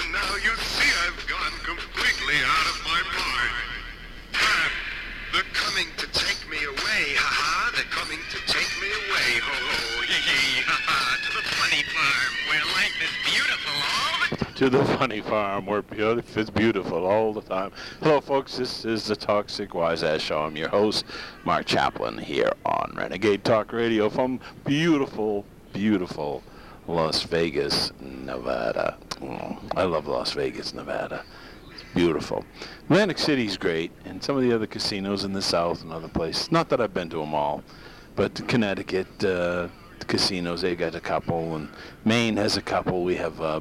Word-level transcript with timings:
and 0.00 0.12
now 0.12 0.34
you 0.36 0.54
see 0.56 0.90
I've 1.06 1.26
gone 1.26 1.52
completely 1.64 2.36
out 2.44 2.66
of 2.70 2.78
my 2.84 3.00
mind. 3.18 3.54
Ah, 4.34 4.70
they're 5.32 5.52
coming 5.52 5.86
to 5.96 6.06
take 6.12 6.38
me 6.48 6.58
away, 6.64 7.14
ha-ha. 7.18 7.72
They're 7.74 7.84
coming 7.90 8.18
to 8.30 8.38
take 8.46 8.70
me 8.80 8.86
away, 8.86 9.40
ho-ho, 9.42 10.02
hee-hee, 10.02 10.62
ha-ha, 10.62 11.18
to 11.26 11.30
the 11.36 11.42
funny 11.56 11.82
farm 11.90 12.32
where 12.48 12.64
life 12.78 12.94
is 13.02 13.14
beautiful 13.26 13.74
all 13.90 14.28
the 14.30 14.36
time. 14.36 14.54
to 14.54 14.70
the 14.70 14.84
funny 14.98 15.20
farm 15.20 15.66
where 15.66 15.82
beautiful, 15.82 16.40
it's 16.40 16.50
beautiful 16.50 17.06
all 17.06 17.32
the 17.32 17.42
time. 17.42 17.72
Hello, 18.00 18.20
folks. 18.20 18.56
This 18.56 18.84
is 18.84 19.06
the 19.06 19.16
Toxic 19.16 19.74
Wise 19.74 20.02
Ass 20.02 20.20
Show. 20.20 20.42
I'm 20.42 20.56
your 20.56 20.68
host, 20.68 21.04
Mark 21.44 21.66
Chaplin, 21.66 22.18
here 22.18 22.52
on 22.64 22.92
Renegade 22.96 23.42
Talk 23.44 23.72
Radio 23.72 24.08
from 24.08 24.38
beautiful, 24.64 25.44
beautiful 25.72 26.42
Las 26.86 27.22
Vegas, 27.24 27.92
Nevada. 28.00 28.96
I 29.76 29.84
love 29.84 30.06
Las 30.06 30.32
Vegas, 30.32 30.74
Nevada. 30.74 31.24
It's 31.70 31.82
beautiful. 31.94 32.44
Atlantic 32.84 33.18
City's 33.18 33.56
great, 33.56 33.90
and 34.04 34.22
some 34.22 34.36
of 34.36 34.42
the 34.42 34.52
other 34.52 34.66
casinos 34.66 35.24
in 35.24 35.32
the 35.32 35.42
South 35.42 35.82
and 35.82 35.92
other 35.92 36.08
places. 36.08 36.52
Not 36.52 36.68
that 36.68 36.80
I've 36.80 36.94
been 36.94 37.10
to 37.10 37.18
them 37.18 37.34
all, 37.34 37.62
but 38.16 38.46
Connecticut. 38.48 39.08
Uh, 39.24 39.68
the 39.98 40.04
casinos, 40.06 40.60
they've 40.60 40.78
got 40.78 40.94
a 40.94 41.00
couple, 41.00 41.56
and 41.56 41.68
Maine 42.04 42.36
has 42.36 42.56
a 42.56 42.62
couple. 42.62 43.02
We 43.02 43.16
have 43.16 43.40
uh, 43.40 43.60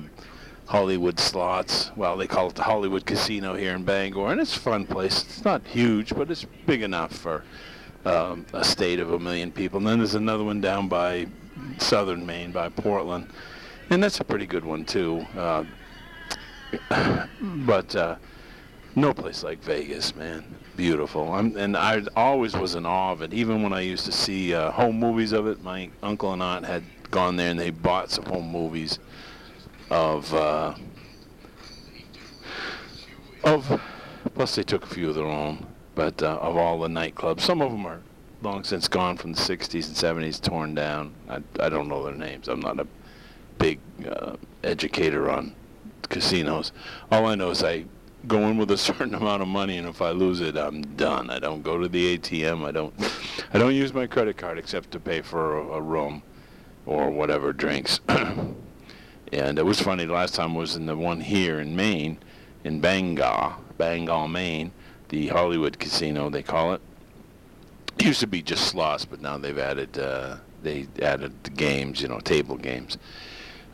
Hollywood 0.67 1.19
Slots. 1.19 1.91
Well, 1.95 2.17
they 2.17 2.27
call 2.27 2.49
it 2.49 2.55
the 2.55 2.63
Hollywood 2.63 3.05
Casino 3.05 3.55
here 3.55 3.73
in 3.73 3.83
Bangor, 3.83 4.31
and 4.31 4.39
it's 4.39 4.55
a 4.55 4.59
fun 4.59 4.85
place. 4.85 5.23
It's 5.23 5.43
not 5.43 5.65
huge, 5.65 6.15
but 6.15 6.29
it's 6.29 6.45
big 6.65 6.83
enough 6.83 7.13
for 7.13 7.43
um, 8.05 8.45
a 8.53 8.63
state 8.63 8.99
of 8.99 9.13
a 9.13 9.19
million 9.19 9.51
people. 9.51 9.79
And 9.79 9.87
then 9.87 9.97
there's 9.97 10.15
another 10.15 10.43
one 10.43 10.61
down 10.61 10.87
by 10.87 11.27
southern 11.79 12.25
Maine, 12.25 12.51
by 12.51 12.69
Portland, 12.69 13.29
and 13.89 14.03
that's 14.03 14.19
a 14.19 14.23
pretty 14.23 14.45
good 14.45 14.65
one 14.65 14.85
too. 14.85 15.25
Uh, 15.35 15.63
but 17.41 17.95
uh, 17.95 18.15
no 18.95 19.13
place 19.13 19.43
like 19.43 19.63
Vegas, 19.63 20.15
man. 20.15 20.43
Beautiful. 20.75 21.31
I'm, 21.33 21.55
and 21.55 21.77
I 21.77 22.01
always 22.15 22.55
was 22.55 22.75
in 22.75 22.85
awe 22.85 23.11
of 23.11 23.21
it. 23.21 23.33
Even 23.33 23.63
when 23.63 23.73
I 23.73 23.81
used 23.81 24.05
to 24.05 24.11
see 24.11 24.53
uh, 24.53 24.71
home 24.71 24.99
movies 24.99 25.31
of 25.31 25.47
it, 25.47 25.63
my 25.63 25.89
uncle 26.03 26.33
and 26.33 26.41
aunt 26.41 26.65
had 26.65 26.83
gone 27.09 27.35
there 27.37 27.51
and 27.51 27.59
they 27.59 27.69
bought 27.69 28.11
some 28.11 28.25
home 28.25 28.51
movies 28.51 28.99
of 29.89 30.33
uh, 30.33 30.75
of 33.43 33.81
plus 34.35 34.55
they 34.55 34.63
took 34.63 34.83
a 34.83 34.87
few 34.87 35.09
of 35.09 35.15
their 35.15 35.25
own, 35.25 35.65
but 35.95 36.21
uh, 36.21 36.37
of 36.41 36.57
all 36.57 36.79
the 36.79 36.87
nightclubs, 36.87 37.41
some 37.41 37.61
of 37.61 37.71
them 37.71 37.85
are 37.85 38.01
long 38.41 38.63
since 38.63 38.87
gone 38.87 39.17
from 39.17 39.33
the 39.33 39.39
60s 39.39 39.87
and 39.87 40.23
70s, 40.23 40.41
torn 40.41 40.75
down. 40.75 41.13
I, 41.29 41.41
I 41.59 41.69
don't 41.69 41.87
know 41.87 42.03
their 42.03 42.13
names. 42.13 42.47
I'm 42.47 42.59
not 42.59 42.79
a 42.79 42.87
big 43.57 43.79
uh, 44.07 44.35
educator 44.63 45.29
on 45.29 45.55
casinos. 46.09 46.71
All 47.11 47.25
I 47.25 47.35
know 47.35 47.51
is 47.51 47.63
I 47.63 47.85
go 48.27 48.47
in 48.47 48.57
with 48.57 48.71
a 48.71 48.77
certain 48.89 49.13
amount 49.13 49.41
of 49.41 49.47
money, 49.47 49.77
and 49.77 49.87
if 49.87 50.01
I 50.01 50.11
lose 50.11 50.41
it, 50.41 50.57
I'm 50.57 50.81
done. 50.95 51.29
I 51.29 51.39
don't 51.39 51.61
go 51.61 51.77
to 51.77 51.87
the 51.87 52.17
ATM. 52.17 52.65
I 52.65 52.71
don't. 52.71 52.93
I 53.53 53.57
don't 53.57 53.75
use 53.75 53.93
my 53.93 54.07
credit 54.07 54.37
card 54.37 54.57
except 54.57 54.91
to 54.91 54.99
pay 54.99 55.21
for 55.21 55.57
a, 55.57 55.67
a 55.75 55.81
room 55.81 56.21
or 56.85 57.09
whatever 57.09 57.53
drinks. 57.53 57.99
and 58.09 59.59
it 59.59 59.65
was 59.65 59.79
funny. 59.79 60.05
The 60.05 60.13
last 60.13 60.35
time 60.35 60.55
was 60.55 60.75
in 60.75 60.85
the 60.85 60.95
one 60.95 61.21
here 61.21 61.59
in 61.59 61.75
Maine, 61.75 62.17
in 62.63 62.81
Bangor, 62.81 63.55
Bangor, 63.77 64.27
Maine, 64.27 64.71
the 65.09 65.27
Hollywood 65.27 65.79
Casino 65.79 66.29
they 66.29 66.43
call 66.43 66.73
it. 66.73 66.81
It 67.99 68.05
used 68.05 68.19
to 68.19 68.27
be 68.27 68.41
just 68.41 68.67
slots, 68.67 69.05
but 69.05 69.21
now 69.21 69.37
they've 69.37 69.57
added 69.57 69.97
uh, 69.97 70.37
they 70.63 70.87
added 71.01 71.33
the 71.43 71.49
games, 71.49 72.01
you 72.01 72.07
know, 72.07 72.19
table 72.19 72.57
games, 72.57 72.97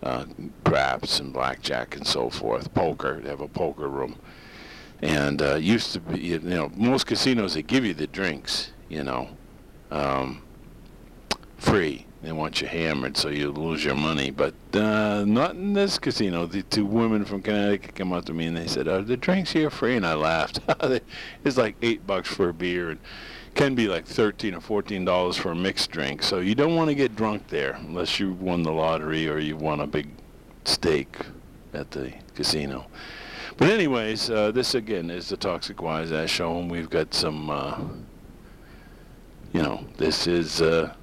uh, 0.04 0.26
craps 0.66 1.20
and 1.20 1.34
blackjack 1.34 1.96
and 1.96 2.06
so 2.06 2.30
forth. 2.30 2.74
Poker, 2.74 3.20
they 3.22 3.30
have 3.30 3.42
a 3.42 3.48
poker 3.48 3.88
room, 3.88 4.18
and 5.02 5.42
uh, 5.42 5.56
used 5.56 5.94
to 5.94 6.00
be, 6.00 6.20
you 6.20 6.40
know, 6.40 6.72
most 6.76 7.08
casinos 7.08 7.54
they 7.54 7.62
give 7.62 7.86
you 7.86 7.94
the 7.94 8.08
drinks, 8.08 8.72
you 8.90 9.04
know, 9.04 9.30
um, 9.92 10.44
free. 11.58 12.06
They 12.22 12.32
want 12.32 12.62
you 12.62 12.68
hammered 12.68 13.18
so 13.18 13.28
you 13.28 13.52
lose 13.52 13.84
your 13.84 13.96
money, 13.96 14.32
but 14.32 14.54
uh, 14.74 15.26
not 15.26 15.56
in 15.56 15.74
this 15.74 16.00
casino. 16.00 16.46
The 16.46 16.64
two 16.64 16.86
women 16.86 17.26
from 17.26 17.42
Connecticut 17.42 17.96
come 17.96 18.14
up 18.14 18.24
to 18.26 18.34
me 18.34 18.46
and 18.46 18.56
they 18.56 18.68
said, 18.68 18.88
"Are 18.88 19.02
the 19.02 19.18
drinks 19.18 19.52
here 19.52 19.70
free?" 19.70 19.98
And 19.98 20.06
I 20.06 20.14
laughed. 20.14 20.60
it's 21.44 21.58
like 21.58 21.76
eight 21.82 22.08
bucks 22.08 22.30
for 22.30 22.48
a 22.48 22.54
beer, 22.54 22.92
and 22.92 23.00
can 23.56 23.76
be 23.76 23.88
like 23.88 24.06
thirteen 24.06 24.56
or 24.56 24.62
fourteen 24.62 25.06
dollars 25.06 25.38
for 25.38 25.52
a 25.52 25.56
mixed 25.56 25.92
drink. 25.92 26.24
So 26.24 26.40
you 26.40 26.56
don't 26.56 26.76
want 26.76 26.90
to 26.90 26.96
get 26.96 27.16
drunk 27.16 27.48
there 27.50 27.74
unless 27.74 28.20
you 28.20 28.34
won 28.34 28.64
the 28.64 28.72
lottery 28.72 29.28
or 29.28 29.38
you 29.38 29.56
won 29.58 29.80
a 29.80 29.88
big 29.88 30.10
stake 30.66 31.18
at 31.74 31.92
the 31.92 32.14
casino. 32.36 32.88
But 33.58 33.70
anyways, 33.70 34.30
uh, 34.30 34.52
this 34.52 34.74
again 34.74 35.12
is 35.12 35.30
the 35.30 35.38
Toxic 35.38 35.82
Wise 35.82 36.12
Ass 36.12 36.30
Show, 36.30 36.60
and 36.60 36.72
we've 36.72 36.90
got 36.90 37.14
some. 37.14 37.50
Uh, 37.50 37.80
you 39.54 39.62
know, 39.62 39.86
this 39.98 40.26
is 40.26 40.62
uh, 40.62 40.96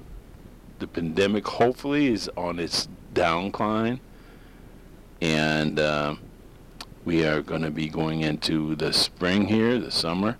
the 0.79 0.87
pandemic. 0.87 1.47
Hopefully, 1.47 2.07
is 2.07 2.29
on 2.35 2.59
its 2.59 2.89
downcline, 3.13 4.01
and 5.21 5.79
uh, 5.79 6.15
we 7.05 7.23
are 7.23 7.41
going 7.41 7.61
to 7.61 7.71
be 7.71 7.87
going 7.87 8.21
into 8.21 8.75
the 8.75 8.91
spring 8.91 9.45
here, 9.45 9.79
the 9.79 9.91
summer 9.91 10.37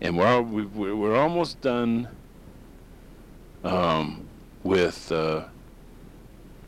and 0.00 0.16
we're 0.16 0.40
we, 0.42 0.92
we're 0.92 1.16
almost 1.16 1.60
done 1.60 2.08
um, 3.64 4.28
with 4.62 5.10
uh, 5.10 5.44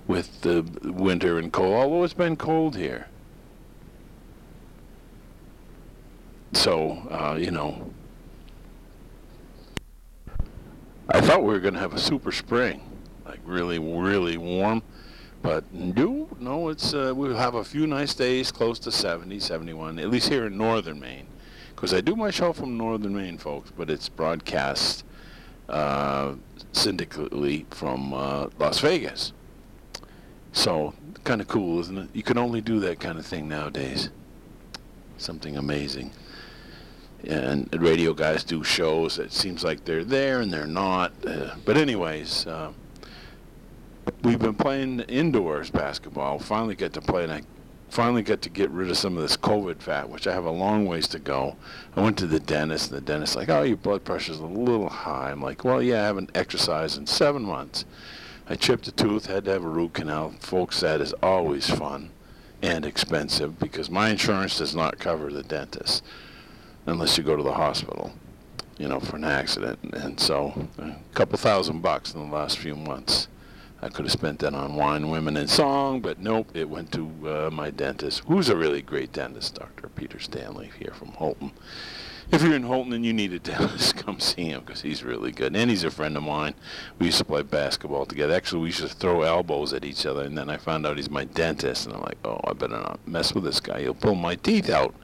with 0.06 0.40
the 0.40 0.62
winter 0.84 1.38
and 1.38 1.52
cold. 1.52 1.74
Although 1.74 2.04
it's 2.04 2.14
been 2.14 2.36
cold 2.36 2.76
here, 2.76 3.08
so 6.52 6.92
uh, 7.10 7.36
you 7.38 7.50
know, 7.50 7.90
I 11.08 11.20
thought 11.20 11.40
we 11.40 11.52
were 11.52 11.60
going 11.60 11.74
to 11.74 11.80
have 11.80 11.94
a 11.94 12.00
super 12.00 12.32
spring, 12.32 12.80
like 13.26 13.40
really 13.44 13.78
really 13.78 14.36
warm. 14.36 14.82
But 15.40 15.72
no, 15.72 16.28
no, 16.40 16.68
it's 16.68 16.94
uh, 16.94 17.12
we'll 17.14 17.36
have 17.36 17.54
a 17.54 17.64
few 17.64 17.86
nice 17.86 18.12
days 18.12 18.50
close 18.50 18.80
to 18.80 18.90
70, 18.90 19.38
71, 19.38 20.00
at 20.00 20.10
least 20.10 20.28
here 20.28 20.46
in 20.46 20.58
northern 20.58 20.98
Maine 20.98 21.28
because 21.78 21.94
I 21.94 22.00
do 22.00 22.16
my 22.16 22.32
show 22.32 22.52
from 22.52 22.76
northern 22.76 23.14
Maine, 23.14 23.38
folks, 23.38 23.70
but 23.70 23.88
it's 23.88 24.08
broadcast 24.08 25.04
uh, 25.68 26.34
syndicately 26.72 27.66
from 27.70 28.12
uh, 28.12 28.48
Las 28.58 28.80
Vegas. 28.80 29.32
So, 30.50 30.94
kind 31.22 31.40
of 31.40 31.46
cool, 31.46 31.78
isn't 31.78 31.96
it? 31.96 32.08
You 32.12 32.24
can 32.24 32.36
only 32.36 32.60
do 32.60 32.80
that 32.80 32.98
kind 32.98 33.16
of 33.16 33.24
thing 33.24 33.46
nowadays. 33.46 34.10
Something 35.18 35.56
amazing. 35.56 36.10
And 37.22 37.72
radio 37.80 38.12
guys 38.12 38.42
do 38.42 38.64
shows. 38.64 39.20
It 39.20 39.32
seems 39.32 39.62
like 39.62 39.84
they're 39.84 40.02
there 40.02 40.40
and 40.40 40.52
they're 40.52 40.66
not. 40.66 41.12
Uh, 41.24 41.54
but 41.64 41.76
anyways, 41.76 42.44
uh, 42.48 42.72
we've 44.24 44.40
been 44.40 44.54
playing 44.54 44.98
indoors 45.02 45.70
basketball. 45.70 46.40
Finally 46.40 46.74
get 46.74 46.92
to 46.94 47.00
play, 47.00 47.22
and 47.22 47.32
I 47.32 47.42
finally 47.90 48.22
got 48.22 48.42
to 48.42 48.50
get 48.50 48.70
rid 48.70 48.90
of 48.90 48.96
some 48.96 49.16
of 49.16 49.22
this 49.22 49.36
COVID 49.36 49.80
fat, 49.80 50.08
which 50.08 50.26
I 50.26 50.32
have 50.32 50.44
a 50.44 50.50
long 50.50 50.86
ways 50.86 51.08
to 51.08 51.18
go. 51.18 51.56
I 51.96 52.02
went 52.02 52.18
to 52.18 52.26
the 52.26 52.40
dentist, 52.40 52.90
and 52.90 52.98
the 52.98 53.04
dentist 53.04 53.36
like, 53.36 53.48
"Oh, 53.48 53.62
your 53.62 53.76
blood 53.76 54.04
pressure's 54.04 54.38
a 54.38 54.46
little 54.46 54.88
high." 54.88 55.30
I'm 55.30 55.42
like, 55.42 55.64
"Well, 55.64 55.82
yeah, 55.82 56.02
I 56.02 56.06
haven't 56.06 56.30
exercised 56.34 56.98
in 56.98 57.06
seven 57.06 57.42
months." 57.42 57.84
I 58.48 58.54
chipped 58.54 58.88
a 58.88 58.92
tooth, 58.92 59.26
had 59.26 59.44
to 59.44 59.50
have 59.50 59.64
a 59.64 59.68
root 59.68 59.94
canal. 59.94 60.34
Folks, 60.40 60.80
that 60.80 61.00
is 61.02 61.12
always 61.22 61.68
fun 61.68 62.10
and 62.62 62.86
expensive 62.86 63.58
because 63.58 63.90
my 63.90 64.08
insurance 64.08 64.58
does 64.58 64.74
not 64.74 64.98
cover 64.98 65.30
the 65.30 65.42
dentist 65.42 66.02
unless 66.86 67.18
you 67.18 67.24
go 67.24 67.36
to 67.36 67.42
the 67.42 67.52
hospital, 67.52 68.12
you 68.78 68.88
know, 68.88 69.00
for 69.00 69.16
an 69.16 69.24
accident. 69.24 69.78
And 69.92 70.18
so, 70.18 70.68
a 70.78 70.94
couple 71.14 71.36
thousand 71.38 71.82
bucks 71.82 72.14
in 72.14 72.20
the 72.26 72.34
last 72.34 72.58
few 72.58 72.74
months. 72.74 73.28
I 73.80 73.88
could 73.88 74.06
have 74.06 74.12
spent 74.12 74.40
that 74.40 74.54
on 74.54 74.74
wine, 74.74 75.08
women, 75.08 75.36
and 75.36 75.48
song, 75.48 76.00
but 76.00 76.18
nope, 76.18 76.50
it 76.52 76.68
went 76.68 76.90
to 76.92 77.10
uh, 77.24 77.50
my 77.52 77.70
dentist, 77.70 78.22
who's 78.26 78.48
a 78.48 78.56
really 78.56 78.82
great 78.82 79.12
dentist, 79.12 79.54
Dr. 79.54 79.88
Peter 79.88 80.18
Stanley 80.18 80.70
here 80.80 80.92
from 80.94 81.12
Houlton. 81.12 81.52
If 82.30 82.42
you're 82.42 82.56
in 82.56 82.64
Houlton 82.64 82.94
and 82.94 83.06
you 83.06 83.12
need 83.12 83.32
a 83.32 83.38
dentist, 83.38 83.96
come 83.96 84.18
see 84.18 84.46
him 84.46 84.60
because 84.60 84.82
he's 84.82 85.04
really 85.04 85.30
good. 85.30 85.54
And 85.54 85.70
he's 85.70 85.84
a 85.84 85.90
friend 85.90 86.16
of 86.16 86.24
mine. 86.24 86.54
We 86.98 87.06
used 87.06 87.18
to 87.18 87.24
play 87.24 87.42
basketball 87.42 88.04
together. 88.04 88.34
Actually, 88.34 88.62
we 88.62 88.68
used 88.68 88.80
to 88.80 88.88
throw 88.88 89.22
elbows 89.22 89.72
at 89.72 89.84
each 89.84 90.04
other, 90.04 90.24
and 90.24 90.36
then 90.36 90.50
I 90.50 90.56
found 90.56 90.84
out 90.84 90.96
he's 90.96 91.08
my 91.08 91.24
dentist, 91.24 91.86
and 91.86 91.94
I'm 91.94 92.02
like, 92.02 92.18
oh, 92.24 92.40
I 92.44 92.52
better 92.54 92.78
not 92.78 93.00
mess 93.06 93.32
with 93.32 93.44
this 93.44 93.60
guy. 93.60 93.82
He'll 93.82 93.94
pull 93.94 94.16
my 94.16 94.34
teeth 94.34 94.70
out. 94.70 94.94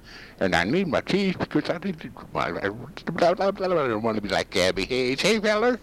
And 0.40 0.54
I 0.54 0.64
need 0.64 0.88
my 0.88 1.00
teeth 1.00 1.38
because 1.38 1.70
I, 1.70 1.78
need 1.78 2.00
to, 2.00 2.10
I 2.34 2.50
don't 2.50 4.02
want 4.02 4.16
to 4.16 4.20
be 4.20 4.28
like 4.28 4.50
Gabby 4.50 4.84
Hayes. 4.84 5.20
Hey, 5.20 5.38
fellas. 5.38 5.78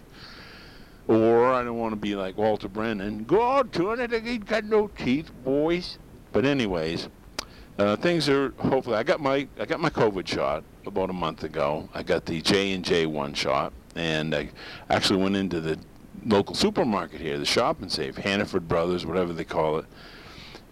Or 1.08 1.52
I 1.52 1.64
don't 1.64 1.78
want 1.78 1.92
to 1.92 1.96
be 1.96 2.14
like 2.14 2.36
Walter 2.36 2.68
Brennan. 2.68 3.24
Go 3.24 3.42
out 3.42 3.72
to 3.72 3.90
it. 3.90 4.10
He 4.10 4.30
ain't 4.30 4.46
got 4.46 4.64
no 4.64 4.88
teeth, 4.88 5.30
boys. 5.44 5.98
But 6.32 6.44
anyways, 6.44 7.08
uh, 7.78 7.96
things 7.96 8.28
are 8.28 8.50
hopefully. 8.58 8.96
I 8.96 9.02
got 9.02 9.20
my 9.20 9.48
I 9.58 9.64
got 9.66 9.80
my 9.80 9.90
COVID 9.90 10.26
shot 10.26 10.62
about 10.86 11.10
a 11.10 11.14
month 11.14 11.42
ago. 11.42 11.88
I 11.92 12.02
got 12.02 12.24
the 12.24 12.40
J 12.40 12.72
and 12.72 12.84
J 12.84 13.06
one 13.06 13.34
shot, 13.34 13.72
and 13.96 14.34
I 14.34 14.50
actually 14.88 15.22
went 15.22 15.36
into 15.36 15.60
the 15.60 15.78
local 16.24 16.54
supermarket 16.54 17.20
here, 17.20 17.38
the 17.38 17.44
Shop 17.44 17.82
and 17.82 17.90
Save, 17.90 18.16
Hannaford 18.16 18.68
Brothers, 18.68 19.04
whatever 19.04 19.32
they 19.32 19.44
call 19.44 19.78
it, 19.78 19.86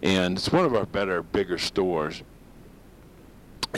and 0.01 0.37
it's 0.37 0.51
one 0.51 0.65
of 0.65 0.75
our 0.75 0.85
better, 0.85 1.21
bigger 1.21 1.57
stores. 1.57 2.23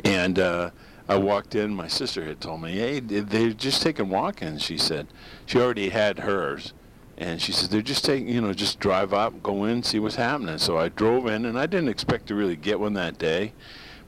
And 0.04 0.40
uh, 0.40 0.72
I 1.08 1.18
walked 1.18 1.56
in. 1.56 1.76
My 1.76 1.88
sister 1.88 2.24
had 2.24 2.40
told 2.40 2.62
me, 2.62 2.74
"Hey, 2.74 3.00
they're 3.00 3.52
just 3.52 3.82
taking 3.82 4.10
walk-ins." 4.10 4.62
She 4.62 4.78
said 4.78 5.08
she 5.46 5.60
already 5.60 5.90
had 5.90 6.20
hers, 6.20 6.74
and 7.18 7.42
she 7.42 7.52
said 7.52 7.70
they're 7.70 7.82
just 7.82 8.06
taking, 8.06 8.30
you 8.30 8.42
know, 8.42 8.54
just 8.54 8.80
drive 8.80 9.14
up, 9.14 9.44
go 9.44 9.66
in, 9.66 9.84
see 9.84 10.00
what's 10.00 10.16
happening. 10.16 10.58
So 10.58 10.78
I 10.78 10.90
drove 10.90 11.28
in, 11.28 11.46
and 11.46 11.60
I 11.60 11.66
didn't 11.66 11.90
expect 11.90 12.28
to 12.28 12.36
really 12.36 12.56
get 12.56 12.80
one 12.80 12.94
that 12.94 13.18
day. 13.18 13.54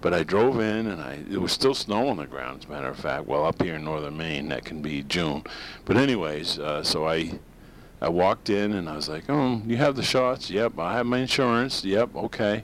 But 0.01 0.13
I 0.13 0.23
drove 0.23 0.59
in, 0.59 0.87
and 0.87 1.01
I 1.01 1.19
it 1.29 1.41
was 1.41 1.51
still 1.51 1.73
snow 1.73 2.07
on 2.07 2.17
the 2.17 2.27
ground. 2.27 2.61
As 2.63 2.69
a 2.69 2.71
matter 2.71 2.89
of 2.89 2.97
fact, 2.97 3.25
well, 3.27 3.45
up 3.45 3.61
here 3.61 3.75
in 3.75 3.83
northern 3.83 4.17
Maine, 4.17 4.49
that 4.49 4.63
can 4.63 4.81
be 4.81 5.03
June. 5.03 5.43
But 5.83 5.97
anyways, 5.97 6.59
uh, 6.59 6.83
so 6.83 7.07
I 7.07 7.39
I 8.01 8.09
walked 8.09 8.49
in, 8.49 8.73
and 8.73 8.87
I 8.87 8.95
was 8.95 9.09
like, 9.09 9.23
"Oh, 9.29 9.61
you 9.65 9.77
have 9.77 9.95
the 9.95 10.03
shots? 10.03 10.49
Yep, 10.49 10.79
I 10.79 10.93
have 10.93 11.05
my 11.05 11.19
insurance. 11.19 11.83
Yep, 11.83 12.15
okay." 12.15 12.63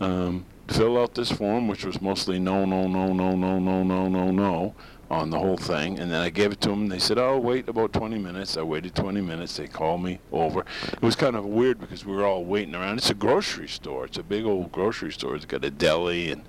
Um, 0.00 0.44
fill 0.72 0.98
out 0.98 1.14
this 1.14 1.30
form, 1.30 1.68
which 1.68 1.84
was 1.84 2.00
mostly 2.00 2.38
no, 2.38 2.64
no, 2.64 2.86
no, 2.86 3.12
no, 3.12 3.34
no, 3.34 3.58
no, 3.58 3.82
no, 3.82 4.08
no, 4.08 4.30
no 4.30 4.74
on 5.12 5.28
the 5.28 5.38
whole 5.38 5.58
thing. 5.58 5.98
And 5.98 6.10
then 6.10 6.22
I 6.22 6.30
gave 6.30 6.52
it 6.52 6.60
to 6.62 6.70
them. 6.70 6.88
They 6.88 6.98
said, 6.98 7.18
oh, 7.18 7.38
wait 7.38 7.68
about 7.68 7.92
20 7.92 8.18
minutes. 8.18 8.56
I 8.56 8.62
waited 8.62 8.94
20 8.94 9.20
minutes. 9.20 9.58
They 9.58 9.68
called 9.68 10.02
me 10.02 10.18
over. 10.32 10.64
It 10.90 11.02
was 11.02 11.14
kind 11.14 11.36
of 11.36 11.44
weird 11.44 11.78
because 11.78 12.06
we 12.06 12.16
were 12.16 12.24
all 12.24 12.44
waiting 12.44 12.74
around. 12.74 12.96
It's 12.96 13.10
a 13.10 13.14
grocery 13.14 13.68
store. 13.68 14.06
It's 14.06 14.16
a 14.16 14.22
big 14.22 14.46
old 14.46 14.72
grocery 14.72 15.12
store. 15.12 15.36
It's 15.36 15.44
got 15.44 15.66
a 15.66 15.70
deli 15.70 16.32
and 16.32 16.42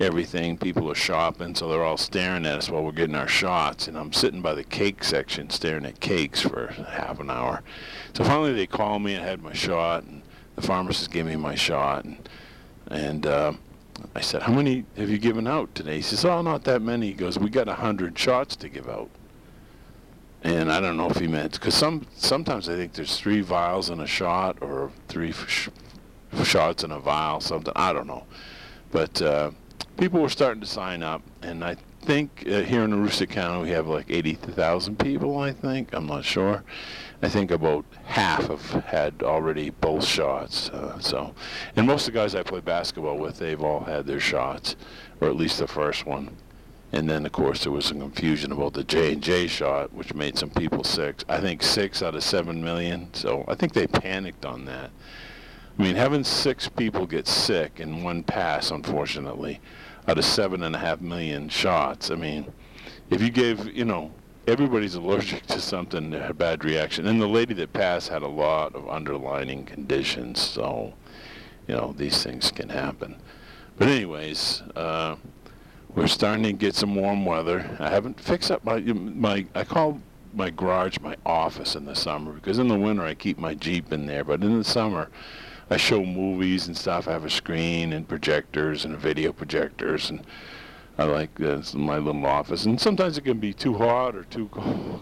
everything. 0.00 0.58
People 0.58 0.90
are 0.90 0.96
shopping, 0.96 1.54
so 1.54 1.68
they're 1.68 1.84
all 1.84 1.96
staring 1.96 2.44
at 2.44 2.58
us 2.58 2.68
while 2.68 2.82
we're 2.82 2.90
getting 2.90 3.14
our 3.14 3.28
shots. 3.28 3.86
And 3.86 3.96
I'm 3.96 4.12
sitting 4.12 4.42
by 4.42 4.54
the 4.54 4.64
cake 4.64 5.04
section 5.04 5.48
staring 5.50 5.86
at 5.86 6.00
cakes 6.00 6.40
for 6.40 6.68
half 6.88 7.20
an 7.20 7.30
hour. 7.30 7.62
So 8.14 8.24
finally 8.24 8.52
they 8.52 8.66
called 8.66 9.02
me. 9.02 9.16
I 9.16 9.22
had 9.22 9.42
my 9.42 9.52
shot, 9.52 10.02
and 10.02 10.22
the 10.56 10.62
pharmacist 10.62 11.12
gave 11.12 11.26
me 11.26 11.36
my 11.36 11.54
shot. 11.54 12.04
And 12.04 12.28
and 12.92 13.26
uh, 13.26 13.52
I 14.14 14.20
said, 14.20 14.42
how 14.42 14.52
many 14.52 14.84
have 14.96 15.08
you 15.08 15.18
given 15.18 15.46
out 15.46 15.74
today? 15.74 15.96
He 15.96 16.02
says, 16.02 16.24
oh, 16.24 16.42
not 16.42 16.64
that 16.64 16.82
many. 16.82 17.06
He 17.06 17.12
goes, 17.14 17.38
we 17.38 17.48
got 17.48 17.66
a 17.68 17.74
hundred 17.74 18.18
shots 18.18 18.54
to 18.56 18.68
give 18.68 18.88
out. 18.88 19.08
And 20.44 20.70
I 20.70 20.80
don't 20.80 20.96
know 20.96 21.08
if 21.08 21.18
he 21.18 21.26
meant, 21.26 21.52
because 21.52 21.74
some, 21.74 22.06
sometimes 22.16 22.68
I 22.68 22.74
think 22.74 22.92
there's 22.92 23.16
three 23.16 23.40
vials 23.40 23.90
in 23.90 24.00
a 24.00 24.06
shot 24.06 24.58
or 24.60 24.90
three 25.08 25.32
sh- 25.32 25.68
shots 26.44 26.84
in 26.84 26.90
a 26.90 26.98
vial, 26.98 27.40
something. 27.40 27.72
I 27.76 27.92
don't 27.92 28.08
know. 28.08 28.24
But 28.90 29.22
uh, 29.22 29.52
people 29.96 30.20
were 30.20 30.28
starting 30.28 30.60
to 30.60 30.66
sign 30.66 31.02
up, 31.02 31.22
and 31.42 31.64
I 31.64 31.76
think 32.02 32.44
uh, 32.46 32.62
here 32.62 32.82
in 32.82 32.90
Aroostook 32.90 33.30
County 33.30 33.62
we 33.62 33.70
have 33.70 33.86
like 33.86 34.10
80,000 34.10 34.98
people, 34.98 35.38
I 35.38 35.52
think. 35.52 35.94
I'm 35.94 36.06
not 36.06 36.24
sure. 36.24 36.64
I 37.24 37.28
think 37.28 37.52
about 37.52 37.84
half 38.04 38.48
have 38.48 38.84
had 38.84 39.22
already 39.22 39.70
both 39.70 40.04
shots. 40.04 40.70
Uh, 40.70 40.98
so, 40.98 41.34
and 41.76 41.86
most 41.86 42.08
of 42.08 42.14
the 42.14 42.18
guys 42.18 42.34
I 42.34 42.42
play 42.42 42.60
basketball 42.60 43.16
with, 43.16 43.38
they've 43.38 43.62
all 43.62 43.84
had 43.84 44.06
their 44.06 44.18
shots, 44.18 44.74
or 45.20 45.28
at 45.28 45.36
least 45.36 45.58
the 45.60 45.68
first 45.68 46.04
one. 46.04 46.36
And 46.90 47.08
then, 47.08 47.24
of 47.24 47.30
course, 47.30 47.62
there 47.62 47.72
was 47.72 47.86
some 47.86 48.00
confusion 48.00 48.50
about 48.50 48.74
the 48.74 48.82
J 48.82 49.12
and 49.12 49.22
J 49.22 49.46
shot, 49.46 49.92
which 49.92 50.12
made 50.12 50.36
some 50.36 50.50
people 50.50 50.82
sick. 50.82 51.22
I 51.28 51.40
think 51.40 51.62
six 51.62 52.02
out 52.02 52.16
of 52.16 52.24
seven 52.24 52.62
million. 52.62 53.14
So 53.14 53.44
I 53.46 53.54
think 53.54 53.72
they 53.72 53.86
panicked 53.86 54.44
on 54.44 54.64
that. 54.66 54.90
I 55.78 55.82
mean, 55.82 55.94
having 55.94 56.24
six 56.24 56.68
people 56.68 57.06
get 57.06 57.26
sick 57.26 57.80
in 57.80 58.02
one 58.02 58.24
pass, 58.24 58.70
unfortunately, 58.70 59.60
out 60.08 60.18
of 60.18 60.24
seven 60.24 60.64
and 60.64 60.74
a 60.74 60.78
half 60.78 61.00
million 61.00 61.48
shots. 61.48 62.10
I 62.10 62.16
mean, 62.16 62.52
if 63.10 63.22
you 63.22 63.30
gave, 63.30 63.74
you 63.74 63.84
know, 63.84 64.12
everybody's 64.46 64.94
allergic 64.94 65.46
to 65.46 65.60
something, 65.60 66.14
a 66.14 66.32
bad 66.32 66.64
reaction. 66.64 67.06
And 67.06 67.20
the 67.20 67.26
lady 67.26 67.54
that 67.54 67.72
passed 67.72 68.08
had 68.08 68.22
a 68.22 68.28
lot 68.28 68.74
of 68.74 68.88
underlining 68.88 69.64
conditions, 69.64 70.40
so 70.40 70.94
you 71.66 71.74
know 71.74 71.94
these 71.96 72.22
things 72.22 72.50
can 72.50 72.68
happen. 72.68 73.16
But 73.78 73.88
anyways, 73.88 74.62
uh, 74.76 75.16
we're 75.94 76.06
starting 76.06 76.44
to 76.44 76.52
get 76.52 76.74
some 76.74 76.94
warm 76.94 77.24
weather. 77.24 77.76
I 77.78 77.88
haven't 77.88 78.20
fixed 78.20 78.50
up 78.50 78.64
my 78.64 78.80
my. 78.80 79.46
I 79.54 79.64
call 79.64 80.00
my 80.34 80.50
garage 80.50 80.98
my 81.00 81.16
office 81.26 81.74
in 81.74 81.84
the 81.84 81.94
summer 81.94 82.32
because 82.32 82.58
in 82.58 82.68
the 82.68 82.78
winter 82.78 83.02
I 83.02 83.14
keep 83.14 83.38
my 83.38 83.54
Jeep 83.54 83.92
in 83.92 84.06
there, 84.06 84.24
but 84.24 84.42
in 84.42 84.58
the 84.58 84.64
summer. 84.64 85.08
I 85.70 85.78
show 85.78 86.04
movies 86.04 86.66
and 86.66 86.76
stuff. 86.76 87.08
I 87.08 87.12
have 87.12 87.24
a 87.24 87.30
screen 87.30 87.94
and 87.94 88.06
projectors 88.06 88.84
and 88.84 88.98
video 88.98 89.32
projectors 89.32 90.10
and 90.10 90.22
I 90.98 91.04
like 91.04 91.34
this 91.36 91.74
my 91.74 91.98
little 91.98 92.26
office, 92.26 92.66
and 92.66 92.78
sometimes 92.80 93.16
it 93.16 93.22
can 93.22 93.38
be 93.38 93.54
too 93.54 93.74
hot 93.74 94.14
or 94.14 94.24
too 94.24 94.48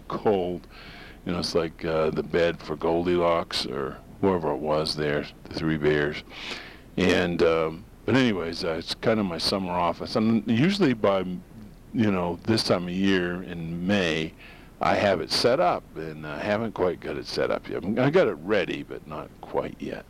cold. 0.09 0.67
You 1.27 1.33
know, 1.33 1.41
it's 1.41 1.55
like 1.55 1.85
uh, 1.85 2.11
the 2.11 2.23
bed 2.23 2.61
for 2.61 2.77
Goldilocks 2.77 3.67
or 3.67 3.99
whoever 4.21 4.53
it 4.53 4.59
was 4.59 4.95
there, 4.97 5.27
the 5.45 5.55
Three 5.55 5.77
Bears. 5.77 6.23
And 6.97 7.43
um, 7.43 7.85
but 8.05 8.15
anyways, 8.15 8.65
uh, 8.65 8.77
it's 8.79 8.95
kind 8.95 9.19
of 9.19 9.27
my 9.27 9.39
summer 9.39 9.73
office, 9.73 10.17
and 10.17 10.49
usually 10.49 10.95
by 10.95 11.21
you 11.93 12.11
know 12.11 12.39
this 12.45 12.63
time 12.63 12.85
of 12.85 12.95
year 12.95 13.43
in 13.43 13.87
May, 13.87 14.33
I 14.81 14.95
have 14.95 15.21
it 15.21 15.33
set 15.33 15.59
up, 15.59 15.83
and 15.97 16.25
I 16.25 16.39
haven't 16.39 16.73
quite 16.73 17.01
got 17.01 17.17
it 17.17 17.27
set 17.27 17.51
up 17.51 17.69
yet. 17.69 17.85
I 17.99 18.11
got 18.11 18.29
it 18.29 18.39
ready, 18.43 18.85
but 18.85 19.07
not 19.09 19.29
quite 19.41 19.77
yet. 19.81 20.05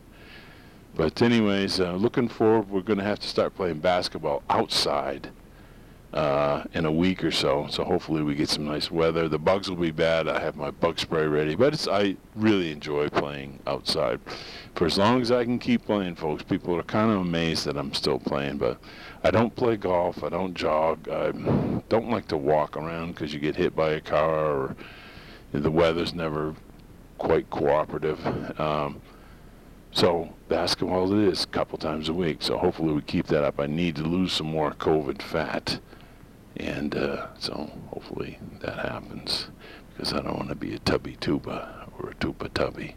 But 0.94 1.23
anyways, 1.23 1.81
uh, 1.81 1.94
looking 1.94 2.29
forward, 2.29 2.69
we're 2.69 2.82
going 2.82 2.99
to 2.99 3.05
have 3.05 3.21
to 3.21 3.29
start 3.29 3.55
playing 3.55 3.79
basketball 3.79 4.43
outside 4.50 5.31
uh, 6.12 6.64
in 6.74 6.84
a 6.84 6.92
week 6.92 7.22
or 7.22 7.30
so. 7.30 7.66
So 7.70 7.84
hopefully 7.84 8.22
we 8.22 8.34
get 8.34 8.48
some 8.48 8.64
nice 8.64 8.90
weather. 8.90 9.28
The 9.28 9.38
bugs 9.38 9.68
will 9.68 9.76
be 9.76 9.90
bad. 9.90 10.28
I 10.28 10.40
have 10.40 10.56
my 10.56 10.70
bug 10.70 10.98
spray 10.98 11.26
ready, 11.26 11.54
but 11.54 11.86
I 11.88 12.16
really 12.34 12.72
enjoy 12.72 13.08
playing 13.08 13.60
outside. 13.66 14.20
For 14.74 14.86
as 14.86 14.98
long 14.98 15.20
as 15.20 15.30
I 15.30 15.44
can 15.44 15.58
keep 15.58 15.84
playing, 15.84 16.16
folks, 16.16 16.42
people 16.42 16.76
are 16.76 16.82
kind 16.82 17.10
of 17.10 17.20
amazed 17.20 17.64
that 17.66 17.76
I'm 17.76 17.94
still 17.94 18.18
playing. 18.18 18.58
But 18.58 18.80
I 19.22 19.30
don't 19.30 19.54
play 19.54 19.76
golf. 19.76 20.24
I 20.24 20.28
don't 20.28 20.54
jog. 20.54 21.08
I 21.08 21.30
don't 21.88 22.10
like 22.10 22.26
to 22.28 22.36
walk 22.36 22.76
around 22.76 23.12
because 23.12 23.32
you 23.32 23.40
get 23.40 23.56
hit 23.56 23.76
by 23.76 23.90
a 23.90 24.00
car 24.00 24.34
or 24.34 24.76
the 25.52 25.70
weather's 25.70 26.14
never 26.14 26.54
quite 27.18 27.50
cooperative. 27.50 28.24
Um, 28.58 29.00
so 29.92 30.32
basketball 30.48 31.12
it 31.12 31.28
is 31.28 31.44
a 31.44 31.48
couple 31.48 31.76
times 31.78 32.08
a 32.08 32.14
week. 32.14 32.42
So 32.42 32.56
hopefully 32.56 32.92
we 32.92 33.02
keep 33.02 33.26
that 33.26 33.44
up. 33.44 33.60
I 33.60 33.66
need 33.66 33.96
to 33.96 34.02
lose 34.02 34.32
some 34.32 34.46
more 34.46 34.72
COVID 34.72 35.20
fat. 35.20 35.78
And 36.56 36.94
uh, 36.94 37.29
so 37.38 37.70
hopefully 37.88 38.38
that 38.61 38.79
happens 38.79 39.49
because 39.91 40.12
I 40.12 40.20
don't 40.20 40.37
want 40.37 40.49
to 40.49 40.55
be 40.55 40.75
a 40.75 40.79
tubby 40.81 41.17
tuba 41.17 41.87
or 41.99 42.11
a 42.11 42.14
tuba 42.14 42.49
tubby 42.49 42.97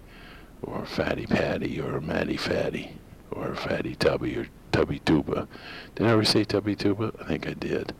or 0.61 0.83
a 0.83 0.85
fatty 0.85 1.25
patty 1.25 1.79
or 1.79 1.97
a 1.97 2.01
matty 2.01 2.37
fatty 2.37 2.97
or 3.31 3.51
a 3.51 3.55
fatty 3.55 3.95
tubby 3.95 4.37
or 4.37 4.47
tubby 4.71 4.99
tuba. 4.99 5.47
Did 5.95 6.07
I 6.07 6.11
ever 6.11 6.23
say 6.23 6.43
tubby 6.43 6.75
tuba? 6.75 7.13
I 7.19 7.25
think 7.25 7.47
I 7.47 7.53
did. 7.53 7.93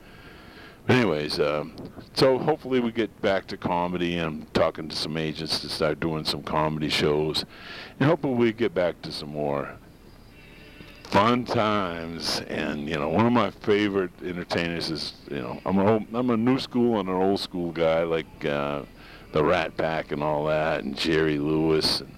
But 0.86 0.98
anyways, 0.98 1.40
um, 1.40 1.76
so 2.14 2.38
hopefully 2.38 2.82
we 2.82 2.92
get 2.92 3.22
back 3.22 3.48
to 3.48 3.58
comedy. 3.58 4.18
I'm 4.18 4.48
talking 4.54 4.90
to 4.90 4.96
some 4.96 5.16
agents 5.16 5.60
to 5.62 5.70
start 5.70 6.00
doing 6.00 6.26
some 6.26 6.44
comedy 6.44 6.90
shows. 6.90 7.46
And 8.00 8.10
hopefully 8.10 8.34
we 8.34 8.54
get 8.54 8.74
back 8.74 9.02
to 9.04 9.12
some 9.12 9.30
more 9.30 9.78
fun 11.14 11.46
times. 11.46 12.42
And 12.48 12.90
you 12.90 12.96
know, 12.96 13.08
one 13.08 13.28
of 13.28 13.32
my 13.32 13.52
favorite 13.52 14.12
entertainers 14.24 14.90
is 14.90 15.14
you 15.30 15.42
know 15.42 15.62
I'm 15.66 15.78
a 15.78 15.94
old, 15.94 16.06
I'm 16.14 16.30
a 16.32 16.38
new 16.38 16.60
school 16.60 17.00
and 17.00 17.08
an 17.08 17.16
old 17.16 17.40
school 17.40 17.72
guy 17.72 18.04
like 18.04 18.46
uh, 18.46 18.82
the 19.32 19.44
Rat 19.44 19.78
Pack 19.78 20.12
and 20.12 20.24
all 20.24 20.46
that, 20.46 20.84
and 20.84 20.98
Jerry 20.98 21.38
Lewis 21.38 22.02
and 22.02 22.16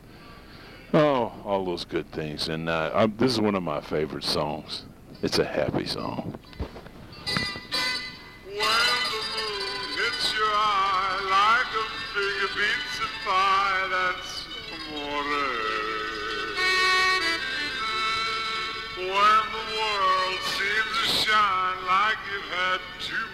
oh 0.93 1.33
all 1.43 1.65
those 1.65 1.83
good 1.83 2.09
things. 2.11 2.47
And 2.47 2.69
uh, 2.69 2.91
I, 2.93 3.05
this 3.07 3.33
is 3.33 3.41
one 3.41 3.55
of 3.55 3.63
my 3.63 3.81
favorite 3.81 4.23
songs. 4.23 4.85
It's 5.21 5.39
a 5.39 5.45
happy 5.45 5.85
song. 5.85 6.39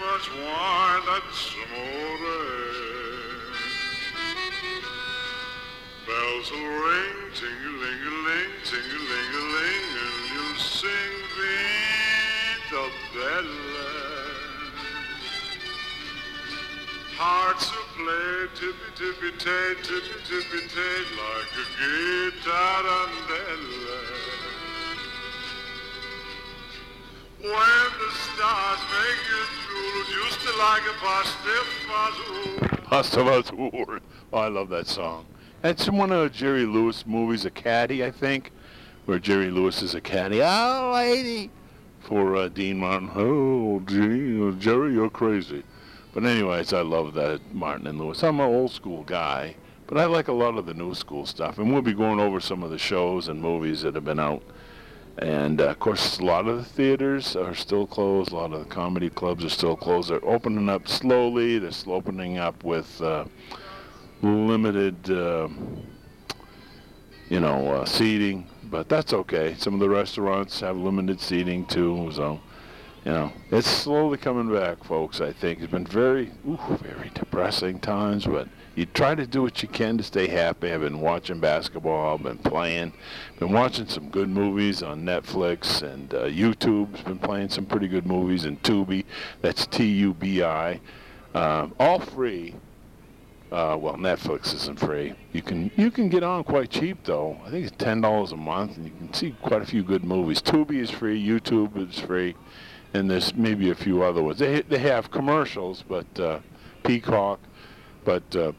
Much 0.01 0.27
wine, 0.33 1.03
that's 1.05 1.53
amore. 1.53 2.11
Bells 6.07 6.47
will 6.51 6.73
ring, 6.85 7.17
ting-a-ling-a-ling, 7.37 8.53
ting-a-ling-a-ling, 8.65 9.85
and 10.01 10.17
you'll 10.33 10.57
sing 10.57 11.13
Vita 11.37 12.83
Bella. 13.13 13.91
Hearts 17.15 17.67
will 17.69 17.89
play 18.01 18.33
tippy-tippy-tay, 18.57 19.67
tippy-tippy-tay, 19.83 20.97
like 21.21 21.53
a 21.61 21.65
guitar 21.77 22.83
when 27.41 27.51
the 27.51 28.11
stars 28.35 28.79
make 28.91 29.21
you 29.29 29.41
drool, 29.65 30.03
just 30.09 30.45
like 30.59 30.83
a 30.83 30.93
pasta 30.99 31.55
Pasta 32.85 33.21
Oh, 34.33 34.37
I 34.37 34.47
love 34.47 34.69
that 34.69 34.87
song. 34.87 35.25
It's 35.63 35.89
one 35.89 36.11
of 36.11 36.31
Jerry 36.33 36.65
Lewis 36.65 37.05
movies, 37.05 37.45
A 37.45 37.49
Caddy, 37.49 38.03
I 38.03 38.11
think, 38.11 38.51
where 39.05 39.17
Jerry 39.17 39.49
Lewis 39.49 39.81
is 39.81 39.95
a 39.95 40.01
caddy. 40.01 40.41
Oh, 40.41 40.91
lady, 40.93 41.49
for 41.99 42.35
uh, 42.35 42.47
Dean 42.47 42.77
Martin. 42.77 43.09
Oh, 43.15 43.79
gee, 43.85 44.51
Jerry, 44.59 44.93
you're 44.93 45.09
crazy. 45.09 45.63
But 46.13 46.25
anyways, 46.25 46.73
I 46.73 46.81
love 46.81 47.13
that 47.15 47.41
Martin 47.53 47.87
and 47.87 47.99
Lewis. 47.99 48.23
I'm 48.23 48.39
an 48.39 48.53
old 48.53 48.71
school 48.71 49.03
guy, 49.03 49.55
but 49.87 49.97
I 49.97 50.05
like 50.05 50.27
a 50.27 50.33
lot 50.33 50.57
of 50.57 50.65
the 50.65 50.73
new 50.73 50.93
school 50.93 51.25
stuff. 51.25 51.57
And 51.57 51.71
we'll 51.71 51.81
be 51.81 51.93
going 51.93 52.19
over 52.19 52.39
some 52.39 52.63
of 52.63 52.69
the 52.69 52.77
shows 52.77 53.27
and 53.27 53.41
movies 53.41 53.81
that 53.81 53.95
have 53.95 54.05
been 54.05 54.19
out. 54.19 54.43
And 55.21 55.61
uh, 55.61 55.69
of 55.69 55.79
course, 55.79 56.17
a 56.17 56.25
lot 56.25 56.47
of 56.47 56.57
the 56.57 56.63
theaters 56.63 57.35
are 57.35 57.53
still 57.53 57.85
closed. 57.85 58.31
A 58.31 58.35
lot 58.35 58.53
of 58.53 58.59
the 58.59 58.65
comedy 58.65 59.09
clubs 59.09 59.45
are 59.45 59.49
still 59.49 59.75
closed. 59.75 60.09
They're 60.09 60.25
opening 60.25 60.67
up 60.67 60.87
slowly. 60.87 61.59
They're 61.59 61.71
still 61.71 61.93
opening 61.93 62.39
up 62.39 62.63
with 62.63 62.99
uh, 63.01 63.25
limited, 64.23 65.11
uh, 65.11 65.47
you 67.29 67.39
know, 67.39 67.67
uh, 67.71 67.85
seating. 67.85 68.47
But 68.63 68.89
that's 68.89 69.13
okay. 69.13 69.53
Some 69.59 69.75
of 69.75 69.79
the 69.79 69.89
restaurants 69.89 70.59
have 70.61 70.75
limited 70.75 71.21
seating 71.21 71.67
too. 71.67 72.09
So 72.13 72.39
you 73.05 73.11
know, 73.11 73.33
it's 73.49 73.67
slowly 73.67 74.17
coming 74.17 74.53
back, 74.53 74.83
folks. 74.83 75.21
I 75.21 75.33
think 75.33 75.59
it's 75.59 75.71
been 75.71 75.87
very, 75.87 76.31
ooh, 76.47 76.59
very 76.83 77.09
depressing 77.15 77.79
times, 77.79 78.25
but 78.27 78.47
you 78.75 78.85
try 78.85 79.15
to 79.15 79.25
do 79.25 79.41
what 79.41 79.63
you 79.63 79.67
can 79.67 79.97
to 79.97 80.03
stay 80.03 80.27
happy. 80.27 80.71
I've 80.71 80.81
been 80.81 81.01
watching 81.01 81.39
basketball, 81.39 82.13
I've 82.13 82.23
been 82.23 82.37
playing, 82.37 82.93
been 83.39 83.51
watching 83.51 83.87
some 83.87 84.09
good 84.09 84.29
movies 84.29 84.83
on 84.83 85.03
Netflix 85.03 85.81
and 85.81 86.13
uh, 86.13 86.25
YouTube's 86.25 87.01
been 87.01 87.17
playing 87.17 87.49
some 87.49 87.65
pretty 87.65 87.87
good 87.87 88.05
movies 88.05 88.45
and 88.45 88.61
Tubi. 88.61 89.03
That's 89.41 89.65
T-U-B-I, 89.65 90.79
um, 91.33 91.73
all 91.79 91.99
free. 91.99 92.53
Uh, 93.51 93.75
well, 93.77 93.95
Netflix 93.95 94.53
isn't 94.53 94.79
free. 94.79 95.13
You 95.33 95.41
can 95.41 95.69
you 95.75 95.91
can 95.91 96.07
get 96.07 96.23
on 96.23 96.45
quite 96.45 96.69
cheap 96.69 97.03
though. 97.03 97.37
I 97.45 97.49
think 97.49 97.67
it's 97.67 97.75
ten 97.75 97.99
dollars 97.99 98.31
a 98.31 98.37
month, 98.37 98.77
and 98.77 98.85
you 98.85 98.93
can 98.97 99.13
see 99.13 99.35
quite 99.41 99.61
a 99.61 99.65
few 99.65 99.83
good 99.83 100.05
movies. 100.05 100.41
Tubi 100.41 100.79
is 100.79 100.89
free. 100.89 101.21
YouTube 101.21 101.75
is 101.89 101.99
free 101.99 102.33
and 102.93 103.09
there's 103.09 103.33
maybe 103.35 103.69
a 103.69 103.75
few 103.75 104.03
other 104.03 104.21
ones. 104.21 104.39
They 104.39 104.61
they 104.61 104.79
have 104.79 105.11
commercials, 105.11 105.83
but 105.87 106.19
uh, 106.19 106.39
Peacock, 106.83 107.39
but 108.03 108.35
uh, 108.35 108.51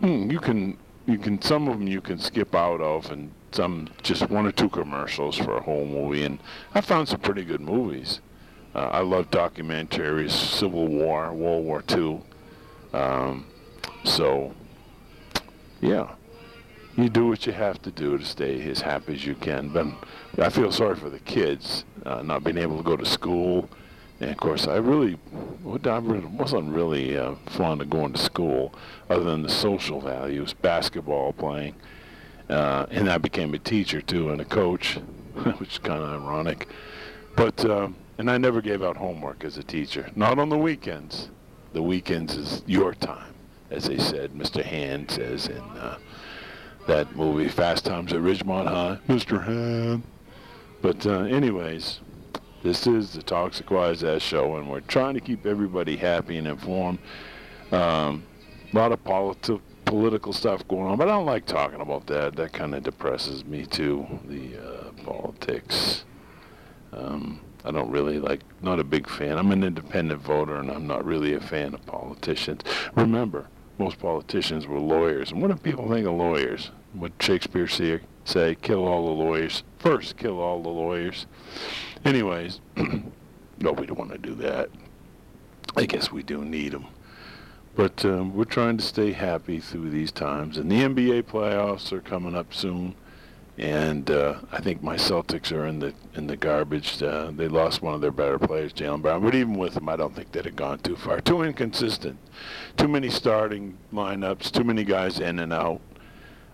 hmm, 0.00 0.30
you 0.30 0.40
can 0.40 0.76
you 1.06 1.18
can 1.18 1.40
some 1.40 1.68
of 1.68 1.78
them 1.78 1.88
you 1.88 2.00
can 2.00 2.18
skip 2.18 2.54
out 2.54 2.80
of, 2.80 3.10
and 3.10 3.30
some 3.52 3.88
just 4.02 4.28
one 4.28 4.46
or 4.46 4.52
two 4.52 4.68
commercials 4.68 5.36
for 5.36 5.56
a 5.56 5.60
whole 5.60 5.86
movie. 5.86 6.24
And 6.24 6.38
I 6.74 6.80
found 6.80 7.08
some 7.08 7.20
pretty 7.20 7.44
good 7.44 7.60
movies. 7.60 8.20
Uh, 8.74 8.90
I 8.92 9.00
love 9.00 9.30
documentaries, 9.30 10.30
Civil 10.30 10.86
War, 10.86 11.32
World 11.32 11.64
War 11.64 11.82
II. 11.90 12.20
Um, 12.92 13.46
so, 14.04 14.54
yeah 15.80 16.14
you 16.98 17.08
do 17.08 17.26
what 17.28 17.46
you 17.46 17.52
have 17.52 17.80
to 17.82 17.92
do 17.92 18.18
to 18.18 18.24
stay 18.24 18.68
as 18.68 18.80
happy 18.80 19.14
as 19.14 19.24
you 19.24 19.36
can. 19.36 19.68
But 19.68 19.86
I 20.40 20.50
feel 20.50 20.70
sorry 20.70 20.94
for 20.94 21.10
the 21.10 21.18
kids 21.18 21.84
uh, 22.06 22.22
not 22.22 22.44
being 22.44 22.58
able 22.58 22.76
to 22.76 22.84
go 22.84 22.96
to 22.96 23.04
school. 23.04 23.68
And 24.20 24.30
of 24.30 24.36
course, 24.36 24.68
I 24.68 24.76
really, 24.76 25.18
I 25.64 25.98
wasn't 25.98 26.72
really 26.72 27.16
uh, 27.16 27.34
fond 27.46 27.80
of 27.80 27.90
going 27.90 28.12
to 28.12 28.18
school, 28.18 28.72
other 29.10 29.24
than 29.24 29.42
the 29.42 29.48
social 29.48 30.00
values, 30.00 30.52
basketball 30.52 31.32
playing, 31.32 31.74
uh, 32.48 32.86
and 32.90 33.08
I 33.08 33.18
became 33.18 33.54
a 33.54 33.58
teacher 33.58 34.00
too 34.00 34.30
and 34.30 34.40
a 34.40 34.44
coach, 34.44 34.94
which 35.58 35.72
is 35.72 35.78
kind 35.78 36.02
of 36.02 36.22
ironic. 36.22 36.68
But 37.36 37.64
uh, 37.64 37.88
and 38.18 38.30
I 38.30 38.38
never 38.38 38.60
gave 38.60 38.82
out 38.82 38.96
homework 38.96 39.44
as 39.44 39.58
a 39.58 39.62
teacher, 39.62 40.10
not 40.16 40.38
on 40.38 40.48
the 40.48 40.58
weekends. 40.58 41.30
The 41.72 41.82
weekends 41.82 42.36
is 42.36 42.62
your 42.66 42.94
time, 42.94 43.34
as 43.70 43.84
they 43.84 43.98
said. 43.98 44.32
Mr. 44.32 44.64
Hand 44.64 45.10
says 45.10 45.46
in 45.46 45.58
uh, 45.58 45.98
that 46.88 47.14
movie, 47.14 47.48
Fast 47.48 47.84
Times 47.84 48.12
at 48.12 48.20
Ridgemont 48.20 48.66
High, 48.66 48.98
Mr. 49.08 49.44
Hand. 49.44 50.02
But 50.80 51.06
uh, 51.06 51.20
anyways, 51.20 52.00
this 52.62 52.86
is 52.86 53.12
the 53.12 53.22
Toxic 53.22 53.70
Wise 53.70 54.04
Ass 54.04 54.22
Show, 54.22 54.56
and 54.56 54.70
we're 54.70 54.80
trying 54.80 55.14
to 55.14 55.20
keep 55.20 55.46
everybody 55.46 55.96
happy 55.96 56.38
and 56.38 56.46
informed. 56.46 56.98
Um, 57.72 58.24
a 58.72 58.76
lot 58.76 58.92
of 58.92 59.02
politi- 59.02 59.60
political 59.84 60.32
stuff 60.32 60.66
going 60.68 60.86
on, 60.86 60.98
but 60.98 61.08
I 61.08 61.12
don't 61.12 61.26
like 61.26 61.46
talking 61.46 61.80
about 61.80 62.06
that. 62.06 62.36
That 62.36 62.52
kind 62.52 62.74
of 62.74 62.82
depresses 62.82 63.44
me 63.44 63.66
too. 63.66 64.06
The 64.26 64.56
uh, 64.56 64.92
politics. 65.04 66.04
Um, 66.92 67.40
I 67.64 67.70
don't 67.70 67.90
really 67.90 68.18
like. 68.18 68.40
Not 68.62 68.78
a 68.78 68.84
big 68.84 69.08
fan. 69.08 69.36
I'm 69.36 69.50
an 69.50 69.64
independent 69.64 70.22
voter, 70.22 70.56
and 70.56 70.70
I'm 70.70 70.86
not 70.86 71.04
really 71.04 71.34
a 71.34 71.40
fan 71.40 71.74
of 71.74 71.84
politicians. 71.86 72.62
Remember, 72.94 73.48
most 73.78 73.98
politicians 73.98 74.66
were 74.66 74.78
lawyers, 74.78 75.32
and 75.32 75.42
what 75.42 75.50
do 75.50 75.56
people 75.56 75.88
think 75.88 76.06
of 76.06 76.14
lawyers? 76.14 76.70
what 76.92 77.12
Shakespeare 77.20 77.68
say, 77.68 78.00
say, 78.28 78.54
kill 78.54 78.86
all 78.86 79.06
the 79.06 79.22
lawyers. 79.22 79.62
First, 79.78 80.16
kill 80.16 80.40
all 80.40 80.62
the 80.62 80.68
lawyers. 80.68 81.26
Anyways, 82.04 82.60
no, 82.76 83.72
we 83.72 83.86
don't 83.86 83.98
want 83.98 84.12
to 84.12 84.18
do 84.18 84.34
that. 84.36 84.70
I 85.76 85.86
guess 85.86 86.12
we 86.12 86.22
do 86.22 86.44
need 86.44 86.72
them. 86.72 86.86
But 87.74 88.04
um, 88.04 88.34
we're 88.34 88.44
trying 88.44 88.76
to 88.78 88.84
stay 88.84 89.12
happy 89.12 89.60
through 89.60 89.90
these 89.90 90.10
times. 90.10 90.58
And 90.58 90.70
the 90.70 90.80
NBA 90.82 91.22
playoffs 91.24 91.92
are 91.92 92.00
coming 92.00 92.34
up 92.34 92.52
soon. 92.52 92.96
And 93.56 94.08
uh, 94.10 94.38
I 94.52 94.60
think 94.60 94.82
my 94.82 94.96
Celtics 94.96 95.50
are 95.50 95.66
in 95.66 95.80
the 95.80 95.92
in 96.14 96.28
the 96.28 96.36
garbage. 96.36 97.02
Uh, 97.02 97.32
they 97.32 97.48
lost 97.48 97.82
one 97.82 97.94
of 97.94 98.00
their 98.00 98.12
better 98.12 98.38
players, 98.38 98.72
Jaylen 98.72 99.02
Brown. 99.02 99.22
But 99.22 99.34
even 99.34 99.54
with 99.54 99.76
him, 99.76 99.88
I 99.88 99.96
don't 99.96 100.14
think 100.14 100.30
they'd 100.30 100.44
have 100.44 100.54
gone 100.54 100.78
too 100.78 100.94
far. 100.94 101.20
Too 101.20 101.42
inconsistent. 101.42 102.18
Too 102.76 102.86
many 102.86 103.10
starting 103.10 103.76
lineups. 103.92 104.52
Too 104.52 104.62
many 104.62 104.84
guys 104.84 105.18
in 105.18 105.40
and 105.40 105.52
out. 105.52 105.80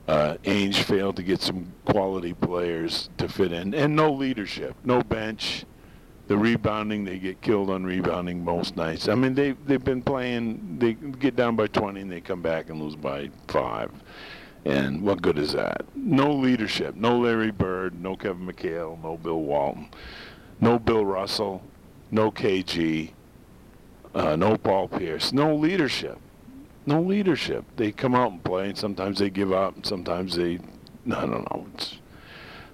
Uh, 0.06 0.37
Ainge 0.44 0.82
failed 0.82 1.16
to 1.16 1.23
get 1.23 1.40
some 1.40 1.73
quality 1.87 2.34
players 2.34 3.08
to 3.16 3.26
fit 3.28 3.52
in, 3.52 3.75
and 3.75 3.96
no 3.96 4.12
leadership, 4.12 4.76
no 4.84 5.02
bench. 5.02 5.64
The 6.26 6.37
rebounding, 6.37 7.04
they 7.04 7.18
get 7.18 7.42
killed 7.42 7.68
on 7.68 7.84
rebounding 7.84 8.42
most 8.44 8.76
nights. 8.76 9.08
I 9.08 9.14
mean, 9.14 9.34
they 9.34 9.52
they've 9.66 9.82
been 9.82 10.02
playing. 10.02 10.78
They 10.78 10.94
get 10.94 11.37
down 11.37 11.54
by 11.54 11.66
20 11.66 12.00
and 12.00 12.11
they 12.11 12.23
come 12.23 12.40
back 12.40 12.70
and 12.70 12.80
lose 12.80 12.96
by 12.96 13.30
five. 13.49 13.90
And 14.64 15.02
what 15.02 15.20
good 15.20 15.38
is 15.38 15.52
that? 15.52 15.84
No 15.94 16.32
leadership. 16.32 16.94
No 16.94 17.18
Larry 17.18 17.50
Bird. 17.50 18.00
No 18.00 18.16
Kevin 18.16 18.46
McHale. 18.46 19.02
No 19.02 19.18
Bill 19.18 19.40
Walton. 19.40 19.90
No 20.61 20.78
Bill 20.78 21.04
Russell. 21.04 21.62
No 22.11 22.30
KG. 22.30 23.11
Uh, 24.14 24.37
no 24.37 24.56
Paul 24.56 24.88
Pierce. 24.88 25.34
No 25.34 25.54
leadership 25.54 26.18
no 26.87 27.00
leadership. 27.00 27.64
They 27.76 27.93
come 27.93 28.14
out 28.14 28.33
and 28.33 28.45
play, 28.45 28.69
and 28.69 28.79
sometimes 28.79 29.19
they 29.19 29.31
give 29.31 29.53
up, 29.53 29.87
sometimes 29.87 30.37
they, 30.37 30.59
I 31.07 31.21
don't 31.26 31.50
know. 31.50 31.67
It's, 31.75 31.99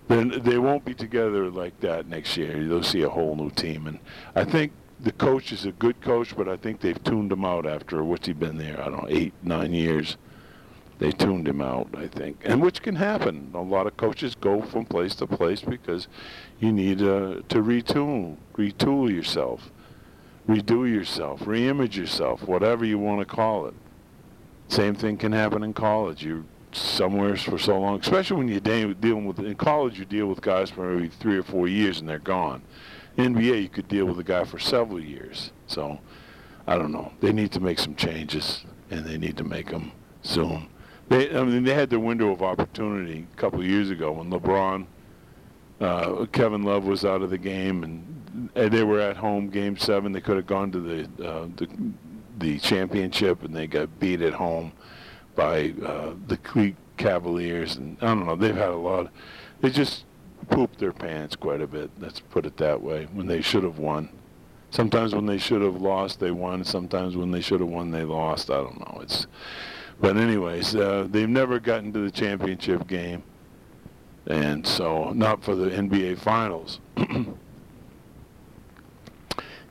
then 0.08 0.40
they 0.42 0.58
won't 0.58 0.84
be 0.84 0.94
together 0.94 1.50
like 1.50 1.78
that 1.80 2.08
next 2.08 2.36
year. 2.36 2.60
You'll 2.60 2.82
see 2.82 3.02
a 3.02 3.08
whole 3.08 3.36
new 3.36 3.50
team, 3.50 3.86
and 3.86 4.00
I 4.34 4.44
think 4.44 4.72
the 4.98 5.12
coach 5.12 5.52
is 5.52 5.64
a 5.64 5.72
good 5.72 6.00
coach, 6.00 6.36
but 6.36 6.48
I 6.48 6.56
think 6.56 6.80
they've 6.80 7.02
tuned 7.02 7.32
him 7.32 7.44
out 7.44 7.66
after 7.66 8.02
what's 8.04 8.26
he 8.26 8.32
been 8.32 8.58
there? 8.58 8.80
I 8.80 8.84
don't 8.84 9.02
know, 9.02 9.06
eight, 9.08 9.32
nine 9.42 9.72
years. 9.72 10.16
They 10.98 11.12
tuned 11.12 11.48
him 11.48 11.62
out, 11.62 11.88
I 11.96 12.08
think, 12.08 12.42
and 12.44 12.60
which 12.60 12.82
can 12.82 12.96
happen. 12.96 13.50
A 13.54 13.60
lot 13.60 13.86
of 13.86 13.96
coaches 13.96 14.34
go 14.34 14.60
from 14.60 14.84
place 14.84 15.14
to 15.14 15.26
place 15.26 15.62
because 15.62 16.08
you 16.58 16.72
need 16.72 17.00
uh, 17.00 17.40
to 17.48 17.62
retool, 17.62 18.36
retool 18.54 19.10
yourself, 19.10 19.70
redo 20.46 20.86
yourself, 20.86 21.40
reimage 21.40 21.96
yourself, 21.96 22.42
whatever 22.42 22.84
you 22.84 22.98
want 22.98 23.20
to 23.20 23.24
call 23.24 23.66
it. 23.66 23.74
Same 24.70 24.94
thing 24.94 25.16
can 25.16 25.32
happen 25.32 25.64
in 25.64 25.74
college. 25.74 26.24
You're 26.24 26.44
somewhere 26.70 27.36
for 27.36 27.58
so 27.58 27.80
long, 27.80 27.98
especially 27.98 28.36
when 28.36 28.48
you're 28.48 28.94
dealing 28.94 29.26
with 29.26 29.40
in 29.40 29.56
college. 29.56 29.98
You 29.98 30.04
deal 30.04 30.28
with 30.28 30.40
guys 30.40 30.70
for 30.70 30.94
maybe 30.94 31.08
three 31.08 31.36
or 31.36 31.42
four 31.42 31.66
years 31.66 31.98
and 31.98 32.08
they're 32.08 32.20
gone. 32.20 32.62
NBA, 33.18 33.62
you 33.62 33.68
could 33.68 33.88
deal 33.88 34.06
with 34.06 34.20
a 34.20 34.24
guy 34.24 34.44
for 34.44 34.60
several 34.60 35.00
years. 35.00 35.50
So, 35.66 35.98
I 36.68 36.78
don't 36.78 36.92
know. 36.92 37.12
They 37.20 37.32
need 37.32 37.50
to 37.52 37.60
make 37.60 37.80
some 37.80 37.96
changes, 37.96 38.64
and 38.92 39.04
they 39.04 39.18
need 39.18 39.36
to 39.38 39.44
make 39.44 39.70
them 39.70 39.90
soon. 40.22 40.68
They, 41.08 41.36
I 41.36 41.42
mean, 41.42 41.64
they 41.64 41.74
had 41.74 41.90
their 41.90 41.98
window 41.98 42.30
of 42.30 42.40
opportunity 42.40 43.26
a 43.32 43.36
couple 43.36 43.58
of 43.58 43.66
years 43.66 43.90
ago 43.90 44.12
when 44.12 44.30
LeBron, 44.30 44.86
uh, 45.80 46.26
Kevin 46.26 46.62
Love 46.62 46.84
was 46.84 47.04
out 47.04 47.22
of 47.22 47.30
the 47.30 47.38
game, 47.38 47.82
and, 47.82 48.06
they 48.54 48.84
were 48.84 49.00
at 49.00 49.16
home, 49.16 49.50
Game 49.50 49.76
Seven. 49.76 50.12
They 50.12 50.20
could 50.20 50.36
have 50.36 50.46
gone 50.46 50.70
to 50.70 50.78
the, 50.78 51.28
uh, 51.28 51.48
the 51.56 51.68
the 52.40 52.58
championship 52.58 53.44
and 53.44 53.54
they 53.54 53.66
got 53.66 54.00
beat 54.00 54.22
at 54.22 54.32
home 54.34 54.72
by 55.36 55.72
uh, 55.84 56.14
the 56.26 56.36
Cleveland 56.38 56.76
Cavaliers. 56.96 57.76
And 57.76 57.96
I 58.00 58.06
don't 58.06 58.26
know, 58.26 58.36
they've 58.36 58.56
had 58.56 58.70
a 58.70 58.76
lot. 58.76 59.10
they 59.60 59.70
just 59.70 60.04
pooped 60.48 60.78
their 60.78 60.92
pants 60.92 61.36
quite 61.36 61.60
a 61.60 61.66
bit. 61.66 61.90
Let's 61.98 62.20
put 62.20 62.46
it 62.46 62.56
that 62.56 62.82
way. 62.82 63.06
When 63.12 63.26
they 63.26 63.40
should 63.40 63.62
have 63.62 63.78
won. 63.78 64.08
Sometimes 64.70 65.14
when 65.14 65.26
they 65.26 65.38
should 65.38 65.62
have 65.62 65.80
lost, 65.80 66.20
they 66.20 66.30
won. 66.30 66.64
Sometimes 66.64 67.16
when 67.16 67.30
they 67.30 67.40
should 67.40 67.60
have 67.60 67.68
won, 67.68 67.90
they 67.90 68.04
lost. 68.04 68.50
I 68.50 68.58
don't 68.58 68.78
know. 68.78 69.00
It's, 69.02 69.26
but 70.00 70.16
anyways, 70.16 70.76
uh, 70.76 71.08
they've 71.10 71.28
never 71.28 71.58
gotten 71.58 71.92
to 71.92 72.00
the 72.00 72.10
championship 72.10 72.86
game, 72.86 73.22
and 74.26 74.66
so 74.66 75.12
not 75.12 75.42
for 75.42 75.54
the 75.56 75.70
NBA 75.70 76.18
Finals. 76.18 76.80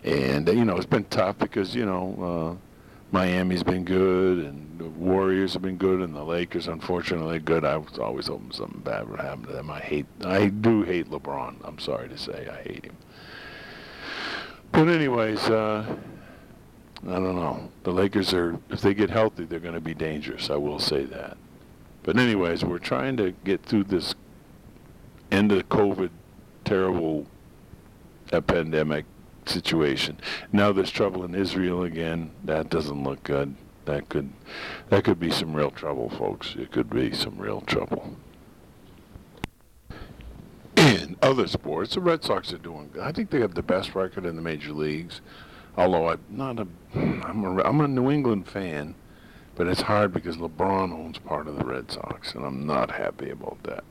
And, 0.04 0.48
you 0.48 0.66
know, 0.66 0.78
it's 0.78 0.86
been 0.86 1.06
tough 1.06 1.38
because, 1.40 1.76
you 1.76 1.86
know, 1.86 2.58
uh, 2.58 2.66
Miami's 3.12 3.64
been 3.64 3.84
good, 3.84 4.40
and 4.46 4.80
the 4.80 4.86
Warriors 4.86 5.54
have 5.54 5.62
been 5.62 5.78
good, 5.78 6.02
and 6.02 6.16
the 6.16 6.24
Lakers, 6.24 6.68
unfortunately, 6.68 7.40
good. 7.40 7.66
I 7.66 7.78
was 7.78 7.98
always 7.98 8.28
hoping 8.28 8.52
something 8.52 8.82
bad 8.82 9.10
would 9.10 9.20
happen 9.20 9.46
to 9.48 9.52
them. 9.52 9.70
I 9.70 9.80
hate, 9.80 10.06
I 10.24 10.48
do 10.48 10.84
hate 10.84 11.10
LeBron. 11.10 11.56
I'm 11.64 11.80
sorry 11.80 12.08
to 12.08 12.18
say, 12.18 12.48
I 12.50 12.62
hate 12.64 12.86
him. 12.86 12.98
But 14.72 14.88
anyways, 14.88 15.50
uh, 15.50 15.96
I 17.08 17.14
don't 17.14 17.36
know. 17.36 17.72
The 17.84 17.92
Lakers 17.92 18.34
are, 18.34 18.58
if 18.70 18.82
they 18.82 18.94
get 18.94 19.10
healthy, 19.10 19.46
they're 19.46 19.60
going 19.60 19.74
to 19.74 19.82
be 19.82 19.96
dangerous. 19.96 20.50
I 20.50 20.56
will 20.56 20.80
say 20.80 21.06
that. 21.06 21.38
But 22.04 22.18
anyways, 22.18 22.64
we're 22.64 22.80
trying 22.80 23.18
to 23.18 23.32
get 23.44 23.64
through 23.64 23.86
this 23.86 24.16
end 25.32 25.52
of 25.52 25.58
the 25.58 25.64
COVID 25.64 26.10
terrible 26.64 27.26
uh, 28.32 28.42
pandemic 28.42 29.06
situation. 29.50 30.18
Now 30.52 30.72
there's 30.72 30.92
trouble 30.92 31.24
in 31.24 31.36
Israel 31.36 31.84
again. 31.84 32.32
That 32.44 32.70
doesn't 32.70 33.04
look 33.04 33.24
good. 33.24 33.56
That 33.86 34.10
could 34.10 34.30
that 34.90 35.04
could 35.04 35.20
be 35.20 35.32
some 35.32 35.54
real 35.54 35.72
trouble, 35.72 36.10
folks. 36.10 36.56
It 36.56 36.72
could 36.72 36.90
be 36.90 37.14
some 37.14 37.38
real 37.38 37.62
trouble. 37.62 38.16
In 40.78 41.18
other 41.22 41.48
sports, 41.48 41.96
the 41.96 42.02
Red 42.02 42.24
Sox 42.24 42.54
are 42.54 42.58
doing. 42.58 42.92
I 43.02 43.12
think 43.12 43.32
they 43.32 43.42
have 43.42 43.56
the 43.56 43.64
best 43.64 43.96
record 43.96 44.26
in 44.26 44.36
the 44.36 44.42
major 44.42 44.74
leagues. 44.74 45.22
Although 45.76 46.10
I'm 46.10 46.22
not 46.30 46.60
a 46.60 46.68
I'm 46.96 47.44
a 47.44 47.64
I'm 47.64 47.82
a 47.82 47.88
New 47.88 48.12
England 48.12 48.48
fan, 48.48 48.96
but 49.56 49.68
it's 49.68 49.82
hard 49.82 50.14
because 50.14 50.38
LeBron 50.38 50.94
owns 50.94 51.18
part 51.18 51.48
of 51.48 51.58
the 51.58 51.66
Red 51.66 51.92
Sox, 51.92 52.34
and 52.36 52.46
I'm 52.46 52.66
not 52.66 52.92
happy 52.92 53.30
about 53.30 53.64
that. 53.64 53.84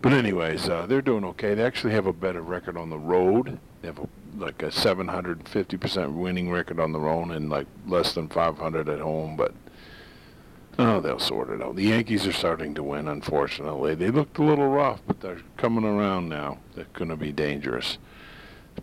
But 0.00 0.12
anyways, 0.12 0.68
uh, 0.68 0.86
they're 0.86 1.02
doing 1.02 1.24
okay. 1.24 1.54
They 1.54 1.64
actually 1.64 1.92
have 1.94 2.06
a 2.06 2.12
better 2.12 2.42
record 2.42 2.76
on 2.76 2.90
the 2.90 2.98
road. 2.98 3.58
They 3.82 3.88
have 3.88 3.98
a, 3.98 4.08
like 4.38 4.62
a 4.62 4.66
750% 4.66 6.14
winning 6.14 6.50
record 6.50 6.80
on 6.80 6.92
the 6.92 7.00
road 7.00 7.30
and 7.30 7.48
like 7.50 7.66
less 7.86 8.14
than 8.14 8.28
500 8.28 8.88
at 8.88 9.00
home. 9.00 9.36
But 9.36 9.54
oh, 10.78 11.00
they'll 11.00 11.18
sort 11.18 11.50
it 11.50 11.62
out. 11.62 11.76
The 11.76 11.84
Yankees 11.84 12.26
are 12.26 12.32
starting 12.32 12.74
to 12.74 12.82
win. 12.82 13.08
Unfortunately, 13.08 13.94
they 13.94 14.10
looked 14.10 14.38
a 14.38 14.42
little 14.42 14.68
rough, 14.68 15.00
but 15.06 15.20
they're 15.20 15.40
coming 15.56 15.84
around 15.84 16.28
now. 16.28 16.58
They're 16.74 16.86
going 16.92 17.10
to 17.10 17.16
be 17.16 17.32
dangerous. 17.32 17.98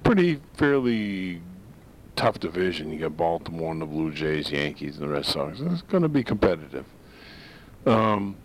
Pretty 0.04 0.42
fairly 0.56 1.42
tough 2.16 2.40
division. 2.40 2.92
You 2.92 3.00
got 3.00 3.18
Baltimore 3.18 3.72
and 3.72 3.82
the 3.82 3.86
Blue 3.86 4.12
Jays, 4.12 4.52
Yankees, 4.52 4.96
and 4.96 5.04
the 5.04 5.14
Red 5.14 5.26
Sox. 5.26 5.60
It's 5.60 5.82
going 5.84 6.04
to 6.04 6.10
be 6.10 6.24
competitive. 6.24 6.86
Um, 7.86 8.38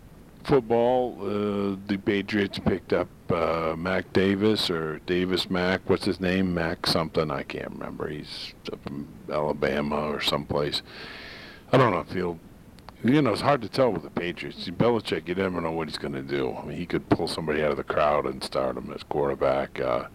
football, 0.49 1.15
uh, 1.21 1.77
the 1.87 1.99
Patriots 1.99 2.59
picked 2.59 2.95
up 2.95 3.09
uh, 3.31 3.75
Mac 3.77 4.13
Davis 4.15 4.71
or 4.71 4.99
Davis 5.01 5.51
Mac. 5.51 5.83
What's 5.89 6.07
his 6.07 6.21
name? 6.21 6.55
Mac 6.55 6.87
something. 6.87 7.31
I 7.31 7.43
can't 7.43 7.71
remember. 7.71 8.09
He's 8.09 8.55
up 8.73 8.83
from 8.83 9.07
Alabama 9.31 10.09
or 10.09 10.23
someplace. 10.23 10.83
I 11.71 11.77
don't 11.77 11.93
know 11.93 12.01
if 12.01 12.13
he'll. 12.13 12.39
You 13.05 13.23
know, 13.23 13.31
it's 13.31 13.43
hard 13.43 13.63
to 13.63 13.69
tell 13.69 13.93
with 13.93 14.03
the 14.03 14.11
Patriots. 14.11 14.69
Belichick, 14.71 15.29
you 15.29 15.35
never 15.37 15.61
know 15.61 15.71
what 15.71 15.87
he's 15.87 15.99
going 15.99 16.15
to 16.15 16.23
do. 16.23 16.57
I 16.57 16.65
mean, 16.65 16.79
he 16.79 16.87
could 16.87 17.09
pull 17.11 17.29
somebody 17.29 17.63
out 17.63 17.71
of 17.71 17.77
the 17.77 17.85
crowd 17.85 18.27
and 18.27 18.43
start 18.43 18.77
him 18.77 18.91
as 18.93 19.05
quarterback. 19.05 19.79
Uh, 19.79 20.09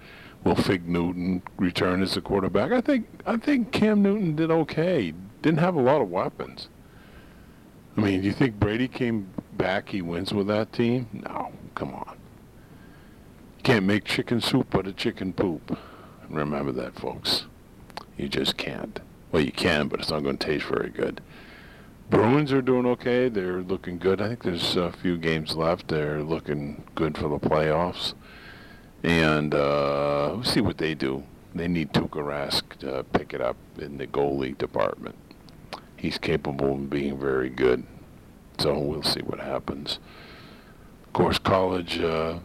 will 0.43 0.55
Fig 0.55 0.89
Newton 0.89 1.43
return 1.57 2.01
as 2.01 2.17
a 2.17 2.21
quarterback? 2.21 2.71
I 2.73 2.81
think 2.81 3.07
I 3.25 3.37
think 3.37 3.71
Cam 3.71 4.01
Newton 4.01 4.35
did 4.35 4.51
okay. 4.51 5.13
Didn't 5.43 5.59
have 5.59 5.75
a 5.75 5.81
lot 5.81 6.01
of 6.01 6.09
weapons. 6.09 6.69
I 7.95 8.01
mean, 8.01 8.21
do 8.21 8.27
you 8.27 8.33
think 8.33 8.59
Brady 8.59 8.87
came 8.87 9.29
back, 9.57 9.89
he 9.89 10.01
wins 10.01 10.33
with 10.33 10.47
that 10.47 10.73
team? 10.73 11.07
No, 11.13 11.51
come 11.75 11.93
on. 11.93 12.17
You 13.57 13.63
can't 13.63 13.85
make 13.85 14.03
chicken 14.03 14.41
soup 14.41 14.75
out 14.75 14.87
of 14.87 14.95
chicken 14.95 15.33
poop. 15.33 15.77
Remember 16.29 16.71
that, 16.71 16.95
folks. 16.95 17.45
You 18.17 18.27
just 18.27 18.57
can't. 18.57 18.99
Well, 19.31 19.43
you 19.43 19.51
can, 19.51 19.87
but 19.87 19.99
it's 19.99 20.09
not 20.09 20.23
going 20.23 20.37
to 20.37 20.45
taste 20.45 20.65
very 20.65 20.89
good. 20.89 21.21
Bruins 22.09 22.51
are 22.51 22.61
doing 22.61 22.85
okay. 22.85 23.29
They're 23.29 23.61
looking 23.61 23.97
good. 23.97 24.21
I 24.21 24.27
think 24.27 24.43
there's 24.43 24.75
a 24.75 24.91
few 24.91 25.17
games 25.17 25.55
left. 25.55 25.87
They're 25.87 26.21
looking 26.21 26.83
good 26.95 27.17
for 27.17 27.29
the 27.29 27.39
playoffs. 27.39 28.13
And 29.01 29.53
uh, 29.53 30.31
we'll 30.33 30.43
see 30.43 30.61
what 30.61 30.77
they 30.77 30.93
do. 30.93 31.23
They 31.55 31.67
need 31.67 31.93
Tuukka 31.93 32.21
Rask 32.23 32.77
to 32.79 33.03
pick 33.13 33.33
it 33.33 33.41
up 33.41 33.57
in 33.77 33.97
the 33.97 34.07
goalie 34.07 34.57
department 34.57 35.15
he's 36.03 36.17
capable 36.17 36.73
of 36.73 36.89
being 36.89 37.17
very 37.17 37.49
good. 37.49 37.85
So 38.57 38.77
we'll 38.77 39.03
see 39.03 39.21
what 39.21 39.39
happens. 39.39 39.99
Of 41.05 41.13
course, 41.13 41.37
college 41.37 41.99
uh, 41.99 42.39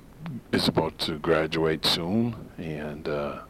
is 0.53 0.69
about 0.69 0.99
to 1.01 1.19
graduate 1.19 1.85
soon, 1.85 2.35
and 2.59 3.09
uh, 3.09 3.41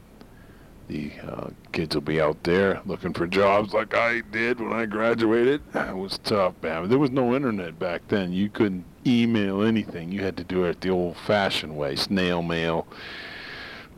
the 0.88 1.12
uh, 1.26 1.50
kids 1.72 1.94
will 1.94 2.02
be 2.02 2.20
out 2.20 2.42
there 2.44 2.80
looking 2.86 3.12
for 3.12 3.26
jobs 3.26 3.72
like 3.72 3.94
I 3.94 4.22
did 4.32 4.60
when 4.60 4.72
I 4.72 4.86
graduated. 4.86 5.62
It 5.74 5.96
was 5.96 6.18
tough, 6.18 6.54
man. 6.62 6.88
There 6.88 6.98
was 6.98 7.10
no 7.10 7.34
internet 7.34 7.78
back 7.78 8.02
then. 8.08 8.32
You 8.32 8.48
couldn't 8.48 8.84
email 9.06 9.62
anything. 9.62 10.12
You 10.12 10.22
had 10.22 10.36
to 10.36 10.44
do 10.44 10.64
it 10.64 10.80
the 10.80 10.90
old-fashioned 10.90 11.76
way, 11.76 11.96
snail 11.96 12.42
mail 12.42 12.86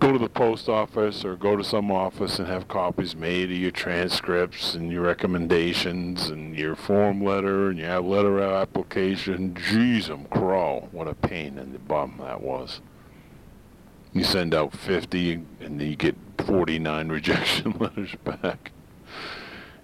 go 0.01 0.13
to 0.13 0.19
the 0.19 0.31
post 0.31 0.67
office 0.67 1.27
or 1.27 1.37
go 1.37 1.57
to 1.57 1.63
some 1.63 1.93
office 1.93 2.39
and 2.39 2.49
have 2.49 2.67
copies 2.69 3.15
made 3.15 3.51
of 3.51 3.57
your 3.57 3.71
transcripts 3.71 4.75
and 4.75 4.91
your 4.91 5.03
recommendations 5.03 6.31
and 6.31 6.57
your 6.57 6.75
form 6.75 7.23
letter 7.23 7.69
and 7.69 7.79
your 7.79 8.01
letter 8.01 8.39
of 8.39 8.51
application. 8.51 9.53
Jeez, 9.53 10.09
I'm 10.09 10.25
crow. 10.25 10.89
What 10.91 11.07
a 11.07 11.15
pain 11.15 11.59
in 11.59 11.73
the 11.73 11.79
bum 11.79 12.19
that 12.21 12.41
was. 12.41 12.81
You 14.15 14.25
send 14.25 14.55
out 14.55 14.73
50 14.73 15.45
and 15.61 15.81
you 15.81 15.97
get 15.97 16.17
49 16.47 17.09
rejection 17.11 17.73
letters 17.79 18.15
back. 18.25 18.73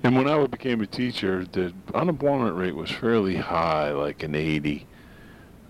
And 0.03 0.17
when 0.17 0.29
I 0.29 0.47
became 0.47 0.81
a 0.81 0.87
teacher, 0.87 1.45
the 1.45 1.75
unemployment 1.95 2.57
rate 2.57 2.75
was 2.75 2.91
fairly 2.91 3.37
high, 3.37 3.91
like 3.91 4.23
an 4.23 4.35
80. 4.35 4.87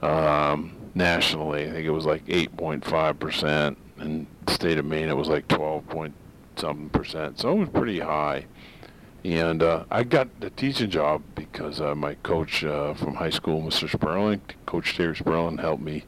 Um, 0.03 0.77
nationally, 0.95 1.65
I 1.69 1.73
think 1.73 1.85
it 1.85 1.91
was 1.91 2.07
like 2.07 2.25
8.5 2.27 3.19
percent 3.19 3.79
in 4.01 4.27
the 4.45 4.53
state 4.53 4.79
of 4.79 4.85
Maine, 4.85 5.09
it 5.09 5.17
was 5.17 5.29
like 5.29 5.49
12 5.49 5.89
point 5.89 6.15
something 6.57 6.89
percent. 6.91 7.39
So 7.39 7.53
it 7.53 7.59
was 7.59 7.69
pretty 7.69 8.01
high. 8.01 8.47
And 9.25 9.63
uh, 9.63 9.85
I 9.91 10.05
got 10.05 10.41
the 10.41 10.51
teaching 10.51 10.91
job 10.91 11.23
because 11.35 11.81
uh, 11.81 11.95
my 11.95 12.15
coach 12.17 12.63
uh, 12.63 12.95
from 12.95 13.15
high 13.15 13.31
school, 13.31 13.61
Mr. 13.61 13.91
Sperling, 13.91 14.41
Coach 14.67 14.97
Terry 14.97 15.17
Sperling, 15.17 15.59
helped 15.59 15.83
me. 15.83 16.05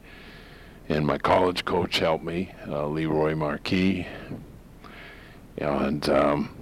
And 0.87 1.05
my 1.05 1.17
college 1.17 1.65
coach 1.65 1.99
helped 1.99 2.23
me, 2.23 2.53
uh, 2.67 2.87
Leroy 2.87 3.35
Marquis. 3.35 4.07
And 5.57 6.07
um, 6.09 6.55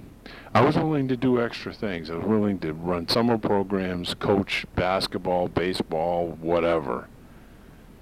I 0.52 0.60
was 0.60 0.76
willing 0.76 1.08
to 1.08 1.16
do 1.16 1.40
extra 1.40 1.72
things. 1.72 2.10
I 2.10 2.16
was 2.16 2.26
willing 2.26 2.58
to 2.60 2.72
run 2.72 3.08
summer 3.08 3.38
programs, 3.38 4.14
coach 4.14 4.66
basketball, 4.74 5.48
baseball, 5.48 6.36
whatever, 6.40 7.08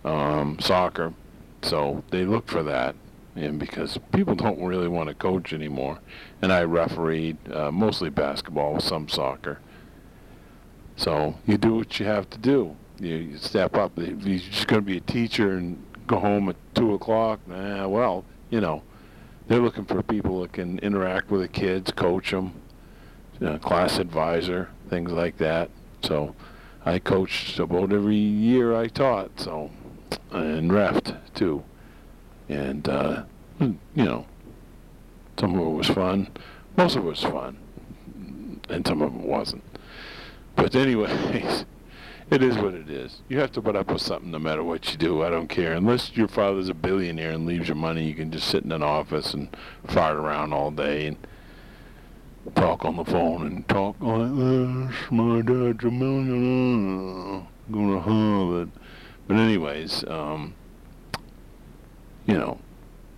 um, 0.05 0.59
soccer. 0.59 1.13
So 1.63 2.03
they 2.11 2.25
looked 2.25 2.51
for 2.51 2.63
that 2.63 2.97
and 3.37 3.59
because 3.59 3.99
people 4.13 4.35
don't 4.35 4.63
really 4.63 4.89
want 4.89 5.09
to 5.09 5.15
coach 5.15 5.53
anymore. 5.53 5.99
And 6.43 6.53
I 6.53 6.63
refereed 6.63 7.37
uh, 7.53 7.71
mostly 7.71 8.11
basketball, 8.11 8.75
with 8.75 8.85
some 8.85 9.09
soccer. 9.09 9.59
So 10.97 11.37
you 11.47 11.59
do 11.59 11.75
what 11.75 12.01
you 12.01 12.07
have 12.07 12.31
to 12.31 12.39
do. 12.39 12.77
You, 12.99 13.15
you 13.15 13.39
step 13.39 13.77
up. 13.77 13.99
If 13.99 14.27
you're 14.27 14.39
just 14.39 14.67
going 14.67 14.83
to 14.83 14.87
be 14.87 14.97
a 14.97 15.01
teacher 15.01 15.53
and 15.53 15.85
go 16.07 16.19
home 16.19 16.49
at 16.49 16.57
two 16.75 16.95
o'clock, 16.95 17.41
nah, 17.47 17.87
well, 17.87 18.25
you 18.49 18.61
know, 18.61 18.83
they're 19.49 19.61
looking 19.61 19.85
for 19.85 20.03
people 20.03 20.41
that 20.41 20.53
can 20.55 20.79
interact 20.79 21.31
with 21.31 21.43
the 21.43 21.49
kids, 21.49 21.93
coach 21.93 22.31
them, 22.31 22.55
you 23.39 23.47
know, 23.47 23.59
class 23.59 23.99
advisor, 23.99 24.71
things 24.89 25.13
like 25.13 25.37
that. 25.37 25.71
So 26.03 26.35
I 26.85 26.99
coached 26.99 27.59
about 27.59 27.93
every 27.93 28.17
year 28.17 28.75
I 28.75 28.89
taught. 28.89 29.39
So 29.39 29.71
and 30.31 30.71
refed 30.71 31.17
too 31.35 31.65
and 32.49 32.89
uh, 32.89 33.25
you 33.61 33.79
know, 33.95 34.27
some 35.39 35.55
of 35.55 35.67
it 35.67 35.71
was 35.71 35.89
fun. 35.89 36.29
Most 36.77 36.97
of 36.97 37.05
it 37.05 37.09
was 37.09 37.23
fun, 37.23 38.61
and 38.69 38.87
some 38.87 39.03
of 39.03 39.15
it 39.15 39.21
wasn't. 39.21 39.65
But 40.57 40.75
anyways, 40.75 41.65
it 42.31 42.43
is 42.43 42.57
what 42.57 42.75
it 42.75 42.91
is. 42.91 43.21
You 43.29 43.39
have 43.41 43.53
to 43.53 43.63
put 43.63 43.77
up 43.77 43.91
with 43.91 44.03
something 44.03 44.31
no 44.31 44.39
matter 44.39 44.65
what 44.65 44.91
you 44.91 44.99
do. 44.99 45.23
I 45.23 45.31
don't 45.31 45.49
care. 45.49 45.73
Unless 45.73 46.17
your 46.17 46.29
father's 46.29 46.69
a 46.69 46.75
billionaire 46.75 47.33
and 47.33 47.47
leaves 47.47 47.69
you 47.69 47.75
money, 47.75 48.05
you 48.05 48.15
can 48.15 48.31
just 48.31 48.49
sit 48.49 48.65
in 48.65 48.73
an 48.73 48.83
office 48.83 49.35
and 49.35 49.49
fart 49.87 50.17
around 50.17 50.53
all 50.53 50.71
day 50.71 51.07
and 51.07 51.17
talk 52.55 52.85
on 52.85 52.97
the 52.97 53.05
phone 53.05 53.47
and 53.47 53.69
talk 53.69 53.97
like 54.01 54.35
this. 54.37 55.11
My 55.11 55.41
dad's 55.41 55.85
a 55.85 55.91
millionaire. 55.91 57.47
Going 57.71 57.93
to 57.93 58.01
Harvard. 58.01 58.71
But 59.27 59.37
anyways, 59.39 60.05
um, 60.07 60.55
you 62.27 62.35
know, 62.35 62.59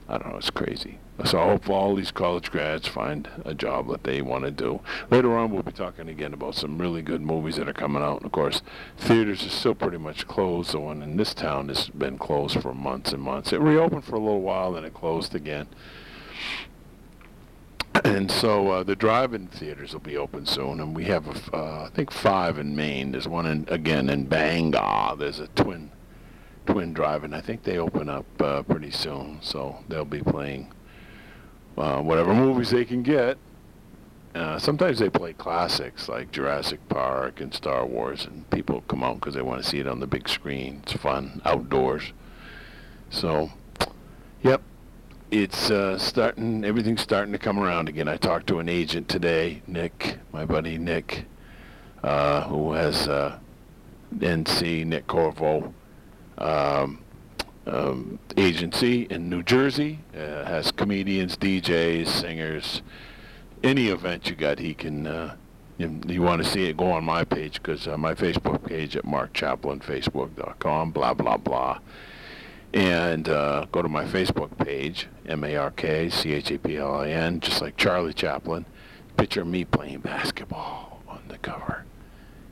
I 0.09 0.19
don't 0.19 0.31
know, 0.31 0.39
it's 0.39 0.51
crazy. 0.51 0.99
So 1.25 1.41
I 1.41 1.47
hope 1.47 1.69
all 1.69 1.97
these 1.97 2.13
college 2.13 2.51
grads 2.51 2.87
find 2.87 3.29
a 3.45 3.53
job 3.53 3.89
that 3.89 4.05
they 4.05 4.23
want 4.23 4.45
to 4.45 4.53
do. 4.53 4.81
Later 5.11 5.37
on, 5.37 5.51
we'll 5.51 5.65
be 5.65 5.73
talking 5.73 6.09
again 6.09 6.33
about 6.33 6.55
some 6.55 6.79
really 6.79 7.03
good 7.03 7.21
movies 7.21 7.57
that 7.57 7.69
are 7.69 7.73
coming 7.73 8.03
out. 8.03 8.19
And 8.19 8.27
of 8.27 8.33
course, 8.33 8.63
theaters 8.97 9.45
are 9.45 9.51
still 9.51 9.75
pretty 9.75 9.99
much 9.99 10.29
closed. 10.29 10.73
The 10.73 10.79
one 10.79 11.03
in 11.03 11.17
this 11.17 11.35
town 11.35 11.69
has 11.69 11.89
been 11.89 12.19
closed 12.19 12.63
for 12.63 12.73
months 12.73 13.13
and 13.13 13.21
months. 13.21 13.53
It 13.53 13.61
reopened 13.61 14.05
for 14.05 14.15
a 14.15 14.21
little 14.21 14.43
while, 14.43 14.73
then 14.73 14.85
it 14.85 14.95
closed 14.95 15.35
again. 15.35 15.67
and 18.05 18.31
so 18.31 18.71
uh, 18.71 18.83
the 18.85 18.95
drive-in 18.95 19.49
theaters 19.49 19.93
will 19.93 20.01
be 20.01 20.17
open 20.17 20.47
soon, 20.47 20.79
and 20.81 20.95
we 20.95 21.05
have, 21.05 21.53
uh, 21.53 21.85
I 21.85 21.91
think, 21.93 22.13
five 22.13 22.59
in 22.59 22.77
Maine. 22.77 23.13
There's 23.13 23.27
one 23.27 23.47
in 23.47 23.67
again 23.69 24.09
in 24.09 24.27
Bangor. 24.27 25.17
There's 25.19 25.41
a 25.41 25.49
twin, 25.49 25.91
twin 26.69 26.93
drive-in. 26.93 27.33
I 27.33 27.41
think 27.41 27.63
they 27.63 27.79
open 27.79 28.09
up 28.09 28.27
uh, 28.41 28.63
pretty 28.63 28.91
soon, 28.91 29.39
so 29.41 29.79
they'll 29.89 30.05
be 30.05 30.21
playing 30.21 30.71
uh, 31.79 32.03
whatever 32.03 32.35
movies 32.35 32.71
they 32.71 32.85
can 32.85 33.03
get. 33.03 33.39
Uh, 34.35 34.59
sometimes 34.59 34.99
they 34.99 35.09
play 35.09 35.33
classics 35.33 36.09
like 36.09 36.31
Jurassic 36.31 36.87
Park 36.91 37.41
and 37.41 37.55
Star 37.55 37.87
Wars, 37.87 38.27
and 38.27 38.49
people 38.51 38.83
come 38.83 39.03
out 39.03 39.15
because 39.15 39.35
they 39.35 39.43
want 39.43 39.63
to 39.63 39.69
see 39.69 39.79
it 39.79 39.89
on 39.89 40.01
the 40.01 40.07
big 40.07 40.29
screen. 40.29 40.81
It's 40.83 40.93
fun 40.93 41.41
outdoors. 41.47 42.13
So, 43.09 43.51
yep, 44.43 44.61
it's 45.31 45.71
uh, 45.71 45.97
starting. 45.99 46.65
Everything's 46.65 47.01
starting 47.01 47.33
to 47.33 47.39
come 47.39 47.59
around 47.59 47.89
again. 47.89 48.09
I 48.09 48.19
talked 48.19 48.47
to 48.49 48.59
an 48.59 48.69
agent 48.69 49.09
today, 49.09 49.63
Nick, 49.67 50.19
my 50.33 50.45
buddy 50.45 50.77
Nick, 50.77 51.25
uh, 52.03 52.43
who 52.43 52.73
has 52.73 53.09
uh, 53.09 53.39
NC 54.15 54.85
Nick 54.85 55.07
Corvo 55.07 55.73
um, 56.39 57.01
um, 57.67 58.19
agency 58.37 59.03
in 59.11 59.29
New 59.29 59.43
Jersey. 59.43 60.01
Uh, 60.15 60.45
has 60.45 60.73
comedians, 60.73 61.37
DJs, 61.37 62.07
singers. 62.07 62.83
Any 63.63 63.89
event 63.89 64.31
you 64.31 64.37
got, 64.37 64.59
he 64.59 64.75
can. 64.75 65.07
Uh, 65.07 65.37
you, 65.77 66.01
you 66.07 66.23
want 66.23 66.43
to 66.43 66.49
see 66.49 66.65
it? 66.65 66.77
Go 66.77 66.91
on 66.91 67.05
my 67.05 67.25
page 67.25 67.55
because 67.55 67.87
uh, 67.87 67.97
my 67.97 68.15
Facebook 68.15 68.65
page 68.65 68.97
at 68.97 69.05
Mark 69.05 69.33
Chaplin, 69.33 69.81
Facebook.com. 69.81 70.91
Blah 70.91 71.15
blah 71.15 71.37
blah 71.37 71.79
and 72.75 73.29
uh, 73.29 73.67
go 73.73 73.83
to 73.83 73.89
my 73.89 74.05
Facebook 74.05 74.57
page, 74.59 75.09
M-A-R-K-C-H-A-P-L-I-N, 75.27 77.41
just 77.41 77.63
like 77.63 77.77
Charlie 77.77 78.13
Chaplin. 78.13 78.67
Picture 79.17 79.45
me 79.45 79.65
playing 79.65 80.01
basketball 80.01 81.01
on 81.09 81.23
the 81.29 81.39
cover. 81.39 81.85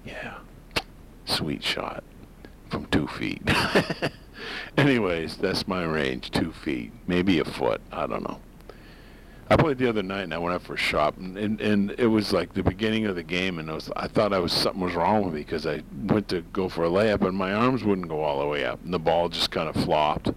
Yeah, 0.05 0.39
sweet 1.27 1.63
shot 1.63 2.03
from 2.69 2.87
two 2.87 3.07
feet. 3.07 3.43
Anyways, 4.77 5.37
that's 5.37 5.67
my 5.67 5.85
range, 5.85 6.31
two 6.31 6.53
feet, 6.53 6.93
maybe 7.07 7.39
a 7.39 7.45
foot. 7.45 7.81
I 7.91 8.07
don't 8.07 8.23
know. 8.23 8.41
I 9.49 9.57
played 9.57 9.79
the 9.79 9.89
other 9.89 10.03
night 10.03 10.23
and 10.23 10.35
I 10.35 10.39
went 10.39 10.55
out 10.55 10.63
for 10.63 10.75
a 10.75 10.79
shot 10.79 11.17
and, 11.19 11.39
and, 11.39 11.61
and 11.61 11.95
it 11.99 12.09
was 12.09 12.33
like 12.33 12.53
the 12.53 12.65
beginning 12.65 13.07
of 13.07 13.15
the 13.15 13.23
game 13.23 13.61
and 13.61 13.71
I 13.71 13.75
was 13.75 13.91
I 13.95 14.09
thought 14.09 14.33
I 14.33 14.41
was 14.41 14.53
something 14.53 14.83
was 14.83 14.95
wrong 14.95 15.25
with 15.25 15.35
me 15.35 15.41
because 15.41 15.67
I 15.67 15.83
went 16.03 16.27
to 16.29 16.41
go 16.41 16.69
for 16.69 16.85
a 16.85 16.89
layup 16.89 17.21
and 17.21 17.37
my 17.37 17.53
arms 17.53 17.85
wouldn't 17.85 18.09
go 18.09 18.23
all 18.23 18.41
the 18.41 18.47
way 18.47 18.65
up 18.65 18.83
and 18.85 18.93
the 18.93 18.99
ball 18.99 19.29
just 19.29 19.53
kind 19.53 19.69
of 19.69 19.77
flopped. 19.85 20.33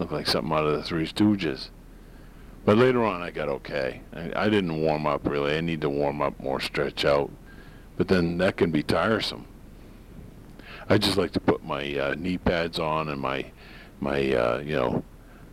Looked 0.00 0.12
like 0.12 0.26
something 0.26 0.52
out 0.52 0.66
of 0.66 0.76
the 0.76 0.82
Three 0.82 1.06
Stooges. 1.06 1.68
But 2.64 2.78
later 2.78 3.04
on 3.04 3.22
I 3.22 3.30
got 3.30 3.48
okay. 3.48 4.00
I, 4.12 4.32
I 4.34 4.48
didn't 4.48 4.80
warm 4.80 5.06
up 5.06 5.24
really. 5.28 5.56
I 5.56 5.60
need 5.60 5.82
to 5.82 5.90
warm 5.90 6.20
up 6.20 6.40
more, 6.40 6.58
stretch 6.58 7.04
out. 7.04 7.30
But 7.96 8.08
then 8.08 8.38
that 8.38 8.56
can 8.56 8.72
be 8.72 8.82
tiresome. 8.82 9.46
I 10.92 10.98
just 10.98 11.16
like 11.16 11.30
to 11.30 11.40
put 11.40 11.64
my 11.64 11.98
uh, 11.98 12.14
knee 12.18 12.36
pads 12.36 12.78
on 12.78 13.08
and 13.08 13.18
my 13.18 13.46
my 14.00 14.30
uh, 14.34 14.58
you 14.58 14.74
know 14.74 15.02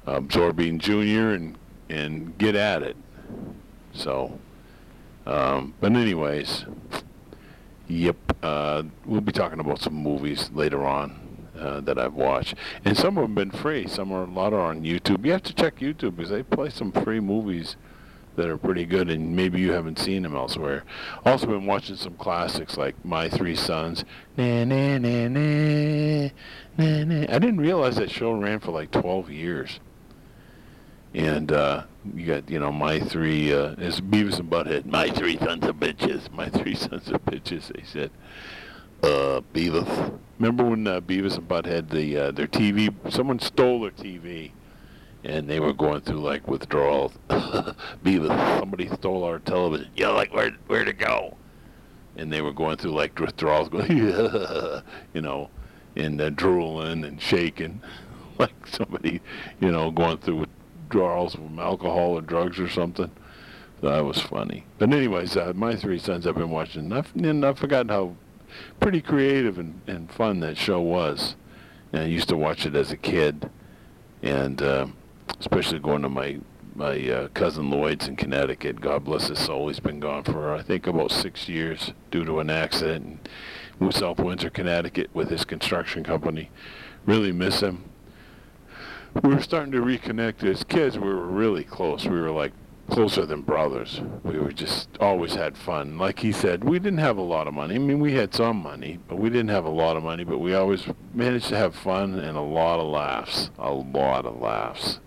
Absorbine 0.06 0.80
Junior 0.80 1.32
and 1.32 1.58
and 1.90 2.38
get 2.38 2.56
at 2.56 2.84
it. 2.84 2.98
So, 3.94 4.38
um, 5.26 5.76
but 5.80 5.94
anyways, 5.94 6.66
yep, 7.88 8.18
uh, 8.44 8.84
we'll 9.06 9.22
be 9.22 9.32
talking 9.32 9.62
about 9.62 9.80
some 9.80 9.94
movies 9.94 10.52
later 10.54 10.86
on 10.86 11.48
uh, 11.58 11.80
that 11.82 11.98
I've 11.98 12.16
watched, 12.16 12.56
and 12.84 12.98
some 12.98 13.18
of 13.18 13.22
them 13.24 13.38
have 13.38 13.52
been 13.52 13.62
free. 13.62 13.88
Some 13.88 14.12
are 14.12 14.24
a 14.24 14.30
lot 14.30 14.52
are 14.52 14.60
on 14.60 14.84
YouTube. 14.84 15.26
You 15.26 15.32
have 15.32 15.44
to 15.44 15.54
check 15.54 15.78
YouTube 15.78 16.18
because 16.18 16.32
they 16.32 16.44
play 16.44 16.70
some 16.70 16.92
free 16.92 17.22
movies 17.22 17.78
that 18.40 18.50
are 18.50 18.58
pretty 18.58 18.86
good, 18.86 19.10
and 19.10 19.36
maybe 19.36 19.60
you 19.60 19.72
haven't 19.72 20.00
seen 20.00 20.24
them 20.24 20.36
elsewhere. 20.36 20.84
Also, 21.26 21.46
been 21.46 21.66
watching 21.66 21.96
some 21.96 22.16
classics 22.16 22.78
like 22.78 22.96
My 23.06 23.30
Three 23.30 23.56
Sons. 23.56 24.04
Nah, 24.36 24.64
nah, 24.64 24.98
nah, 24.98 25.28
nah, 25.28 26.30
nah, 26.78 27.04
nah. 27.04 27.26
I 27.30 27.40
didn't 27.40 27.60
realize 27.62 27.98
that 27.98 28.10
show 28.10 28.32
ran 28.32 28.60
for 28.60 28.72
like 28.72 28.92
12 28.92 29.30
years 29.30 29.80
and 31.14 31.52
uh, 31.52 31.84
you 32.14 32.26
got 32.26 32.50
you 32.50 32.60
know 32.60 32.72
my 32.72 33.00
three 33.00 33.54
uh, 33.54 33.76
Beavis 33.76 34.40
and 34.40 34.50
Butthead. 34.50 34.86
My 34.86 35.10
three 35.10 35.38
sons 35.38 35.66
of 35.66 35.78
bitches. 35.78 36.32
My 36.32 36.50
three 36.50 36.76
sons 36.76 37.10
of 37.10 37.24
bitches. 37.26 37.74
They 37.74 37.84
said, 37.84 38.12
uh, 39.04 39.42
Beavis. 39.54 40.20
Remember 40.38 40.64
when 40.64 40.88
uh, 40.88 41.02
Beavis 41.02 41.38
and 41.38 41.48
Butthead 41.48 41.90
the 41.90 42.18
uh, 42.18 42.32
their 42.32 42.48
TV? 42.48 42.94
Someone 43.12 43.40
stole 43.40 43.82
their 43.82 43.92
TV, 43.92 44.52
and 45.24 45.50
they 45.50 45.60
were 45.60 45.74
going 45.74 46.02
through 46.02 46.20
like 46.20 46.48
withdrawals. 46.48 47.14
Beavis, 47.30 48.60
somebody 48.60 48.88
stole 48.90 49.24
our 49.24 49.40
television. 49.40 49.90
Yeah, 49.96 50.10
like 50.10 50.34
where 50.34 50.52
where 50.68 50.86
to 50.86 50.94
go? 50.94 51.38
And 52.16 52.32
they 52.32 52.42
were 52.42 52.54
going 52.54 52.78
through 52.78 52.92
like 52.92 53.18
withdrawals, 53.20 53.70
going, 53.72 53.92
you 55.14 55.22
know, 55.22 55.50
and 55.96 56.20
uh, 56.20 56.30
drooling 56.30 57.04
and 57.04 57.22
shaking, 57.22 57.82
like 58.38 58.68
somebody, 58.68 59.22
you 59.60 59.72
know, 59.72 59.92
going 59.92 60.18
through 60.18 60.38
withdrawals 60.38 61.36
from 61.36 61.60
alcohol 61.60 62.18
or 62.18 62.22
drugs 62.22 62.60
or 62.60 62.70
something. 62.70 63.12
That 63.82 64.04
was 64.04 64.20
funny. 64.20 64.66
But 64.78 64.92
anyways, 64.92 65.38
uh, 65.38 65.54
my 65.56 65.76
three 65.76 66.00
sons 66.00 66.28
I've 66.28 66.36
been 66.36 66.50
watching, 66.50 66.92
I've, 66.92 67.16
and 67.16 67.46
I've 67.46 67.58
forgotten 67.58 67.88
how 67.88 68.16
pretty 68.82 69.02
creative 69.02 69.58
and, 69.58 69.80
and 69.88 70.12
fun 70.12 70.42
that 70.42 70.58
show 70.58 70.82
was. 70.82 71.36
And 71.94 72.04
I 72.04 72.06
used 72.08 72.28
to 72.28 72.36
watch 72.36 72.66
it 72.66 72.76
as 72.76 72.92
a 72.92 72.98
kid, 72.98 73.50
and 74.22 74.62
uh, 74.62 74.88
especially 75.40 75.80
going 75.80 76.02
to 76.02 76.10
my 76.10 76.40
my 76.76 77.10
uh, 77.10 77.28
cousin 77.30 77.70
Lloyd's 77.70 78.08
in 78.08 78.16
Connecticut. 78.16 78.80
God 78.80 79.04
bless 79.04 79.28
his 79.28 79.40
soul. 79.40 79.68
He's 79.68 79.82
been 79.82 80.00
gone 80.00 80.24
for 80.24 80.54
I 80.54 80.62
think 80.62 80.88
about 80.88 81.12
six 81.12 81.50
years 81.50 81.94
due 82.10 82.24
to 82.26 82.40
an 82.40 82.50
accident 82.50 83.28
in 83.82 83.92
South 83.92 84.20
Windsor, 84.20 84.50
Connecticut, 84.50 85.10
with 85.14 85.30
his 85.30 85.44
construction 85.46 86.04
company. 86.04 86.52
Really 87.06 87.32
miss 87.32 87.62
him 87.62 87.90
we 89.24 89.34
were 89.34 89.42
starting 89.42 89.72
to 89.72 89.82
reconnect 89.82 90.44
as 90.44 90.64
kids. 90.64 90.98
We 90.98 91.08
were 91.08 91.26
really 91.26 91.64
close. 91.64 92.06
We 92.06 92.20
were 92.20 92.32
like 92.32 92.54
closer 92.90 93.26
than 93.26 93.42
brothers. 93.42 94.02
We 94.24 94.40
were 94.40 94.52
just 94.52 94.90
always 95.00 95.36
had 95.36 95.58
fun. 95.58 95.98
Like 95.98 96.20
he 96.20 96.32
said, 96.32 96.64
we 96.64 96.80
didn't 96.80 97.00
have 97.00 97.18
a 97.18 97.24
lot 97.24 97.48
of 97.48 97.54
money. 97.54 97.76
I 97.76 97.78
mean, 97.78 98.00
we 98.00 98.14
had 98.14 98.34
some 98.34 98.58
money, 98.58 99.00
but 99.08 99.18
we 99.18 99.30
didn't 99.30 99.50
have 99.50 99.66
a 99.66 99.70
lot 99.70 99.98
of 99.98 100.04
money. 100.04 100.24
But 100.24 100.40
we 100.40 100.54
always 100.54 100.86
managed 101.14 101.48
to 101.50 101.58
have 101.58 101.76
fun 101.76 102.16
and 102.16 102.38
a 102.38 102.42
lot 102.42 102.80
of 102.80 102.88
laughs. 102.88 103.52
A 103.60 103.72
lot 103.72 104.26
of 104.26 104.40
laughs. 104.40 105.00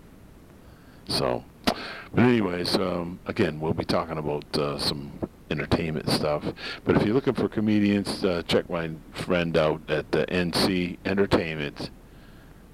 So, 1.07 1.43
but 1.65 2.19
anyways, 2.19 2.75
um, 2.75 3.19
again, 3.25 3.59
we'll 3.59 3.73
be 3.73 3.85
talking 3.85 4.17
about 4.17 4.57
uh, 4.57 4.77
some 4.77 5.11
entertainment 5.49 6.09
stuff. 6.09 6.43
But 6.83 6.95
if 6.95 7.05
you're 7.05 7.13
looking 7.13 7.33
for 7.33 7.47
comedians, 7.47 8.23
uh, 8.23 8.43
check 8.47 8.69
my 8.69 8.91
friend 9.11 9.55
out 9.55 9.81
at 9.89 10.11
the 10.11 10.25
NC 10.25 10.97
Entertainment 11.05 11.89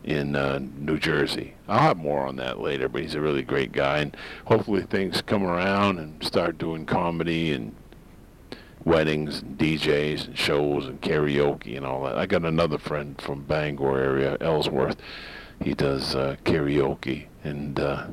in 0.03 0.35
uh, 0.35 0.59
New 0.77 0.97
Jersey. 0.97 1.55
I'll 1.67 1.79
have 1.79 1.97
more 1.97 2.25
on 2.25 2.37
that 2.37 2.59
later, 2.59 2.87
but 2.87 3.01
he's 3.01 3.15
a 3.15 3.21
really 3.21 3.43
great 3.43 3.71
guy, 3.71 3.99
and 3.99 4.15
hopefully 4.45 4.81
things 4.83 5.21
come 5.21 5.43
around 5.43 5.99
and 5.99 6.23
start 6.23 6.57
doing 6.57 6.85
comedy 6.85 7.51
and 7.51 7.75
weddings 8.85 9.41
and 9.41 9.57
DJs 9.57 10.27
and 10.27 10.37
shows 10.37 10.87
and 10.87 11.01
karaoke 11.01 11.75
and 11.75 11.85
all 11.85 12.03
that. 12.05 12.17
I 12.17 12.25
got 12.25 12.45
another 12.45 12.77
friend 12.77 13.21
from 13.21 13.43
Bangor 13.43 13.99
area, 13.99 14.37
Ellsworth. 14.39 14.97
He 15.61 15.73
does 15.73 16.15
uh, 16.15 16.37
karaoke 16.45 17.27
and 17.43 17.79
uh, 17.79 18.07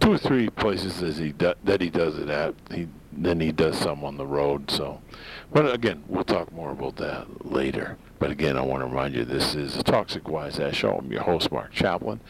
two 0.00 0.12
or 0.12 0.18
three 0.18 0.48
places 0.50 1.00
that 1.00 1.16
he 1.16 1.32
do- 1.32 1.54
that 1.64 1.80
he 1.80 1.90
does 1.90 2.18
it 2.18 2.28
at. 2.28 2.54
He 2.70 2.88
then 3.12 3.40
he 3.40 3.52
does 3.52 3.78
some 3.78 4.04
on 4.04 4.16
the 4.16 4.26
road. 4.26 4.70
So, 4.70 5.00
but 5.52 5.72
again, 5.72 6.04
we'll 6.06 6.24
talk 6.24 6.52
more 6.52 6.70
about 6.70 6.96
that 6.96 7.46
later. 7.46 7.96
But 8.18 8.30
again, 8.30 8.56
I 8.56 8.62
want 8.62 8.82
to 8.82 8.86
remind 8.86 9.14
you 9.14 9.24
this 9.24 9.54
is 9.54 9.76
a 9.76 9.82
Toxic 9.82 10.28
Wise 10.28 10.58
Ass 10.58 10.74
Show. 10.74 10.98
I'm 10.98 11.12
your 11.12 11.22
host, 11.22 11.52
Mark 11.52 11.72
Chaplin, 11.72 12.20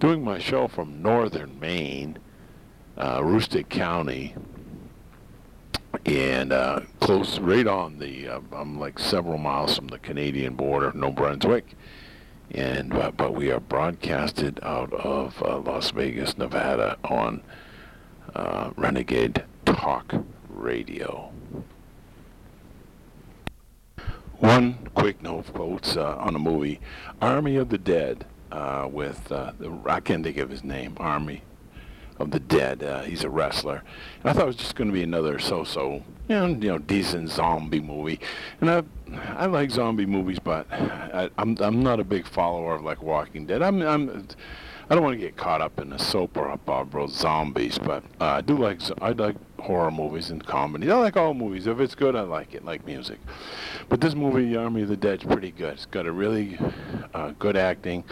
doing 0.00 0.24
my 0.24 0.38
show 0.38 0.68
from 0.68 1.02
northern 1.02 1.58
Maine, 1.60 2.18
uh, 2.96 3.40
County, 3.68 4.34
and 6.06 6.52
uh, 6.52 6.80
close, 7.00 7.38
right 7.38 7.66
on 7.66 7.98
the, 7.98 8.28
uh, 8.28 8.40
I'm 8.52 8.78
like 8.78 8.98
several 8.98 9.38
miles 9.38 9.76
from 9.76 9.88
the 9.88 9.98
Canadian 9.98 10.54
border, 10.54 10.92
New 10.94 11.10
Brunswick. 11.12 11.74
And 12.54 12.94
uh, 12.94 13.10
but 13.10 13.34
we 13.34 13.50
are 13.50 13.58
broadcasted 13.58 14.60
out 14.62 14.92
of 14.92 15.42
uh, 15.42 15.58
Las 15.58 15.90
Vegas, 15.90 16.38
Nevada, 16.38 16.96
on 17.02 17.42
uh, 18.32 18.70
Renegade 18.76 19.42
Talk 19.66 20.14
Radio. 20.48 21.32
One 24.38 24.88
quick 24.94 25.20
note, 25.20 25.46
folks, 25.46 25.96
uh, 25.96 26.16
on 26.18 26.36
a 26.36 26.38
movie, 26.38 26.78
Army 27.20 27.56
of 27.56 27.70
the 27.70 27.78
Dead, 27.78 28.24
uh, 28.52 28.88
with 28.88 29.32
uh, 29.32 29.50
I 29.86 29.98
can't 29.98 30.22
think 30.22 30.36
of 30.36 30.50
his 30.50 30.62
name, 30.62 30.96
Army 30.98 31.42
of 32.20 32.30
the 32.30 32.38
Dead. 32.38 33.04
He's 33.04 33.24
a 33.24 33.30
wrestler, 33.30 33.82
and 34.20 34.30
I 34.30 34.32
thought 34.32 34.44
it 34.44 34.46
was 34.46 34.56
just 34.56 34.76
going 34.76 34.88
to 34.88 34.94
be 34.94 35.02
another 35.02 35.40
so-so, 35.40 36.04
you 36.28 36.36
know, 36.36 36.46
you 36.46 36.68
know, 36.68 36.78
decent 36.78 37.30
zombie 37.30 37.80
movie. 37.80 38.20
And 38.60 38.70
I, 38.70 38.82
I 39.36 39.46
like 39.46 39.70
zombie 39.70 40.06
movies, 40.06 40.38
but 40.38 40.66
I, 40.72 41.30
I'm 41.38 41.56
I'm 41.60 41.82
not 41.82 42.00
a 42.00 42.04
big 42.04 42.26
follower 42.26 42.74
of 42.74 42.82
like 42.82 43.02
Walking 43.02 43.46
Dead. 43.46 43.62
I'm 43.62 43.82
I'm 43.82 44.28
I 44.88 44.94
don't 44.94 45.02
want 45.02 45.18
to 45.18 45.24
get 45.24 45.36
caught 45.36 45.62
up 45.62 45.80
in 45.80 45.90
the 45.90 45.98
soap 45.98 46.36
opera 46.36 47.08
zombies, 47.08 47.78
but 47.78 48.04
uh, 48.20 48.24
I 48.24 48.40
do 48.42 48.56
like 48.56 48.80
I 49.00 49.10
like 49.10 49.36
horror 49.58 49.90
movies 49.90 50.30
and 50.30 50.44
comedy. 50.44 50.90
I 50.90 50.96
like 50.96 51.16
all 51.16 51.32
movies. 51.32 51.66
If 51.66 51.80
it's 51.80 51.94
good, 51.94 52.14
I 52.14 52.20
like 52.20 52.54
it, 52.54 52.64
like 52.64 52.84
music. 52.84 53.18
But 53.88 54.00
this 54.00 54.14
movie, 54.14 54.56
Army 54.56 54.82
of 54.82 54.88
the 54.88 54.96
Dead, 54.96 55.20
is 55.20 55.26
pretty 55.26 55.52
good. 55.52 55.74
It's 55.74 55.86
got 55.86 56.06
a 56.06 56.12
really 56.12 56.58
uh, 57.14 57.32
good 57.38 57.56
acting, 57.56 58.04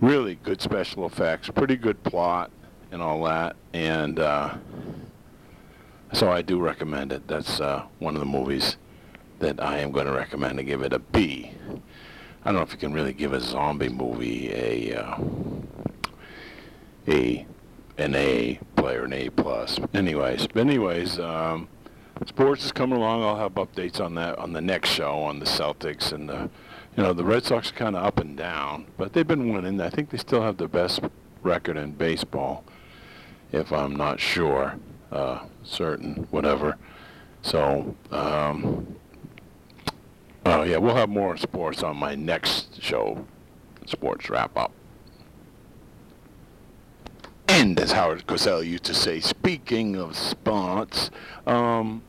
really 0.00 0.36
good 0.36 0.62
special 0.62 1.04
effects, 1.04 1.50
pretty 1.50 1.76
good 1.76 2.02
plot, 2.04 2.50
and 2.90 3.02
all 3.02 3.22
that. 3.24 3.56
And 3.74 4.18
uh, 4.18 4.56
so 6.12 6.32
I 6.32 6.40
do 6.40 6.58
recommend 6.58 7.12
it. 7.12 7.28
That's 7.28 7.60
uh, 7.60 7.84
one 7.98 8.14
of 8.14 8.20
the 8.20 8.26
movies 8.26 8.78
that 9.38 9.62
I 9.62 9.78
am 9.78 9.92
going 9.92 10.06
to 10.06 10.12
recommend 10.12 10.58
to 10.58 10.64
give 10.64 10.82
it 10.82 10.92
a 10.92 10.98
B. 10.98 11.52
I 12.44 12.44
don't 12.44 12.54
know 12.54 12.62
if 12.62 12.72
you 12.72 12.78
can 12.78 12.92
really 12.92 13.12
give 13.12 13.32
a 13.32 13.40
zombie 13.40 13.88
movie 13.88 14.50
a 14.52 14.94
uh, 14.96 15.18
a 17.06 17.46
an 17.98 18.14
A 18.14 18.60
player, 18.76 19.04
an 19.04 19.12
A 19.12 19.28
plus. 19.30 19.78
Anyways, 19.92 20.46
anyways, 20.54 21.18
um, 21.18 21.68
sports 22.26 22.64
is 22.64 22.72
coming 22.72 22.96
along. 22.96 23.22
I'll 23.22 23.36
have 23.36 23.54
updates 23.54 24.00
on 24.00 24.14
that 24.14 24.38
on 24.38 24.52
the 24.52 24.60
next 24.60 24.90
show 24.90 25.18
on 25.18 25.40
the 25.40 25.46
Celtics 25.46 26.12
and 26.12 26.28
the, 26.28 26.48
you 26.96 27.02
know, 27.02 27.12
the 27.12 27.24
Red 27.24 27.44
Sox 27.44 27.70
are 27.70 27.74
kind 27.74 27.96
of 27.96 28.04
up 28.04 28.18
and 28.18 28.36
down, 28.36 28.86
but 28.96 29.12
they've 29.12 29.26
been 29.26 29.52
winning. 29.52 29.80
I 29.80 29.90
think 29.90 30.10
they 30.10 30.18
still 30.18 30.42
have 30.42 30.56
the 30.56 30.68
best 30.68 31.00
record 31.42 31.76
in 31.76 31.92
baseball, 31.92 32.64
if 33.52 33.72
I'm 33.72 33.96
not 33.96 34.20
sure, 34.20 34.76
uh, 35.10 35.40
certain, 35.64 36.28
whatever. 36.30 36.76
So, 37.42 37.96
um, 38.10 38.97
oh 40.46 40.62
yeah, 40.62 40.78
we'll 40.78 40.94
have 40.94 41.08
more 41.08 41.36
sports 41.36 41.82
on 41.82 41.96
my 41.96 42.14
next 42.14 42.82
show, 42.82 43.26
sports 43.86 44.30
wrap 44.30 44.56
up. 44.56 44.72
And 47.48 47.78
as 47.80 47.92
Howard 47.92 48.26
Cosell 48.26 48.64
used 48.64 48.84
to 48.84 48.94
say, 48.94 49.20
speaking 49.20 49.96
of 49.96 50.16
sports, 50.16 51.10
um, 51.46 52.02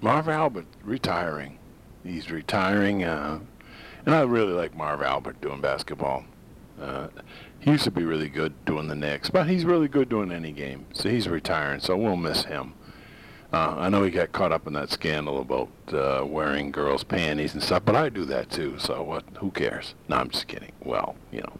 Marv 0.00 0.28
Albert 0.28 0.66
retiring. 0.84 1.58
He's 2.04 2.30
retiring, 2.30 3.02
uh, 3.02 3.40
and 4.04 4.14
I 4.14 4.20
really 4.22 4.52
like 4.52 4.76
Marv 4.76 5.02
Albert 5.02 5.40
doing 5.40 5.60
basketball. 5.60 6.24
Uh, 6.80 7.08
he 7.58 7.72
used 7.72 7.84
to 7.84 7.90
be 7.90 8.04
really 8.04 8.28
good 8.28 8.52
doing 8.64 8.86
the 8.86 8.94
Knicks, 8.94 9.30
but 9.30 9.48
he's 9.48 9.64
really 9.64 9.88
good 9.88 10.08
doing 10.08 10.30
any 10.30 10.52
game. 10.52 10.86
So 10.92 11.08
he's 11.08 11.26
retiring, 11.26 11.80
so 11.80 11.96
we'll 11.96 12.16
miss 12.16 12.44
him. 12.44 12.74
Uh, 13.52 13.76
I 13.78 13.88
know 13.88 14.02
he 14.02 14.10
got 14.10 14.32
caught 14.32 14.52
up 14.52 14.66
in 14.66 14.72
that 14.72 14.90
scandal 14.90 15.40
about 15.40 15.68
uh, 15.92 16.24
wearing 16.26 16.72
girls' 16.72 17.04
panties 17.04 17.54
and 17.54 17.62
stuff, 17.62 17.84
but 17.84 17.94
I 17.94 18.08
do 18.08 18.24
that 18.24 18.50
too. 18.50 18.76
So 18.78 19.02
what? 19.02 19.24
Who 19.38 19.50
cares? 19.50 19.94
No, 20.08 20.16
I'm 20.16 20.30
just 20.30 20.48
kidding. 20.48 20.72
Well, 20.84 21.14
you 21.30 21.42
know. 21.42 21.52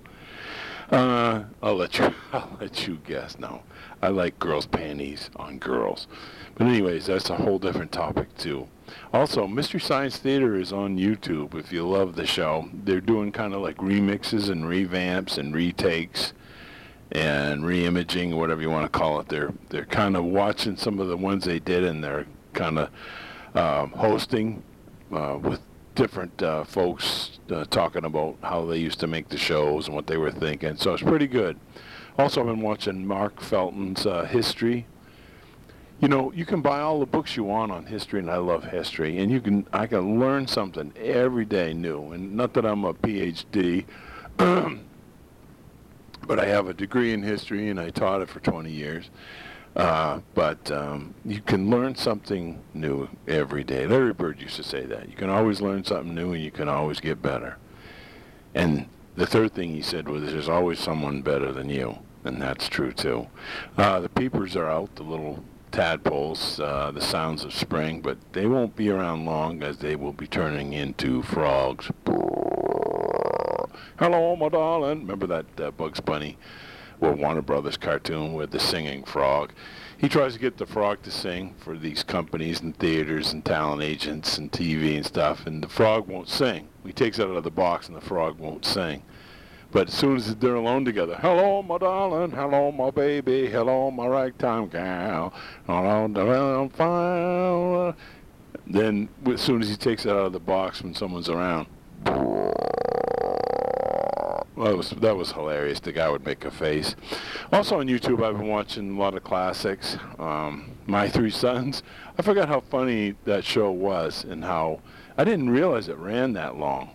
Uh, 0.90 1.44
I'll 1.62 1.76
let 1.76 1.98
you. 1.98 2.12
I'll 2.32 2.56
let 2.60 2.86
you 2.86 2.98
guess. 3.06 3.38
No, 3.38 3.62
I 4.02 4.08
like 4.08 4.38
girls' 4.38 4.66
panties 4.66 5.30
on 5.36 5.58
girls. 5.58 6.06
But 6.56 6.66
anyways, 6.66 7.06
that's 7.06 7.30
a 7.30 7.36
whole 7.36 7.58
different 7.58 7.92
topic 7.92 8.36
too. 8.36 8.68
Also, 9.12 9.46
Mystery 9.46 9.80
Science 9.80 10.16
Theater 10.16 10.54
is 10.56 10.72
on 10.72 10.96
YouTube. 10.96 11.54
If 11.54 11.72
you 11.72 11.86
love 11.86 12.14
the 12.14 12.26
show, 12.26 12.68
they're 12.72 13.00
doing 13.00 13.32
kind 13.32 13.52
of 13.52 13.60
like 13.60 13.76
remixes 13.78 14.48
and 14.48 14.64
revamps 14.64 15.38
and 15.38 15.54
retakes 15.54 16.32
and 17.12 17.62
reimaging, 17.62 18.36
whatever 18.36 18.60
you 18.60 18.70
want 18.70 18.90
to 18.90 18.98
call 18.98 19.20
it. 19.20 19.28
They're 19.28 19.52
they're 19.68 19.86
kind 19.86 20.16
of 20.16 20.24
watching 20.24 20.76
some 20.76 20.98
of 20.98 21.08
the 21.08 21.16
ones 21.16 21.44
they 21.44 21.58
did, 21.58 21.84
and 21.84 22.02
they're 22.02 22.26
kind 22.52 22.78
of 22.78 22.90
um, 23.54 23.92
hosting 23.92 24.62
uh, 25.12 25.38
with 25.40 25.60
different 25.94 26.42
uh, 26.42 26.62
folks 26.64 27.40
uh, 27.50 27.64
talking 27.64 28.04
about 28.04 28.36
how 28.42 28.64
they 28.66 28.76
used 28.76 29.00
to 29.00 29.06
make 29.06 29.28
the 29.28 29.38
shows 29.38 29.86
and 29.86 29.94
what 29.94 30.06
they 30.06 30.16
were 30.16 30.30
thinking. 30.30 30.76
So 30.76 30.92
it's 30.94 31.02
pretty 31.02 31.26
good. 31.26 31.58
Also, 32.18 32.40
I've 32.40 32.46
been 32.46 32.60
watching 32.60 33.06
Mark 33.06 33.40
Felton's 33.40 34.06
uh, 34.06 34.24
history. 34.24 34.86
You 36.00 36.08
know, 36.08 36.30
you 36.32 36.44
can 36.44 36.60
buy 36.60 36.80
all 36.80 37.00
the 37.00 37.06
books 37.06 37.36
you 37.36 37.44
want 37.44 37.72
on 37.72 37.86
history, 37.86 38.20
and 38.20 38.30
I 38.30 38.36
love 38.36 38.64
history. 38.64 39.18
And 39.18 39.30
you 39.30 39.40
can, 39.40 39.66
I 39.72 39.86
can 39.86 40.20
learn 40.20 40.46
something 40.46 40.92
every 40.96 41.46
day 41.46 41.72
new. 41.72 42.12
And 42.12 42.34
not 42.36 42.52
that 42.54 42.66
I'm 42.66 42.84
a 42.84 42.92
PhD, 42.92 43.86
but 46.26 46.38
I 46.38 46.46
have 46.46 46.68
a 46.68 46.74
degree 46.74 47.12
in 47.12 47.22
history, 47.22 47.68
and 47.68 47.78
I 47.78 47.90
taught 47.90 48.22
it 48.22 48.28
for 48.28 48.40
20 48.40 48.70
years. 48.70 49.10
Uh, 49.76 50.20
but 50.34 50.70
um, 50.70 51.14
you 51.24 51.40
can 51.42 51.68
learn 51.68 51.94
something 51.94 52.62
new 52.72 53.08
every 53.28 53.62
day. 53.62 53.86
Larry 53.86 54.14
Bird 54.14 54.40
used 54.40 54.56
to 54.56 54.62
say 54.62 54.86
that. 54.86 55.10
You 55.10 55.16
can 55.16 55.28
always 55.28 55.60
learn 55.60 55.84
something 55.84 56.14
new 56.14 56.32
and 56.32 56.42
you 56.42 56.50
can 56.50 56.66
always 56.66 56.98
get 56.98 57.20
better. 57.20 57.58
And 58.54 58.88
the 59.16 59.26
third 59.26 59.52
thing 59.52 59.74
he 59.74 59.82
said 59.82 60.08
was 60.08 60.32
there's 60.32 60.48
always 60.48 60.78
someone 60.78 61.20
better 61.20 61.52
than 61.52 61.68
you. 61.68 61.98
And 62.24 62.40
that's 62.40 62.70
true 62.70 62.90
too. 62.90 63.28
Uh, 63.76 64.00
the 64.00 64.08
peepers 64.08 64.56
are 64.56 64.68
out, 64.68 64.96
the 64.96 65.02
little 65.02 65.44
tadpoles, 65.72 66.58
uh, 66.58 66.90
the 66.90 67.02
sounds 67.02 67.44
of 67.44 67.52
spring, 67.52 68.00
but 68.00 68.16
they 68.32 68.46
won't 68.46 68.76
be 68.76 68.88
around 68.88 69.26
long 69.26 69.62
as 69.62 69.76
they 69.76 69.94
will 69.94 70.14
be 70.14 70.26
turning 70.26 70.72
into 70.72 71.22
frogs. 71.22 71.90
Hello, 73.98 74.36
my 74.36 74.50
darling. 74.50 75.00
Remember 75.00 75.26
that 75.26 75.46
uh, 75.58 75.70
Bugs 75.70 76.00
Bunny? 76.00 76.36
or 77.00 77.12
Warner 77.12 77.42
Brothers 77.42 77.76
cartoon 77.76 78.34
with 78.34 78.50
the 78.50 78.60
singing 78.60 79.04
frog. 79.04 79.52
He 79.98 80.08
tries 80.08 80.34
to 80.34 80.38
get 80.38 80.58
the 80.58 80.66
frog 80.66 81.02
to 81.02 81.10
sing 81.10 81.54
for 81.58 81.76
these 81.76 82.02
companies 82.02 82.60
and 82.60 82.76
theaters 82.76 83.32
and 83.32 83.44
talent 83.44 83.82
agents 83.82 84.38
and 84.38 84.52
TV 84.52 84.96
and 84.96 85.04
stuff, 85.04 85.46
and 85.46 85.62
the 85.62 85.68
frog 85.68 86.08
won't 86.08 86.28
sing. 86.28 86.68
He 86.84 86.92
takes 86.92 87.18
it 87.18 87.24
out 87.24 87.36
of 87.36 87.44
the 87.44 87.50
box 87.50 87.88
and 87.88 87.96
the 87.96 88.02
frog 88.02 88.38
won't 88.38 88.64
sing. 88.64 89.02
But 89.72 89.88
as 89.88 89.94
soon 89.94 90.16
as 90.16 90.34
they're 90.36 90.54
alone 90.54 90.84
together, 90.84 91.16
hello, 91.16 91.62
my 91.62 91.78
darling, 91.78 92.30
hello, 92.30 92.70
my 92.72 92.90
baby, 92.90 93.46
hello, 93.46 93.90
my 93.90 94.06
ragtime 94.06 94.68
gal. 94.68 95.34
Then, 98.66 99.08
as 99.26 99.40
soon 99.40 99.62
as 99.62 99.68
he 99.68 99.76
takes 99.76 100.06
it 100.06 100.10
out 100.10 100.26
of 100.26 100.32
the 100.32 100.40
box 100.40 100.82
when 100.82 100.94
someone's 100.94 101.28
around, 101.28 101.66
well, 104.56 104.68
that 104.68 104.76
was 104.76 104.90
that 104.90 105.16
was 105.16 105.32
hilarious. 105.32 105.80
The 105.80 105.92
guy 105.92 106.08
would 106.08 106.24
make 106.24 106.44
a 106.44 106.50
face. 106.50 106.96
Also 107.52 107.78
on 107.80 107.86
YouTube, 107.88 108.24
I've 108.24 108.38
been 108.38 108.48
watching 108.48 108.96
a 108.96 108.98
lot 108.98 109.14
of 109.14 109.22
classics. 109.22 109.98
Um, 110.18 110.72
My 110.86 111.08
Three 111.08 111.30
Sons. 111.30 111.82
I 112.18 112.22
forgot 112.22 112.48
how 112.48 112.60
funny 112.60 113.14
that 113.24 113.44
show 113.44 113.70
was 113.70 114.24
and 114.24 114.44
how 114.44 114.80
I 115.18 115.24
didn't 115.24 115.50
realize 115.50 115.88
it 115.88 115.98
ran 115.98 116.32
that 116.32 116.56
long. 116.56 116.90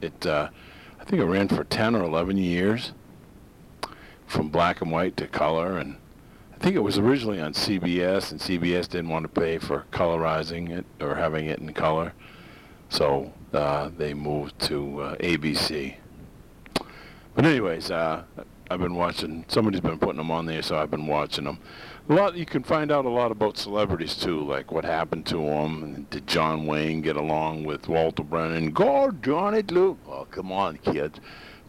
It 0.00 0.26
uh, 0.26 0.48
I 1.02 1.04
think 1.04 1.20
it 1.20 1.26
ran 1.26 1.48
for 1.48 1.64
10 1.64 1.96
or 1.96 2.04
11 2.04 2.36
years, 2.36 2.92
from 4.26 4.48
black 4.50 4.80
and 4.80 4.90
white 4.90 5.16
to 5.16 5.26
color, 5.26 5.76
and 5.76 5.96
I 6.54 6.58
think 6.58 6.76
it 6.76 6.80
was 6.80 6.96
originally 6.96 7.40
on 7.40 7.54
CBS, 7.54 8.30
and 8.30 8.40
CBS 8.40 8.88
didn't 8.88 9.08
want 9.08 9.24
to 9.24 9.40
pay 9.40 9.58
for 9.58 9.84
colorizing 9.90 10.70
it 10.70 10.86
or 11.00 11.16
having 11.16 11.46
it 11.46 11.58
in 11.58 11.74
color, 11.74 12.12
so 12.88 13.32
uh, 13.52 13.90
they 13.98 14.14
moved 14.14 14.58
to 14.60 15.00
uh, 15.00 15.16
ABC. 15.16 15.96
But 17.34 17.46
anyways, 17.46 17.90
uh, 17.90 18.24
I've 18.70 18.80
been 18.80 18.94
watching. 18.94 19.44
Somebody's 19.48 19.80
been 19.80 19.98
putting 19.98 20.16
them 20.16 20.30
on 20.30 20.46
there, 20.46 20.62
so 20.62 20.78
I've 20.78 20.90
been 20.90 21.06
watching 21.06 21.44
them. 21.44 21.58
A 22.08 22.14
lot. 22.14 22.36
You 22.36 22.46
can 22.46 22.62
find 22.62 22.90
out 22.90 23.04
a 23.04 23.10
lot 23.10 23.30
about 23.30 23.56
celebrities 23.56 24.14
too, 24.14 24.40
like 24.40 24.72
what 24.72 24.84
happened 24.84 25.26
to 25.26 25.36
them. 25.36 26.06
Did 26.10 26.26
John 26.26 26.66
Wayne 26.66 27.00
get 27.00 27.16
along 27.16 27.64
with 27.64 27.88
Walter 27.88 28.22
Brennan? 28.22 28.70
God, 28.70 29.22
Johnny 29.22 29.62
Luke. 29.62 29.98
Oh, 30.06 30.26
come 30.30 30.52
on, 30.52 30.78
kids. 30.78 31.20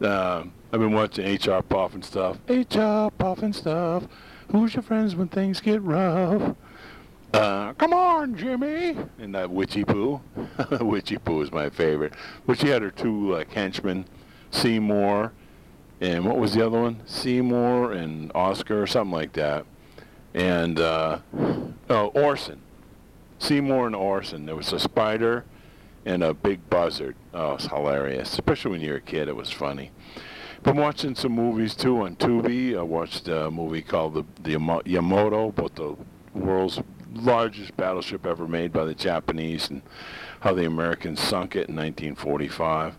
Uh, 0.02 0.46
I've 0.72 0.80
been 0.80 0.94
watching 0.94 1.26
H.R. 1.26 1.62
Pufnstuf. 1.62 2.38
H.R. 2.50 3.12
Pufnstuf. 3.12 4.08
Who's 4.52 4.74
your 4.74 4.84
friends 4.84 5.16
when 5.16 5.28
things 5.28 5.62
get 5.62 5.82
rough? 5.82 6.56
Uh, 7.34 7.74
come 7.74 7.94
on, 7.94 8.36
Jimmy! 8.36 8.96
And 9.18 9.34
that 9.34 9.50
Witchiepoo. 9.50 10.22
Witchiepoo 10.58 11.44
is 11.44 11.52
my 11.52 11.70
favorite. 11.70 12.14
But 12.46 12.60
she 12.60 12.68
had 12.68 12.82
her 12.82 12.92
two 12.92 13.36
uh, 13.36 13.46
henchmen, 13.50 14.06
Seymour 14.52 15.32
and 16.04 16.26
what 16.26 16.38
was 16.38 16.54
the 16.54 16.66
other 16.66 16.82
one? 16.82 17.00
Seymour 17.06 17.94
and 17.94 18.30
Oscar 18.36 18.82
or 18.82 18.88
something 18.88 19.14
like 19.14 19.32
that. 19.34 19.66
And 20.34 20.78
uh, 20.78 21.20
oh, 21.90 22.08
Orson. 22.08 22.60
Seymour 23.40 23.88
and 23.88 23.96
Orson. 23.96 24.46
There 24.46 24.56
was 24.56 24.74
a 24.74 24.82
spider 24.82 25.46
and 26.06 26.22
a 26.22 26.34
big 26.34 26.70
buzzard. 26.70 27.16
Oh, 27.34 27.54
it's 27.54 27.68
hilarious. 27.68 28.34
Especially 28.34 28.72
when 28.72 28.82
you're 28.82 28.98
a 28.98 29.02
kid, 29.02 29.30
it 29.30 29.36
was 29.38 29.50
funny. 29.50 29.92
Been 30.62 30.76
watching 30.76 31.16
some 31.16 31.32
movies 31.32 31.74
too 31.74 32.02
on 32.02 32.18
Tubi. 32.18 32.78
I 32.78 32.82
watched 32.82 33.30
a 33.30 33.50
movie 33.50 33.82
called 33.82 34.14
the, 34.14 34.26
the 34.42 34.82
Yamato, 34.86 35.48
about 35.50 35.76
the 35.76 35.96
world's 36.34 36.82
largest 37.14 37.78
battleship 37.78 38.26
ever 38.26 38.46
made 38.46 38.74
by 38.74 38.84
the 38.84 38.96
Japanese 38.96 39.70
and 39.70 39.82
how 40.42 40.54
the 40.54 40.66
Americans 40.66 41.22
sunk 41.22 41.56
it 41.56 41.70
in 41.70 41.76
1945. 41.76 42.96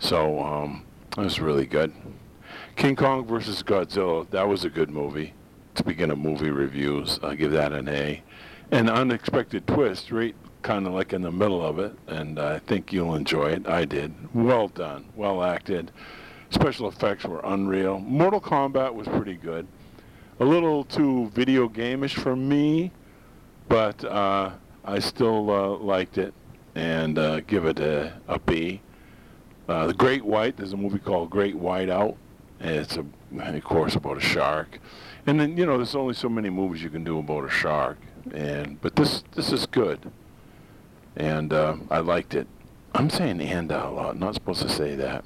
So 0.00 0.38
um, 0.40 0.84
it 1.16 1.22
was 1.22 1.40
really 1.40 1.64
good. 1.64 1.94
King 2.76 2.96
Kong 2.96 3.26
versus 3.26 3.62
Godzilla, 3.62 4.28
that 4.30 4.48
was 4.48 4.64
a 4.64 4.70
good 4.70 4.90
movie. 4.90 5.32
To 5.74 5.84
begin 5.84 6.10
a 6.10 6.16
movie 6.16 6.50
reviews, 6.50 7.20
I 7.22 7.34
give 7.34 7.52
that 7.52 7.72
an 7.72 7.88
A. 7.88 8.22
An 8.70 8.88
unexpected 8.88 9.66
twist, 9.66 10.10
right 10.10 10.34
kind 10.62 10.86
of 10.86 10.92
like 10.92 11.12
in 11.12 11.22
the 11.22 11.30
middle 11.30 11.64
of 11.64 11.78
it, 11.78 11.96
and 12.08 12.40
I 12.40 12.58
think 12.58 12.92
you'll 12.92 13.14
enjoy 13.14 13.50
it. 13.50 13.68
I 13.68 13.84
did. 13.84 14.12
Well 14.34 14.66
done, 14.66 15.04
well 15.14 15.44
acted. 15.44 15.92
special 16.50 16.88
effects 16.88 17.24
were 17.24 17.40
unreal. 17.44 18.00
Mortal 18.00 18.40
Kombat 18.40 18.92
was 18.92 19.06
pretty 19.06 19.34
good. 19.34 19.66
A 20.40 20.44
little 20.44 20.84
too 20.84 21.30
video 21.34 21.68
gameish 21.68 22.20
for 22.20 22.34
me, 22.34 22.90
but 23.68 24.04
uh, 24.04 24.50
I 24.84 24.98
still 24.98 25.50
uh, 25.50 25.76
liked 25.78 26.18
it 26.18 26.34
and 26.74 27.16
uh, 27.18 27.40
give 27.40 27.64
it 27.64 27.78
a, 27.78 28.12
a 28.28 28.38
B. 28.40 28.80
Uh, 29.68 29.86
the 29.86 29.94
Great 29.94 30.24
White, 30.24 30.56
there's 30.56 30.72
a 30.72 30.76
movie 30.76 30.98
called 30.98 31.30
Great 31.30 31.54
White 31.54 31.88
Out. 31.88 32.16
It's 32.60 32.96
a, 32.96 33.04
of 33.38 33.64
course, 33.64 33.94
about 33.94 34.16
a 34.16 34.20
shark. 34.20 34.80
And 35.26 35.40
then 35.40 35.56
you 35.56 35.66
know, 35.66 35.76
there's 35.76 35.94
only 35.94 36.14
so 36.14 36.28
many 36.28 36.50
movies 36.50 36.82
you 36.82 36.90
can 36.90 37.04
do 37.04 37.18
about 37.18 37.44
a 37.44 37.50
shark. 37.50 37.98
And 38.32 38.80
but 38.80 38.96
this 38.96 39.22
this 39.34 39.52
is 39.52 39.66
good, 39.66 40.10
and 41.16 41.52
uh, 41.52 41.76
I 41.90 41.98
liked 41.98 42.34
it. 42.34 42.46
I'm 42.94 43.10
saying 43.10 43.40
and 43.40 43.70
a 43.70 43.90
lot. 43.90 44.18
Not 44.18 44.34
supposed 44.34 44.62
to 44.62 44.68
say 44.68 44.96
that. 44.96 45.24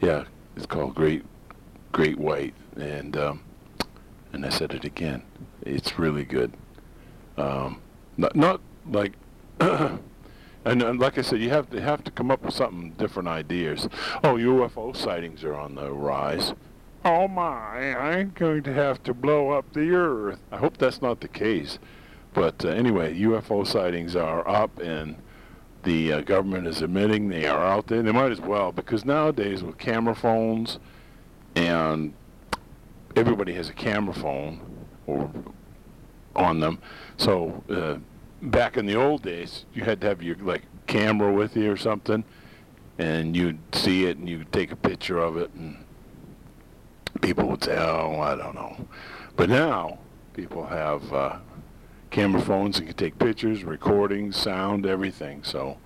Yeah, 0.00 0.24
it's 0.56 0.66
called 0.66 0.94
Great 0.94 1.24
Great 1.92 2.18
White, 2.18 2.54
and 2.76 3.16
um, 3.16 3.44
and 4.32 4.44
I 4.44 4.48
said 4.48 4.72
it 4.72 4.84
again. 4.84 5.22
It's 5.62 5.98
really 5.98 6.24
good. 6.24 6.52
Um, 7.36 7.80
not 8.16 8.34
not 8.34 8.60
like. 8.90 9.12
And, 10.64 10.82
and, 10.82 11.00
like 11.00 11.18
I 11.18 11.22
said, 11.22 11.40
you 11.40 11.50
have 11.50 11.70
to 11.70 11.80
have 11.80 12.04
to 12.04 12.10
come 12.10 12.30
up 12.30 12.42
with 12.42 12.54
something 12.54 12.92
different 12.92 13.28
ideas. 13.28 13.88
Oh, 14.22 14.36
UFO 14.36 14.96
sightings 14.96 15.42
are 15.42 15.54
on 15.54 15.74
the 15.74 15.90
rise. 15.90 16.54
Oh 17.04 17.26
my, 17.26 17.96
I'm 17.96 18.30
going 18.36 18.62
to 18.62 18.72
have 18.72 19.02
to 19.04 19.14
blow 19.14 19.50
up 19.50 19.72
the 19.72 19.90
Earth. 19.90 20.38
I 20.52 20.58
hope 20.58 20.76
that's 20.76 21.02
not 21.02 21.20
the 21.20 21.26
case. 21.26 21.80
But 22.32 22.64
uh, 22.64 22.68
anyway, 22.68 23.18
UFO 23.18 23.66
sightings 23.66 24.14
are 24.14 24.46
up, 24.48 24.78
and 24.78 25.16
the 25.82 26.12
uh, 26.12 26.20
government 26.20 26.68
is 26.68 26.80
admitting 26.80 27.28
they 27.28 27.46
are 27.46 27.64
out 27.64 27.88
there. 27.88 28.02
They 28.02 28.12
might 28.12 28.30
as 28.30 28.40
well, 28.40 28.70
because 28.70 29.04
nowadays 29.04 29.64
with 29.64 29.78
camera 29.78 30.14
phones, 30.14 30.78
and 31.56 32.14
everybody 33.16 33.52
has 33.54 33.68
a 33.68 33.74
camera 33.74 34.14
phone 34.14 34.60
or 35.06 35.28
on 36.36 36.60
them. 36.60 36.78
So 37.16 37.64
uh, 37.68 37.96
back 38.42 38.76
in 38.76 38.86
the 38.86 38.96
old 38.96 39.22
days, 39.22 39.64
you 39.72 39.84
had 39.84 40.00
to 40.00 40.08
have 40.08 40.22
your 40.22 40.36
like 40.36 40.62
camera 40.86 41.32
with 41.32 41.56
you 41.56 41.70
or 41.70 41.76
something, 41.76 42.24
and 42.98 43.36
you'd 43.36 43.60
see 43.74 44.04
it 44.04 44.18
and 44.18 44.28
you'd 44.28 44.52
take 44.52 44.72
a 44.72 44.76
picture 44.76 45.18
of 45.18 45.36
it, 45.36 45.50
and 45.54 45.84
people 47.20 47.48
would 47.48 47.64
say, 47.64 47.76
"Oh, 47.78 48.20
I 48.20 48.34
don't 48.34 48.54
know," 48.54 48.88
but 49.36 49.48
now 49.48 49.98
people 50.34 50.66
have 50.66 51.12
uh, 51.12 51.36
camera 52.10 52.42
phones 52.42 52.78
and 52.78 52.88
can 52.88 52.96
take 52.96 53.18
pictures, 53.18 53.64
recordings, 53.64 54.36
sound, 54.36 54.84
everything. 54.84 55.44
So. 55.44 55.78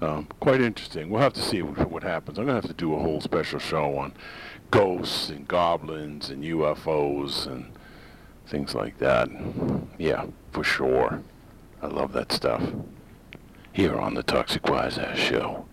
Um, 0.00 0.26
quite 0.40 0.60
interesting. 0.60 1.10
We'll 1.10 1.22
have 1.22 1.34
to 1.34 1.40
see 1.40 1.62
what, 1.62 1.88
what 1.88 2.02
happens. 2.02 2.36
I'm 2.36 2.46
going 2.46 2.60
to 2.60 2.66
have 2.66 2.76
to 2.76 2.76
do 2.76 2.92
a 2.92 2.98
whole 2.98 3.20
special 3.20 3.60
show 3.60 3.96
on 3.98 4.12
ghosts 4.72 5.28
and 5.28 5.46
goblins 5.46 6.28
and 6.28 6.42
UFOs 6.42 7.46
and 7.46 7.70
things 8.48 8.74
like 8.74 8.98
that. 8.98 9.28
Yeah, 9.98 10.26
for 10.50 10.64
sure. 10.64 11.22
I 11.82 11.88
love 11.88 12.12
that 12.12 12.30
stuff. 12.30 12.62
Here 13.72 13.98
on 13.98 14.14
the 14.14 14.22
Toxic 14.22 14.68
Wise 14.68 14.98
Ass 14.98 15.18
Show. 15.18 15.66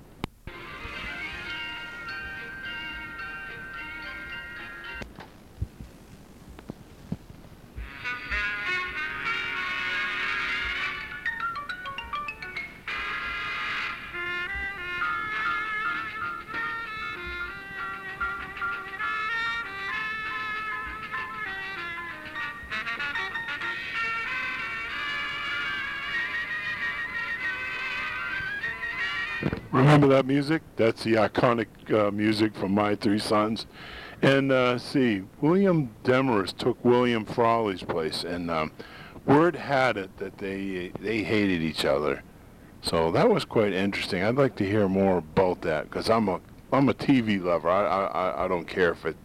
That 30.19 30.25
music? 30.25 30.61
That's 30.75 31.03
the 31.05 31.13
iconic 31.13 31.67
uh, 31.93 32.11
music 32.11 32.53
from 32.53 32.73
My 32.73 32.93
Three 32.93 33.19
Sons. 33.19 33.67
And 34.21 34.51
uh, 34.51 34.77
see, 34.77 35.23
William 35.39 35.91
Demarest 36.03 36.57
took 36.57 36.83
William 36.83 37.23
Frawley's 37.23 37.83
place, 37.83 38.25
and 38.25 38.51
um, 38.51 38.73
word 39.25 39.55
had 39.55 39.95
it 39.95 40.17
that 40.17 40.37
they 40.37 40.91
they 40.99 41.23
hated 41.23 41.61
each 41.61 41.85
other. 41.85 42.21
So 42.81 43.11
that 43.11 43.29
was 43.29 43.45
quite 43.45 43.71
interesting. 43.71 44.21
I'd 44.23 44.35
like 44.35 44.57
to 44.57 44.65
hear 44.65 44.89
more 44.89 45.19
about 45.19 45.61
that 45.61 45.89
because 45.89 46.09
I'm 46.09 46.27
a 46.27 46.41
I'm 46.73 46.89
a 46.89 46.93
TV 46.93 47.41
lover. 47.41 47.69
I, 47.69 47.85
I 47.85 48.43
I 48.43 48.47
don't 48.49 48.67
care 48.67 48.91
if 48.91 49.05
it 49.05 49.15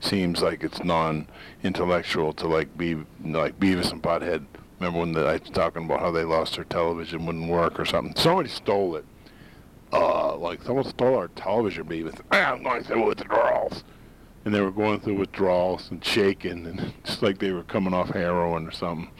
seems 0.00 0.40
like 0.40 0.64
it's 0.64 0.82
non-intellectual 0.82 2.32
to 2.32 2.48
like 2.48 2.74
be 2.78 2.94
like 3.22 3.60
Beavis 3.60 3.92
and 3.92 4.02
Butthead. 4.02 4.46
Remember 4.80 5.00
when 5.00 5.12
the, 5.12 5.26
I 5.26 5.32
was 5.32 5.50
talking 5.50 5.84
about 5.84 6.00
how 6.00 6.10
they 6.10 6.24
lost 6.24 6.54
their 6.54 6.64
television 6.64 7.26
wouldn't 7.26 7.50
work 7.50 7.78
or 7.78 7.84
something? 7.84 8.14
Somebody 8.16 8.48
stole 8.48 8.96
it 8.96 9.04
uh, 9.92 10.36
like 10.36 10.62
someone 10.62 10.84
stole 10.84 11.16
our 11.16 11.28
television 11.28 11.86
beam. 11.86 12.10
I'm 12.30 12.62
going 12.62 12.84
through 12.84 13.06
withdrawals. 13.06 13.84
And 14.44 14.54
they 14.54 14.60
were 14.60 14.70
going 14.70 15.00
through 15.00 15.16
withdrawals 15.16 15.90
and 15.90 16.02
shaking, 16.02 16.64
and 16.64 16.94
just 17.04 17.22
like 17.22 17.38
they 17.38 17.50
were 17.50 17.64
coming 17.64 17.92
off 17.92 18.10
heroin 18.10 18.66
or 18.66 18.70
something. 18.70 19.10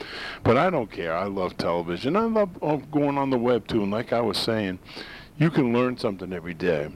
But 0.42 0.57
I 0.57 0.70
don't 0.70 0.90
care. 0.90 1.14
I 1.14 1.24
love 1.24 1.59
television. 1.59 2.16
I 2.16 2.24
love 2.24 2.50
uh, 2.62 2.76
going 2.76 3.18
on 3.18 3.31
the 3.31 3.38
web 3.38 3.66
too. 3.66 3.83
And 3.83 3.90
like 3.90 4.12
I 4.12 4.20
was 4.20 4.38
saying, 4.38 4.78
you 5.37 5.50
can 5.50 5.72
learn 5.72 5.98
something 5.98 6.33
every 6.33 6.54
day. 6.54 6.90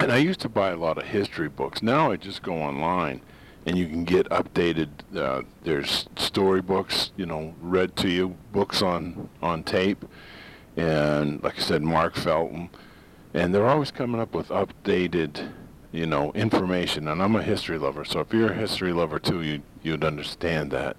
And 0.00 0.12
I 0.12 0.18
used 0.18 0.40
to 0.40 0.48
buy 0.48 0.70
a 0.70 0.76
lot 0.76 0.98
of 0.98 1.04
history 1.04 1.48
books. 1.48 1.82
Now 1.82 2.12
I 2.12 2.16
just 2.16 2.42
go 2.42 2.54
online 2.54 3.20
and 3.66 3.76
you 3.76 3.86
can 3.86 4.04
get 4.04 4.28
updated. 4.30 4.88
Uh, 5.14 5.42
there's 5.64 6.08
storybooks, 6.16 7.10
you 7.16 7.26
know, 7.26 7.54
read 7.60 7.96
to 7.96 8.08
you, 8.08 8.36
books 8.52 8.80
on 8.80 9.28
on 9.42 9.62
tape, 9.62 10.04
and 10.78 11.42
like 11.42 11.58
I 11.58 11.60
said, 11.60 11.82
Mark 11.82 12.14
Felton, 12.14 12.70
and 13.34 13.52
they're 13.52 13.66
always 13.66 13.90
coming 13.90 14.20
up 14.20 14.32
with 14.32 14.48
updated, 14.48 15.50
you 15.90 16.06
know, 16.06 16.30
information. 16.32 17.08
And 17.08 17.20
I'm 17.20 17.34
a 17.34 17.42
history 17.42 17.78
lover, 17.78 18.04
so 18.04 18.20
if 18.20 18.32
you're 18.32 18.52
a 18.52 18.54
history 18.54 18.92
lover 18.92 19.18
too, 19.18 19.42
you 19.42 19.62
you'd 19.82 20.04
understand 20.04 20.70
that. 20.70 20.96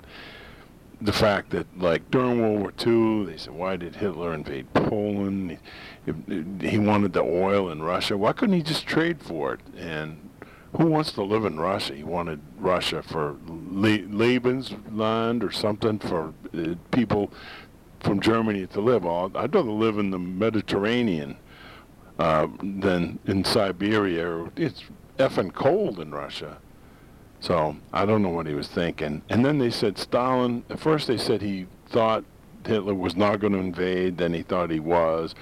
The 1.02 1.14
fact 1.14 1.52
that, 1.52 1.66
like 1.80 2.12
during 2.12 2.42
World 2.42 2.60
War 2.60 2.74
II, 2.86 3.26
they 3.26 3.38
said, 3.38 3.54
why 3.54 3.78
did 3.78 3.96
Hitler 3.96 4.34
invade 4.34 4.74
Poland? 4.74 5.58
He, 6.06 6.68
he 6.68 6.78
wanted 6.78 7.14
the 7.14 7.24
oil 7.24 7.70
in 7.70 7.82
Russia. 7.82 8.18
Why 8.18 8.34
couldn't 8.34 8.56
he 8.56 8.62
just 8.62 8.86
trade 8.86 9.22
for 9.22 9.54
it? 9.54 9.62
And 9.78 10.30
who 10.76 10.88
wants 10.88 11.14
to 11.14 11.24
live 11.24 11.46
in 11.46 11.58
Russia? 11.58 11.96
He 11.96 12.04
wanted 12.04 12.42
Russia 12.58 13.02
for 13.02 13.38
Le- 13.48 14.10
Lebensland 14.10 15.42
or 15.42 15.52
something 15.52 16.00
for 16.00 16.34
uh, 16.54 16.76
people 16.92 17.32
from 18.00 18.20
Germany 18.20 18.66
to 18.68 18.82
live. 18.82 19.06
I'd 19.06 19.54
rather 19.54 19.72
live 19.72 19.98
in 19.98 20.12
the 20.12 20.20
Mediterranean 20.20 21.38
uh, 22.18 22.48
than 22.62 23.20
in 23.26 23.44
Siberia. 23.44 24.50
It's 24.56 24.84
effing 25.18 25.54
cold 25.54 26.00
in 26.00 26.12
Russia. 26.12 26.58
So 27.42 27.76
I 27.94 28.06
don't 28.06 28.22
know 28.22 28.30
what 28.30 28.48
he 28.48 28.54
was 28.54 28.68
thinking. 28.68 29.22
And 29.30 29.46
then 29.46 29.60
they 29.60 29.70
said 29.70 29.98
Stalin, 29.98 30.64
at 30.70 30.80
first 30.80 31.08
they 31.08 31.18
said 31.18 31.42
he 31.42 31.68
thought 31.88 32.24
Hitler 32.66 32.94
was 32.94 33.16
not 33.16 33.40
going 33.40 33.54
to 33.54 33.60
invade, 33.60 34.18
then 34.18 34.34
he 34.34 34.42
thought 34.42 34.70
he 34.70 34.80
was. 34.80 35.36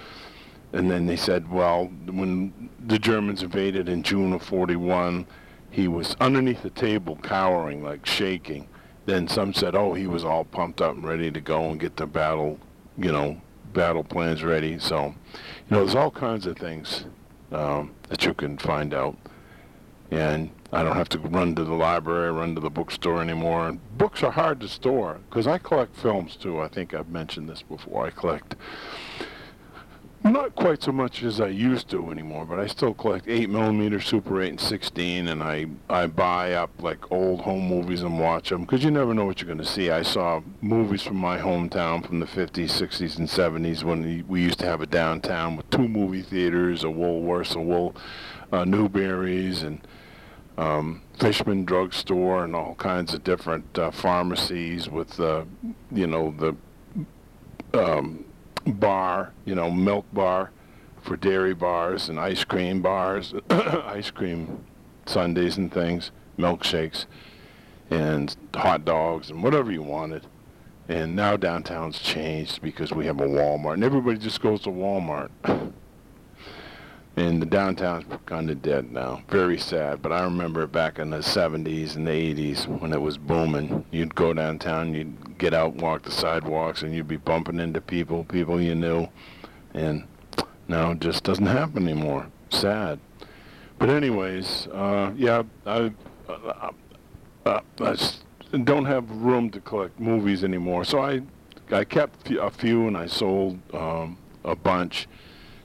And 0.74 0.92
then 0.92 1.08
they 1.08 1.16
said, 1.16 1.50
well, 1.50 1.86
when 2.06 2.70
the 2.86 3.00
Germans 3.00 3.42
invaded 3.42 3.90
in 3.90 4.04
June 4.04 4.34
of 4.34 4.44
41, 4.44 5.26
he 5.72 5.88
was 5.88 6.16
underneath 6.20 6.62
the 6.62 6.70
table 6.70 7.18
cowering, 7.24 7.84
like 7.84 8.06
shaking 8.06 8.68
then 9.08 9.28
some 9.28 9.54
said, 9.54 9.74
oh, 9.74 9.94
he 9.94 10.06
was 10.06 10.26
all 10.26 10.44
pumped 10.44 10.82
up 10.82 10.94
and 10.94 11.08
ready 11.08 11.32
to 11.32 11.40
go 11.40 11.70
and 11.70 11.80
get 11.80 11.96
the 11.96 12.06
battle, 12.06 12.60
you 12.98 13.10
know, 13.12 13.42
battle 13.74 14.04
plans 14.04 14.44
ready. 14.44 14.78
So, 14.80 15.06
you 15.06 15.72
know, 15.72 15.80
there's 15.80 15.96
all 15.96 16.12
kinds 16.12 16.46
of 16.46 16.58
things 16.58 17.06
um, 17.54 17.96
that 18.10 18.26
you 18.26 18.34
can 18.34 18.58
find 18.58 18.94
out. 18.94 19.16
And 20.12 20.52
I 20.74 20.84
don't 20.84 20.98
have 20.98 21.08
to 21.10 21.20
run 21.20 21.56
to 21.56 21.64
the 21.64 21.74
library, 21.74 22.34
run 22.34 22.54
to 22.56 22.62
the 22.62 22.70
bookstore 22.70 23.22
anymore. 23.22 23.70
And 23.70 23.98
books 23.98 24.24
are 24.24 24.32
hard 24.32 24.60
to 24.60 24.68
store 24.68 25.20
because 25.30 25.48
I 25.48 25.58
collect 25.58 25.96
films 25.96 26.36
too. 26.36 26.60
I 26.60 26.68
think 26.68 26.94
I've 26.94 27.10
mentioned 27.10 27.48
this 27.48 27.62
before. 27.62 28.06
I 28.06 28.10
collect 28.10 28.58
not 30.34 30.56
quite 30.56 30.82
so 30.82 30.92
much 30.92 31.22
as 31.22 31.40
I 31.40 31.48
used 31.48 31.90
to 31.90 32.10
anymore, 32.10 32.46
but 32.46 32.60
I 32.60 32.68
still 32.68 32.94
collect 32.94 33.28
8 33.28 33.50
millimeter 33.50 34.00
Super 34.00 34.42
8 34.42 34.50
and 34.50 34.60
16, 34.60 35.28
and 35.28 35.44
I, 35.44 35.68
I 35.90 36.08
buy 36.08 36.54
up 36.54 36.72
like 36.82 37.12
old 37.12 37.42
home 37.42 37.68
movies 37.68 38.02
and 38.02 38.20
watch 38.20 38.50
them 38.50 38.62
because 38.62 38.84
you 38.84 38.90
never 38.90 39.14
know 39.14 39.26
what 39.26 39.42
you're 39.42 39.48
going 39.48 39.60
to 39.60 39.66
see. 39.66 39.92
I 39.92 40.02
saw 40.02 40.42
movies 40.62 41.04
from 41.04 41.18
my 41.18 41.38
hometown 41.38 42.06
from 42.06 42.20
the 42.20 42.26
50s, 42.26 42.72
60s, 42.72 43.18
and 43.18 43.28
70s 43.28 43.84
when 43.84 44.26
we 44.28 44.42
used 44.42 44.60
to 44.60 44.66
have 44.66 44.82
a 44.82 44.88
downtown 44.88 45.56
with 45.56 45.70
two 45.70 45.88
movie 45.88 46.24
theaters, 46.24 46.84
a 46.84 46.88
Woolworths, 46.88 47.56
a 47.56 47.62
Wool, 47.62 47.96
uh, 48.52 48.66
Newberry's, 48.66 49.62
and 49.62 49.86
um, 50.58 51.04
Fishman 51.20 51.66
drugstore, 51.66 52.44
and 52.44 52.56
all 52.56 52.76
kinds 52.76 53.14
of 53.14 53.24
different 53.24 53.78
uh, 53.78 53.92
pharmacies 53.92 54.90
with, 54.90 55.20
uh, 55.20 55.46
you 55.92 56.08
know, 56.08 56.34
the 56.40 56.56
um, 57.80 58.26
bar, 58.74 59.34
you 59.46 59.56
know, 59.56 59.72
milk 59.72 60.06
bar 60.14 60.52
for 61.02 61.16
dairy 61.16 61.54
bars 61.54 62.10
and 62.10 62.20
ice 62.20 62.44
cream 62.44 62.82
bars, 62.82 63.34
ice 63.50 64.12
cream 64.12 64.64
Sundays 65.06 65.58
and 65.58 65.72
things, 65.72 66.12
milkshakes, 66.38 67.06
and 67.90 68.36
hot 68.54 68.86
dogs 68.86 69.30
and 69.30 69.42
whatever 69.42 69.72
you 69.72 69.82
wanted. 69.82 70.26
And 70.90 71.16
now 71.16 71.36
downtown's 71.36 72.00
changed 72.00 72.62
because 72.62 72.94
we 72.94 73.06
have 73.06 73.20
a 73.20 73.28
Walmart, 73.28 73.76
and 73.76 73.84
everybody 73.84 74.18
just 74.18 74.42
goes 74.42 74.62
to 74.62 74.70
Walmart. 74.70 75.30
and 77.18 77.42
the 77.42 77.48
downtown's 77.48 78.06
kind 78.28 78.50
of 78.52 78.62
dead 78.62 78.92
now. 78.92 79.24
Very 79.28 79.58
sad. 79.58 80.04
But 80.04 80.12
I 80.12 80.24
remember 80.24 80.68
back 80.68 81.00
in 81.00 81.10
the 81.10 81.18
70s 81.18 81.96
and 81.96 82.06
the 82.06 82.12
80s 82.12 82.68
when 82.80 82.94
it 82.94 83.02
was 83.02 83.18
booming. 83.18 83.84
You'd 83.90 84.14
go 84.14 84.34
downtown, 84.34 84.94
you'd 84.94 85.40
get 85.40 85.52
out, 85.52 85.74
walk 85.76 86.04
the 86.04 86.12
sidewalks, 86.12 86.84
and 86.84 86.94
you'd 86.94 87.08
be 87.08 87.18
bumping 87.18 87.60
into 87.60 87.82
people, 87.82 88.24
people 88.26 88.62
you 88.62 88.76
knew. 88.76 89.08
And 89.74 90.08
now 90.68 90.92
it 90.92 91.00
just 91.00 91.24
doesn't 91.24 91.48
happen 91.48 91.90
anymore. 91.90 92.28
Sad. 92.52 93.00
But 93.80 93.90
anyways, 93.90 94.68
uh, 94.68 95.12
yeah, 95.16 95.42
I, 95.66 95.92
uh, 96.30 96.72
uh, 97.48 97.62
I 97.82 98.58
don't 98.60 98.86
have 98.86 99.10
room 99.10 99.50
to 99.52 99.60
collect 99.60 100.00
movies 100.00 100.44
anymore. 100.44 100.86
So 100.86 101.00
I, 101.00 101.22
I 101.72 101.84
kept 101.84 102.30
a 102.30 102.52
few 102.52 102.88
and 102.88 102.96
I 102.96 103.08
sold 103.08 103.58
um, 103.74 104.20
a 104.44 104.56
bunch 104.56 105.08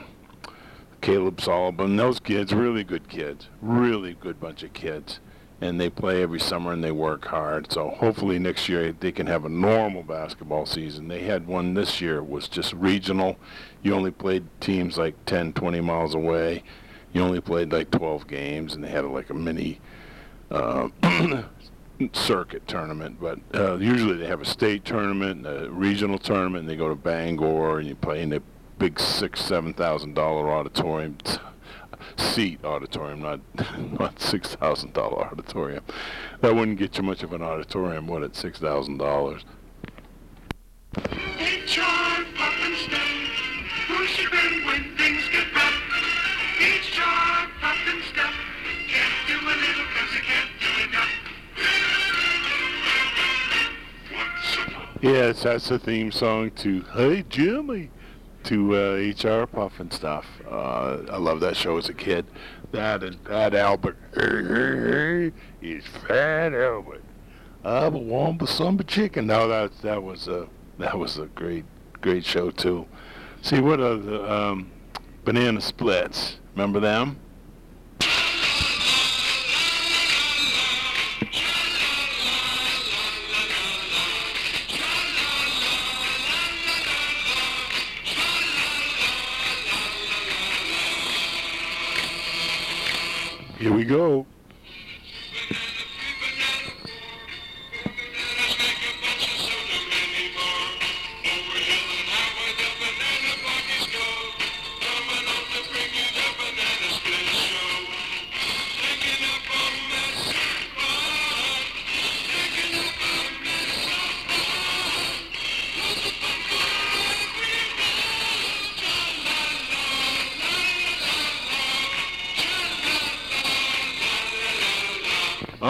Caleb 1.04 1.42
Sullivan. 1.42 1.98
Those 1.98 2.22
kids, 2.22 2.54
really 2.54 2.86
good 2.86 3.10
kids, 3.10 3.50
really 3.62 4.14
good 4.14 4.40
bunch 4.40 4.64
of 4.64 4.72
kids. 4.72 5.20
And 5.60 5.80
they 5.80 5.90
play 5.90 6.24
every 6.24 6.40
summer 6.40 6.72
and 6.72 6.82
they 6.82 6.94
work 6.94 7.26
hard. 7.26 7.70
So 7.74 7.90
hopefully 7.90 8.40
next 8.40 8.70
year 8.70 8.94
they 8.94 9.12
can 9.12 9.28
have 9.28 9.44
a 9.44 9.50
normal 9.50 10.04
basketball 10.04 10.66
season. 10.66 11.10
They 11.10 11.24
had 11.24 11.46
one 11.46 11.74
this 11.74 12.00
year 12.00 12.24
was 12.24 12.48
just 12.48 12.72
regional. 12.72 13.36
You 13.82 13.94
only 13.94 14.12
played 14.12 14.46
teams 14.62 14.98
like 14.98 15.16
10, 15.26 15.52
20 15.52 15.82
miles 15.82 16.16
away. 16.16 16.64
You 17.12 17.22
only 17.22 17.42
played 17.42 17.74
like 17.74 17.92
12 17.92 18.26
games, 18.26 18.74
and 18.74 18.82
they 18.82 18.90
had 18.90 19.04
like 19.04 19.30
a 19.30 19.34
mini 19.34 19.82
uh, 20.52 20.88
circuit 22.14 22.66
tournament. 22.66 23.18
But 23.20 23.40
uh, 23.54 23.76
usually 23.76 24.16
they 24.16 24.28
have 24.28 24.42
a 24.42 24.46
state 24.46 24.86
tournament, 24.86 25.46
and 25.46 25.66
a 25.66 25.70
regional 25.70 26.18
tournament, 26.18 26.62
and 26.62 26.70
they 26.70 26.78
go 26.78 26.88
to 26.88 26.96
Bangor 26.96 27.80
and 27.80 27.90
you 27.90 27.96
play 27.96 28.22
in 28.22 28.30
the 28.30 28.42
big 28.84 29.00
six, 29.00 29.40
seven 29.40 29.74
thousand 29.74 30.14
dollar 30.14 30.52
auditorium 30.52 31.16
seat 32.18 32.60
auditorium, 32.66 33.22
not 33.22 33.40
not 33.98 34.20
six 34.20 34.56
thousand 34.56 34.92
dollar 34.92 35.24
auditorium. 35.24 35.82
That 36.42 36.54
wouldn't 36.54 36.80
get 36.80 36.98
you 36.98 37.04
much 37.04 37.24
of 37.24 37.32
an 37.32 37.42
auditorium, 37.42 38.08
would 38.08 38.24
it? 38.24 38.36
Six 38.36 38.60
thousand 38.60 38.98
dollars. 38.98 39.46
HR 40.98 41.80
pop 42.36 42.54
and 42.60 42.76
you 44.20 44.30
when 44.66 44.98
things 44.98 45.30
get 45.30 45.56
rough? 45.56 45.80
HR 46.60 47.48
pop 47.62 47.78
and 47.88 48.04
stuff. 48.04 48.36
Can't 48.90 49.28
do 49.30 49.36
a 49.40 49.56
little 49.64 49.88
cause 49.96 50.12
I 50.12 50.20
can't 50.28 50.50
do 50.60 50.68
enough. 50.90 51.14
Yes, 55.02 55.44
that's 55.44 55.70
the 55.70 55.80
theme 55.80 56.12
song 56.12 56.52
to 56.52 56.82
Hey 56.94 57.24
Jimmy, 57.30 57.90
to 58.46 58.76
uh, 58.76 59.40
HR 59.40 59.46
Puff 59.46 59.80
and 59.80 59.92
stuff. 59.92 60.26
Uh, 60.50 61.04
I 61.10 61.18
love 61.18 61.40
that 61.42 61.56
show 61.56 61.78
as 61.78 61.90
a 61.90 61.94
kid. 61.94 62.26
That 62.72 63.04
and 63.04 63.18
Fat 63.26 63.54
Albert. 63.56 63.98
It's 65.62 65.88
Fat 66.08 66.54
Albert. 66.54 67.04
I 67.64 67.88
want 67.88 68.40
the 68.40 68.48
summer 68.48 68.84
chicken. 68.84 69.28
No, 69.28 69.48
that 69.48 69.72
that 69.82 70.04
was 70.04 70.28
a 70.28 70.48
that 70.78 70.98
was 70.98 71.18
a 71.18 71.28
great 71.28 71.66
great 72.02 72.26
show 72.26 72.52
too. 72.52 72.86
See 73.42 73.62
what 73.62 73.80
are 73.80 73.96
the 73.96 74.32
um, 74.32 74.72
banana 75.24 75.62
splits? 75.62 76.40
Remember 76.56 76.80
them? 76.80 77.18
Here 93.64 93.72
we 93.72 93.86
go. 93.86 94.26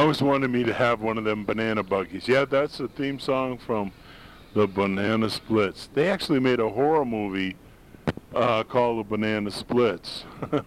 Always 0.04 0.22
wanted 0.22 0.50
me 0.50 0.66
to 0.66 0.74
have 0.74 1.00
one 1.00 1.18
of 1.18 1.24
them 1.24 1.46
banana 1.46 1.82
buggies. 1.82 2.28
Yeah, 2.28 2.44
that's 2.44 2.78
the 2.78 2.90
theme 2.90 3.20
song 3.20 3.58
from 3.58 3.94
the 4.54 4.68
Banana 4.68 5.30
Splits. 5.30 5.88
They 5.94 6.10
actually 6.10 6.42
made 6.42 6.60
a 6.60 6.68
horror 6.68 7.06
movie 7.06 7.56
uh, 8.36 8.64
called 8.64 9.00
The 9.00 9.10
Banana 9.10 9.50
Splits. 9.50 10.26
it 10.52 10.66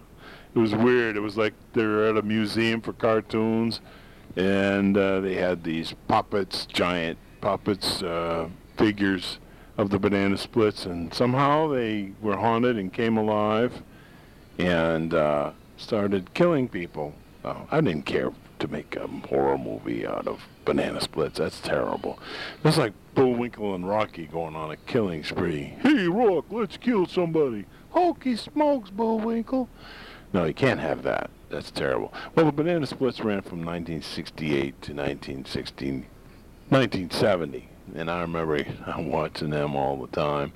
was 0.55 0.73
weird. 0.73 1.15
It 1.15 1.19
was 1.19 1.37
like 1.37 1.53
they 1.73 1.85
were 1.85 2.05
at 2.05 2.17
a 2.17 2.23
museum 2.23 2.81
for 2.81 2.93
cartoons, 2.93 3.79
and 4.35 4.97
uh, 4.97 5.19
they 5.19 5.35
had 5.35 5.63
these 5.63 5.93
puppets, 6.07 6.65
giant 6.65 7.19
puppets, 7.39 8.01
uh, 8.01 8.49
figures 8.75 9.37
of 9.77 9.91
the 9.91 9.99
Banana 9.99 10.39
Splits, 10.39 10.87
and 10.87 11.13
somehow 11.13 11.67
they 11.67 12.11
were 12.23 12.37
haunted 12.37 12.75
and 12.75 12.91
came 12.91 13.17
alive 13.17 13.83
and 14.57 15.13
uh, 15.13 15.51
started 15.77 16.33
killing 16.33 16.67
people. 16.67 17.13
Oh, 17.45 17.67
I 17.69 17.81
didn't 17.81 18.07
care 18.07 18.31
to 18.59 18.67
make 18.67 18.95
a 18.95 19.07
horror 19.07 19.57
movie 19.57 20.05
out 20.05 20.27
of 20.27 20.41
banana 20.65 21.01
splits. 21.01 21.39
That's 21.39 21.59
terrible. 21.59 22.19
That's 22.63 22.77
like 22.77 22.93
Bullwinkle 23.15 23.75
and 23.75 23.87
Rocky 23.87 24.25
going 24.25 24.55
on 24.55 24.71
a 24.71 24.77
killing 24.77 25.23
spree. 25.23 25.75
Hey, 25.81 26.07
Rock, 26.07 26.45
let's 26.49 26.77
kill 26.77 27.05
somebody. 27.05 27.65
Hokey 27.91 28.35
smokes, 28.35 28.89
Bullwinkle. 28.89 29.69
No, 30.33 30.45
you 30.45 30.53
can't 30.53 30.79
have 30.79 31.03
that. 31.03 31.29
That's 31.49 31.71
terrible. 31.71 32.13
Well, 32.35 32.45
the 32.47 32.51
banana 32.51 32.85
splits 32.85 33.21
ran 33.21 33.41
from 33.41 33.59
1968 33.59 34.81
to 34.81 34.93
1960, 34.93 35.91
1970, 36.69 37.69
and 37.95 38.11
I 38.11 38.21
remember 38.21 38.65
watching 38.97 39.49
them 39.49 39.75
all 39.75 39.97
the 39.97 40.07
time. 40.07 40.51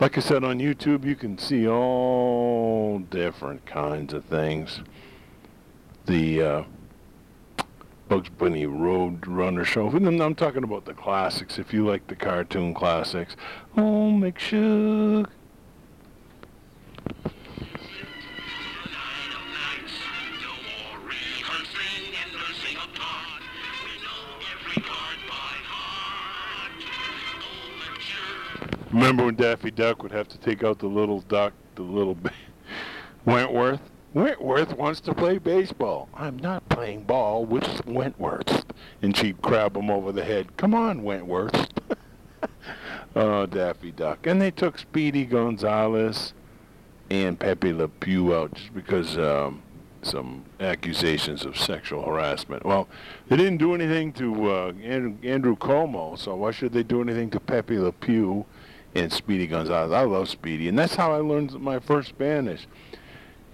Like 0.00 0.18
I 0.18 0.20
said 0.20 0.42
on 0.42 0.58
YouTube, 0.58 1.04
you 1.04 1.14
can 1.14 1.38
see 1.38 1.68
all 1.68 2.98
different 2.98 3.64
kinds 3.66 4.12
of 4.12 4.24
things. 4.24 4.80
The 6.06 6.42
uh, 6.42 6.62
Bugs 8.08 8.28
Bunny 8.30 8.66
Road 8.66 9.26
Runner 9.26 9.64
show. 9.64 9.88
And 9.88 10.20
I'm 10.20 10.34
talking 10.34 10.64
about 10.64 10.84
the 10.84 10.94
classics. 10.94 11.58
If 11.58 11.72
you 11.72 11.86
like 11.86 12.06
the 12.06 12.16
cartoon 12.16 12.74
classics, 12.74 13.36
oh, 13.76 14.10
make 14.10 14.38
sure. 14.38 15.24
Remember 28.92 29.24
when 29.24 29.36
Daffy 29.36 29.70
Duck 29.70 30.02
would 30.02 30.12
have 30.12 30.28
to 30.28 30.38
take 30.38 30.62
out 30.62 30.78
the 30.78 30.86
little 30.86 31.22
duck, 31.22 31.54
the 31.76 31.82
little 31.82 32.16
Wentworth? 33.24 33.91
Wentworth 34.14 34.76
wants 34.76 35.00
to 35.00 35.14
play 35.14 35.38
baseball. 35.38 36.08
I'm 36.14 36.36
not 36.36 36.68
playing 36.68 37.04
ball 37.04 37.46
with 37.46 37.86
Wentworth. 37.86 38.64
And 39.00 39.16
she'd 39.16 39.40
crab 39.40 39.76
him 39.76 39.90
over 39.90 40.12
the 40.12 40.24
head. 40.24 40.56
Come 40.56 40.74
on, 40.74 41.02
Wentworth. 41.02 41.68
oh, 43.16 43.46
Daffy 43.46 43.90
Duck. 43.90 44.26
And 44.26 44.40
they 44.40 44.50
took 44.50 44.78
Speedy 44.78 45.24
Gonzales 45.24 46.34
and 47.10 47.38
Pepe 47.38 47.72
Le 47.72 47.88
Pew 47.88 48.34
out 48.34 48.52
just 48.54 48.74
because 48.74 49.16
um, 49.16 49.62
some 50.02 50.44
accusations 50.60 51.46
of 51.46 51.56
sexual 51.56 52.04
harassment. 52.04 52.66
Well, 52.66 52.88
they 53.28 53.36
didn't 53.36 53.58
do 53.58 53.74
anything 53.74 54.12
to 54.14 54.50
uh, 54.50 54.72
Andrew, 54.82 55.16
Andrew 55.22 55.56
Cuomo, 55.56 56.18
so 56.18 56.36
why 56.36 56.50
should 56.50 56.72
they 56.72 56.82
do 56.82 57.00
anything 57.00 57.30
to 57.30 57.40
Pepe 57.40 57.78
Le 57.78 57.92
Pew 57.92 58.44
and 58.94 59.10
Speedy 59.10 59.46
Gonzales? 59.46 59.92
I 59.92 60.02
love 60.02 60.28
Speedy, 60.28 60.68
and 60.68 60.78
that's 60.78 60.96
how 60.96 61.12
I 61.12 61.18
learned 61.18 61.58
my 61.60 61.78
first 61.78 62.10
Spanish. 62.10 62.66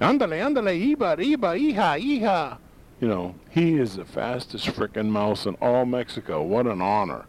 Andale, 0.00 0.40
andale, 0.40 0.78
iba, 0.78 1.16
iba, 1.16 1.58
hija, 1.58 1.98
hija. 1.98 2.58
You 3.00 3.08
know, 3.08 3.34
he 3.50 3.78
is 3.78 3.96
the 3.96 4.04
fastest 4.04 4.66
frickin' 4.68 5.08
mouse 5.08 5.44
in 5.44 5.54
all 5.60 5.86
Mexico. 5.86 6.42
What 6.42 6.66
an 6.66 6.80
honor 6.80 7.26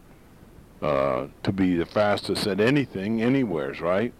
uh, 0.80 1.26
to 1.42 1.52
be 1.52 1.76
the 1.76 1.86
fastest 1.86 2.46
at 2.46 2.60
anything, 2.60 3.22
anywheres, 3.22 3.80
right? 3.80 4.12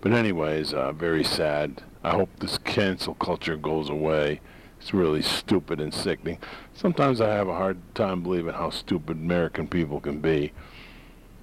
But 0.00 0.12
anyways, 0.12 0.72
uh, 0.72 0.92
very 0.92 1.24
sad. 1.24 1.82
I 2.04 2.10
hope 2.10 2.30
this 2.38 2.58
cancel 2.58 3.14
culture 3.14 3.56
goes 3.56 3.88
away. 3.88 4.40
It's 4.80 4.94
really 4.94 5.22
stupid 5.22 5.80
and 5.80 5.92
sickening. 5.92 6.38
Sometimes 6.74 7.20
I 7.20 7.28
have 7.30 7.48
a 7.48 7.54
hard 7.54 7.78
time 7.94 8.22
believing 8.22 8.54
how 8.54 8.70
stupid 8.70 9.16
American 9.16 9.68
people 9.68 10.00
can 10.00 10.20
be. 10.20 10.52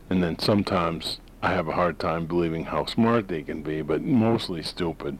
And 0.09 0.23
then 0.23 0.39
sometimes 0.39 1.19
I 1.41 1.51
have 1.51 1.67
a 1.67 1.73
hard 1.73 1.99
time 1.99 2.25
believing 2.25 2.65
how 2.65 2.85
smart 2.85 3.27
they 3.27 3.43
can 3.43 3.61
be, 3.61 3.81
but 3.81 4.01
mostly 4.01 4.63
stupid. 4.63 5.19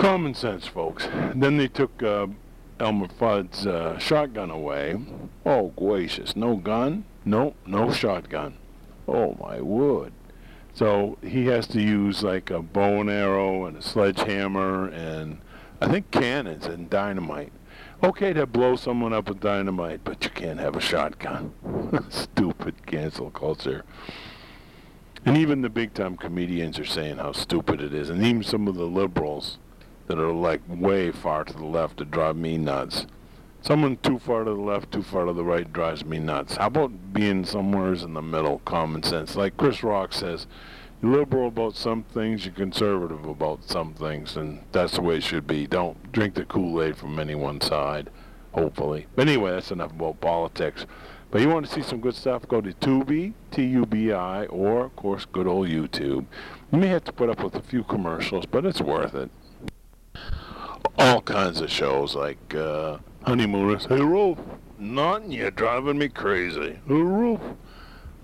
Common 0.00 0.32
sense, 0.32 0.66
folks. 0.66 1.06
Then 1.34 1.58
they 1.58 1.68
took 1.68 2.02
uh, 2.02 2.28
Elmer 2.78 3.08
Fudd's 3.08 3.66
uh, 3.66 3.98
shotgun 3.98 4.50
away. 4.50 4.98
Oh, 5.44 5.74
gracious. 5.76 6.34
No 6.34 6.56
gun? 6.56 7.04
Nope, 7.26 7.54
no 7.66 7.92
shotgun. 7.92 8.56
Oh, 9.06 9.36
my 9.38 9.60
word. 9.60 10.14
So 10.72 11.18
he 11.22 11.48
has 11.48 11.66
to 11.66 11.82
use 11.82 12.22
like 12.22 12.48
a 12.48 12.62
bow 12.62 13.02
and 13.02 13.10
arrow 13.10 13.66
and 13.66 13.76
a 13.76 13.82
sledgehammer 13.82 14.88
and 14.88 15.36
I 15.82 15.88
think 15.88 16.10
cannons 16.10 16.64
and 16.64 16.88
dynamite. 16.88 17.52
Okay 18.02 18.32
to 18.32 18.46
blow 18.46 18.76
someone 18.76 19.12
up 19.12 19.28
with 19.28 19.40
dynamite, 19.40 20.00
but 20.02 20.24
you 20.24 20.30
can't 20.30 20.60
have 20.60 20.76
a 20.76 20.80
shotgun. 20.80 21.52
Stupid 22.08 22.86
cancel 22.86 23.30
culture. 23.30 23.84
And 25.26 25.36
even 25.36 25.60
the 25.60 25.68
big 25.68 25.92
time 25.92 26.16
comedians 26.16 26.78
are 26.78 26.86
saying 26.86 27.18
how 27.18 27.32
stupid 27.32 27.82
it 27.82 27.92
is. 27.92 28.08
And 28.08 28.24
even 28.24 28.42
some 28.42 28.66
of 28.66 28.76
the 28.76 28.86
liberals 28.86 29.58
that 30.10 30.18
are 30.18 30.32
like 30.32 30.60
way 30.68 31.12
far 31.12 31.44
to 31.44 31.52
the 31.52 31.64
left 31.64 31.98
that 31.98 32.10
drive 32.10 32.34
me 32.34 32.58
nuts. 32.58 33.06
Someone 33.62 33.96
too 33.98 34.18
far 34.18 34.42
to 34.42 34.50
the 34.50 34.60
left, 34.60 34.90
too 34.90 35.04
far 35.04 35.26
to 35.26 35.32
the 35.32 35.44
right 35.44 35.72
drives 35.72 36.04
me 36.04 36.18
nuts. 36.18 36.56
How 36.56 36.66
about 36.66 37.12
being 37.12 37.44
somewheres 37.44 38.02
in 38.02 38.14
the 38.14 38.22
middle, 38.22 38.58
common 38.64 39.04
sense? 39.04 39.36
Like 39.36 39.56
Chris 39.56 39.84
Rock 39.84 40.12
says, 40.12 40.48
you're 41.00 41.16
liberal 41.16 41.46
about 41.46 41.76
some 41.76 42.02
things, 42.02 42.44
you're 42.44 42.54
conservative 42.54 43.24
about 43.24 43.62
some 43.62 43.94
things, 43.94 44.36
and 44.36 44.64
that's 44.72 44.94
the 44.94 45.02
way 45.02 45.18
it 45.18 45.22
should 45.22 45.46
be. 45.46 45.68
Don't 45.68 46.10
drink 46.10 46.34
the 46.34 46.44
Kool-Aid 46.44 46.96
from 46.96 47.20
any 47.20 47.36
one 47.36 47.60
side, 47.60 48.10
hopefully. 48.50 49.06
But 49.14 49.28
anyway, 49.28 49.52
that's 49.52 49.70
enough 49.70 49.92
about 49.92 50.20
politics. 50.20 50.86
But 51.30 51.40
you 51.40 51.48
want 51.48 51.66
to 51.66 51.72
see 51.72 51.82
some 51.82 52.00
good 52.00 52.16
stuff, 52.16 52.48
go 52.48 52.60
to 52.60 52.72
Tubi, 52.72 53.34
T-U-B-I, 53.52 54.46
or, 54.46 54.86
of 54.86 54.96
course, 54.96 55.24
good 55.26 55.46
old 55.46 55.68
YouTube. 55.68 56.26
You 56.72 56.78
may 56.78 56.88
have 56.88 57.04
to 57.04 57.12
put 57.12 57.30
up 57.30 57.44
with 57.44 57.54
a 57.54 57.62
few 57.62 57.84
commercials, 57.84 58.46
but 58.46 58.66
it's 58.66 58.80
worth 58.80 59.14
it. 59.14 59.30
All 60.98 61.22
kinds 61.22 61.60
of 61.60 61.70
shows 61.70 62.14
like 62.14 62.54
uh, 62.54 62.98
Honeymooners. 63.24 63.86
Hey, 63.86 64.00
Rolf. 64.00 64.38
Nothing. 64.78 65.32
You're 65.32 65.50
driving 65.50 65.98
me 65.98 66.08
crazy. 66.08 66.78
Hey, 66.86 66.94
Rolf. 66.94 67.40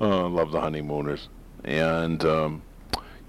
Uh, 0.00 0.28
love 0.28 0.52
the 0.52 0.60
Honeymooners. 0.60 1.28
And, 1.64 2.24
um, 2.24 2.62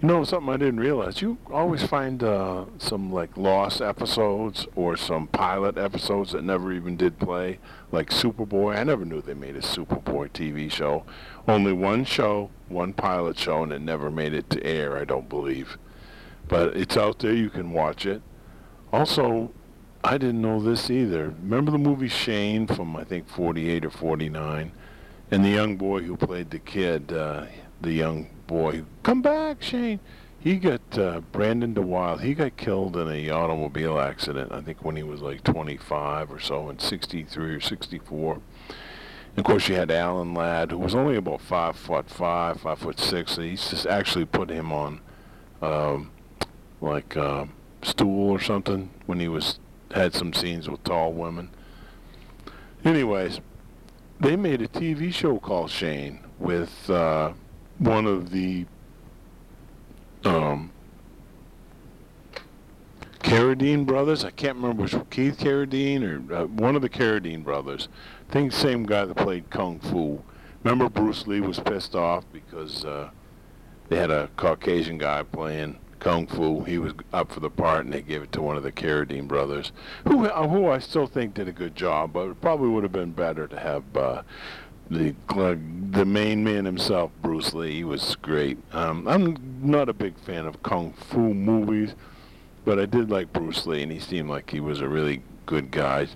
you 0.02 0.08
know, 0.08 0.24
something 0.24 0.54
I 0.54 0.58
didn't 0.58 0.80
realize. 0.80 1.22
You 1.22 1.38
always 1.52 1.84
find 1.84 2.22
uh, 2.24 2.66
some, 2.78 3.12
like, 3.12 3.36
lost 3.36 3.82
episodes 3.82 4.68
or 4.76 4.96
some 4.96 5.28
pilot 5.28 5.78
episodes 5.78 6.34
that 6.34 6.44
never 6.44 6.72
even 6.72 6.98
did 6.98 7.18
play, 7.20 7.60
like 7.92 8.10
Superboy. 8.10 8.78
I 8.78 8.84
never 8.84 9.06
knew 9.06 9.22
they 9.22 9.34
made 9.34 9.56
a 9.56 9.62
Superboy 9.62 10.32
TV 10.32 10.72
show. 10.72 11.04
Only 11.48 11.74
one 11.74 12.06
show, 12.06 12.52
one 12.68 12.94
pilot 12.94 13.40
show, 13.40 13.64
and 13.64 13.72
it 13.72 13.82
never 13.82 14.12
made 14.12 14.34
it 14.34 14.50
to 14.52 14.64
air, 14.64 14.98
I 14.98 15.06
don't 15.06 15.30
believe. 15.30 15.78
But 16.48 16.78
it's 16.78 16.96
out 16.96 17.20
there. 17.20 17.34
You 17.34 17.50
can 17.50 17.72
watch 17.72 18.06
it. 18.06 18.22
Also, 18.92 19.52
I 20.04 20.18
didn't 20.18 20.42
know 20.42 20.62
this 20.62 20.90
either. 20.90 21.34
Remember 21.42 21.72
the 21.72 21.78
movie 21.78 22.08
Shane 22.08 22.68
from 22.68 22.96
I 22.96 23.04
think 23.04 23.28
48 23.28 23.86
or 23.86 23.90
49, 23.90 24.72
and 25.32 25.46
the 25.46 25.50
young 25.50 25.76
boy 25.76 26.04
who 26.04 26.16
played 26.16 26.50
the 26.52 26.60
kid, 26.60 27.12
uh, 27.12 27.46
the 27.82 27.92
young 27.92 28.30
boy, 28.48 28.84
come 29.04 29.22
back, 29.22 29.62
Shane. 29.62 30.00
He 30.40 30.56
got 30.56 30.98
uh, 30.98 31.22
Brandon 31.32 31.74
DeWild. 31.74 32.22
He 32.22 32.34
got 32.34 32.56
killed 32.56 32.96
in 32.96 33.10
a 33.10 33.30
automobile 33.32 34.00
accident. 34.00 34.52
I 34.52 34.62
think 34.62 34.86
when 34.86 34.96
he 34.96 35.04
was 35.04 35.22
like 35.22 35.44
25 35.44 36.32
or 36.32 36.40
so, 36.40 36.70
in 36.70 36.80
63 36.80 37.56
or 37.56 37.60
64. 37.60 38.34
And 38.34 39.40
of 39.40 39.44
course, 39.44 39.68
you 39.68 39.76
had 39.76 39.92
Alan 39.92 40.34
Ladd, 40.34 40.72
who 40.72 40.78
was 40.78 40.96
only 40.96 41.18
about 41.18 41.42
five 41.42 41.76
foot 41.76 42.10
five, 42.10 42.62
five 42.62 42.80
foot 42.80 43.00
six. 43.00 43.36
He 43.36 43.52
just 43.56 43.86
actually 43.86 44.26
put 44.26 44.50
him 44.50 44.72
on, 44.72 45.02
um, 45.62 46.12
like. 46.80 47.18
Um, 47.18 47.52
stool 47.82 48.32
or 48.32 48.40
something 48.40 48.90
when 49.06 49.20
he 49.20 49.28
was 49.28 49.60
had 49.92 50.14
some 50.14 50.34
scenes 50.34 50.70
with 50.70 50.84
tall 50.84 51.14
women. 51.14 51.50
Anyways, 52.84 53.40
they 54.20 54.36
made 54.36 54.62
a 54.62 54.68
TV 54.68 55.14
show 55.14 55.40
called 55.40 55.70
Shane 55.70 56.20
with 56.40 56.90
uh, 56.90 57.34
one 57.78 58.06
of 58.06 58.32
the 58.32 58.66
um, 60.26 60.72
Carradine 63.20 63.86
brothers. 63.86 64.24
I 64.24 64.32
can't 64.32 64.56
remember 64.58 64.84
which 64.84 64.96
Keith 65.10 65.38
Carradine 65.38 66.04
or 66.04 66.34
uh, 66.34 66.46
one 66.46 66.76
of 66.76 66.82
the 66.82 66.90
Carradine 66.90 67.44
brothers. 67.44 67.90
I 68.30 68.34
think 68.34 68.52
same 68.52 68.86
guy 68.86 69.06
that 69.06 69.16
played 69.16 69.50
Kung 69.50 69.80
Fu. 69.80 70.22
Remember 70.64 70.90
Bruce 70.90 71.28
Lee 71.28 71.42
was 71.42 71.60
pissed 71.60 71.96
off 71.96 72.26
because 72.32 72.84
uh, 72.84 73.10
they 73.90 73.98
had 73.98 74.12
a 74.12 74.30
Caucasian 74.38 74.98
guy 74.98 75.24
playing 75.24 75.78
Kung 76.00 76.28
Fu. 76.28 76.64
He 76.64 76.78
was 76.78 76.94
up 77.14 77.32
for 77.32 77.40
the 77.40 77.50
part, 77.50 77.86
and 77.86 77.94
they 77.94 78.02
gave 78.02 78.22
it 78.22 78.32
to 78.34 78.42
one 78.42 78.58
of 78.58 78.64
the 78.64 78.72
Carradine 78.72 79.28
brothers, 79.28 79.72
who 80.08 80.26
uh, 80.26 80.48
who 80.48 80.70
I 80.70 80.80
still 80.80 81.08
think 81.08 81.34
did 81.34 81.48
a 81.48 81.52
good 81.52 81.76
job, 81.76 82.14
but 82.14 82.30
it 82.30 82.42
probably 82.42 82.70
would 82.70 82.84
have 82.84 82.92
been 82.92 83.12
better 83.12 83.48
to 83.48 83.60
have 83.60 83.84
uh, 83.96 84.22
the 84.90 85.16
uh, 85.30 85.56
the 85.92 86.06
main 86.06 86.44
man 86.44 86.66
himself, 86.66 87.12
Bruce 87.22 87.54
Lee. 87.54 87.76
He 87.76 87.84
was 87.84 88.16
great. 88.16 88.58
Um, 88.74 89.08
I'm 89.08 89.38
not 89.62 89.90
a 89.90 89.94
big 89.94 90.18
fan 90.20 90.46
of 90.46 90.62
Kung 90.64 90.94
Fu 90.94 91.34
movies, 91.34 91.96
but 92.66 92.80
I 92.80 92.86
did 92.86 93.10
like 93.10 93.34
Bruce 93.34 93.66
Lee, 93.66 93.84
and 93.84 93.92
he 93.92 94.00
seemed 94.00 94.30
like 94.30 94.50
he 94.50 94.60
was 94.60 94.82
a 94.82 94.88
really 94.88 95.24
good 95.46 95.72
guy. 95.72 96.08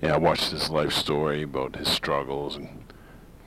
Yeah, 0.00 0.14
I 0.14 0.18
watched 0.18 0.50
his 0.50 0.70
life 0.70 0.92
story 0.92 1.42
about 1.42 1.74
his 1.76 1.88
struggles 1.88 2.54
and 2.56 2.68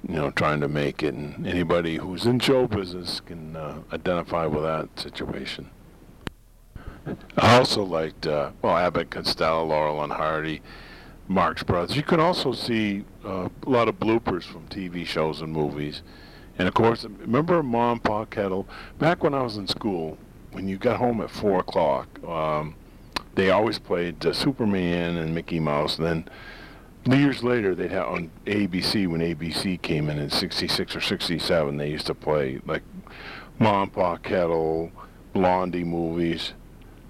you 0.07 0.15
know, 0.15 0.31
trying 0.31 0.59
to 0.61 0.67
make 0.67 1.03
it, 1.03 1.13
and 1.13 1.45
anybody 1.45 1.97
who's 1.97 2.25
in 2.25 2.39
show 2.39 2.67
business 2.67 3.19
can 3.19 3.55
uh, 3.55 3.81
identify 3.93 4.45
with 4.45 4.63
that 4.63 4.89
situation. 4.99 5.69
I 7.37 7.57
also 7.57 7.83
liked, 7.83 8.27
uh, 8.27 8.51
well, 8.61 8.77
Abbott 8.77 9.09
Costello, 9.09 9.65
Laurel 9.65 10.03
and 10.03 10.13
Hardy, 10.13 10.61
Marx 11.27 11.63
Brothers. 11.63 11.95
You 11.95 12.03
can 12.03 12.19
also 12.19 12.51
see 12.51 13.05
uh, 13.25 13.49
a 13.65 13.69
lot 13.69 13.87
of 13.87 13.99
bloopers 13.99 14.43
from 14.43 14.67
TV 14.67 15.05
shows 15.05 15.41
and 15.41 15.51
movies. 15.51 16.03
And 16.57 16.67
of 16.67 16.73
course, 16.73 17.05
remember 17.05 17.63
Mom, 17.63 17.99
Pa 17.99 18.25
Kettle? 18.25 18.67
Back 18.99 19.23
when 19.23 19.33
I 19.33 19.41
was 19.41 19.57
in 19.57 19.67
school, 19.67 20.17
when 20.51 20.67
you 20.67 20.77
got 20.77 20.97
home 20.97 21.21
at 21.21 21.31
4 21.31 21.59
o'clock, 21.59 22.23
um, 22.23 22.75
they 23.35 23.49
always 23.49 23.79
played 23.79 24.23
uh, 24.25 24.33
Superman 24.33 25.17
and 25.17 25.33
Mickey 25.33 25.59
Mouse, 25.59 25.97
and 25.97 26.05
then 26.05 26.29
years 27.05 27.43
later, 27.43 27.73
they'd 27.73 27.91
have 27.91 28.07
on 28.07 28.31
ABC 28.45 29.07
when 29.07 29.21
ABC 29.21 29.81
came 29.81 30.09
in 30.09 30.19
in 30.19 30.29
'66 30.29 30.95
or 30.95 31.01
'67. 31.01 31.77
They 31.77 31.89
used 31.89 32.07
to 32.07 32.15
play 32.15 32.61
like 32.65 32.83
Mom, 33.59 33.89
Pa 33.89 34.17
Kettle, 34.17 34.91
Blondie 35.33 35.83
movies, 35.83 36.53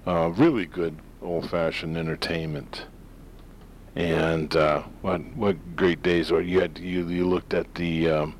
uh, 0.06 0.32
really 0.36 0.66
good 0.66 0.98
old-fashioned 1.22 1.96
entertainment. 1.96 2.86
And 3.94 4.54
uh, 4.56 4.82
what 5.02 5.20
what 5.36 5.76
great 5.76 6.02
days! 6.02 6.32
Or 6.32 6.40
you 6.40 6.60
had 6.60 6.78
you 6.78 7.06
you 7.08 7.28
looked 7.28 7.52
at 7.52 7.74
the 7.74 8.08
um, 8.08 8.34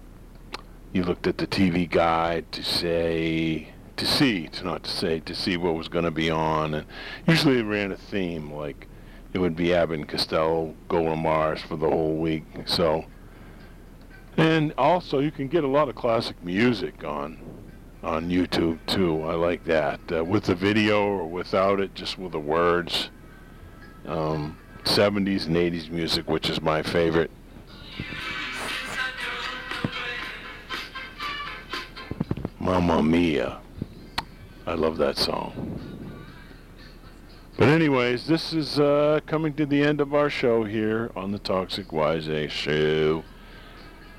you 0.92 1.02
looked 1.02 1.26
at 1.26 1.38
the 1.38 1.46
TV 1.46 1.88
guide 1.88 2.50
to 2.52 2.62
say 2.62 3.72
to 3.96 4.06
see 4.06 4.48
to 4.48 4.64
not 4.64 4.84
to 4.84 4.90
say 4.90 5.20
to 5.20 5.34
see 5.34 5.58
what 5.58 5.74
was 5.74 5.88
going 5.88 6.06
to 6.06 6.10
be 6.10 6.30
on, 6.30 6.72
and 6.72 6.86
usually 7.26 7.58
it 7.58 7.64
ran 7.64 7.92
a 7.92 7.96
theme 7.96 8.50
like 8.50 8.88
it 9.32 9.38
would 9.38 9.56
be 9.56 9.74
Abbott 9.74 10.00
and 10.00 10.08
Costello, 10.08 10.74
to 10.90 11.16
Mars 11.16 11.60
for 11.62 11.76
the 11.76 11.88
whole 11.88 12.16
week. 12.16 12.44
So 12.66 13.04
And 14.36 14.72
also, 14.78 15.18
you 15.20 15.30
can 15.30 15.48
get 15.48 15.64
a 15.64 15.68
lot 15.68 15.88
of 15.88 15.94
classic 15.94 16.42
music 16.42 17.04
on 17.04 17.38
on 18.02 18.28
YouTube 18.28 18.78
too. 18.86 19.22
I 19.22 19.34
like 19.34 19.64
that 19.64 20.00
uh, 20.12 20.24
with 20.24 20.44
the 20.44 20.54
video 20.54 21.02
or 21.02 21.26
without 21.26 21.80
it, 21.80 21.94
just 21.94 22.18
with 22.18 22.32
the 22.32 22.40
words. 22.40 23.10
Um, 24.06 24.58
70s 24.84 25.46
and 25.46 25.54
80s 25.54 25.90
music, 25.90 26.28
which 26.28 26.50
is 26.50 26.60
my 26.60 26.82
favorite. 26.82 27.30
Mamma 32.58 33.02
Mia. 33.02 33.58
I 34.66 34.74
love 34.74 34.96
that 34.98 35.16
song. 35.16 35.91
But 37.58 37.68
anyways, 37.68 38.26
this 38.26 38.54
is 38.54 38.80
uh, 38.80 39.20
coming 39.26 39.52
to 39.54 39.66
the 39.66 39.82
end 39.82 40.00
of 40.00 40.14
our 40.14 40.30
show 40.30 40.64
here 40.64 41.10
on 41.14 41.32
the 41.32 41.38
Toxic 41.38 41.92
Wise 41.92 42.26
A 42.26 42.48
show. 42.48 43.24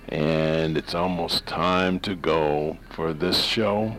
And 0.08 0.78
it's 0.78 0.94
almost 0.94 1.48
time 1.48 2.00
to 2.02 2.16
go 2.16 2.78
for 2.92 3.12
this 3.12 3.44
show. 3.44 3.96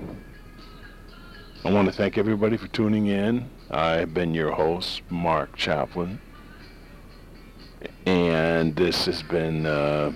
I 1.64 1.72
want 1.72 1.89
to 1.89 1.93
thank 1.93 2.16
everybody 2.16 2.57
for 2.57 2.68
tuning 2.68 3.09
in. 3.09 3.51
I've 3.70 4.14
been 4.14 4.35
your 4.35 4.53
host, 4.53 5.03
Mark 5.11 5.57
Chaplin. 5.57 6.20
And 8.07 8.76
this 8.76 9.07
has 9.07 9.24
been 9.24 9.66
uh, 9.66 10.12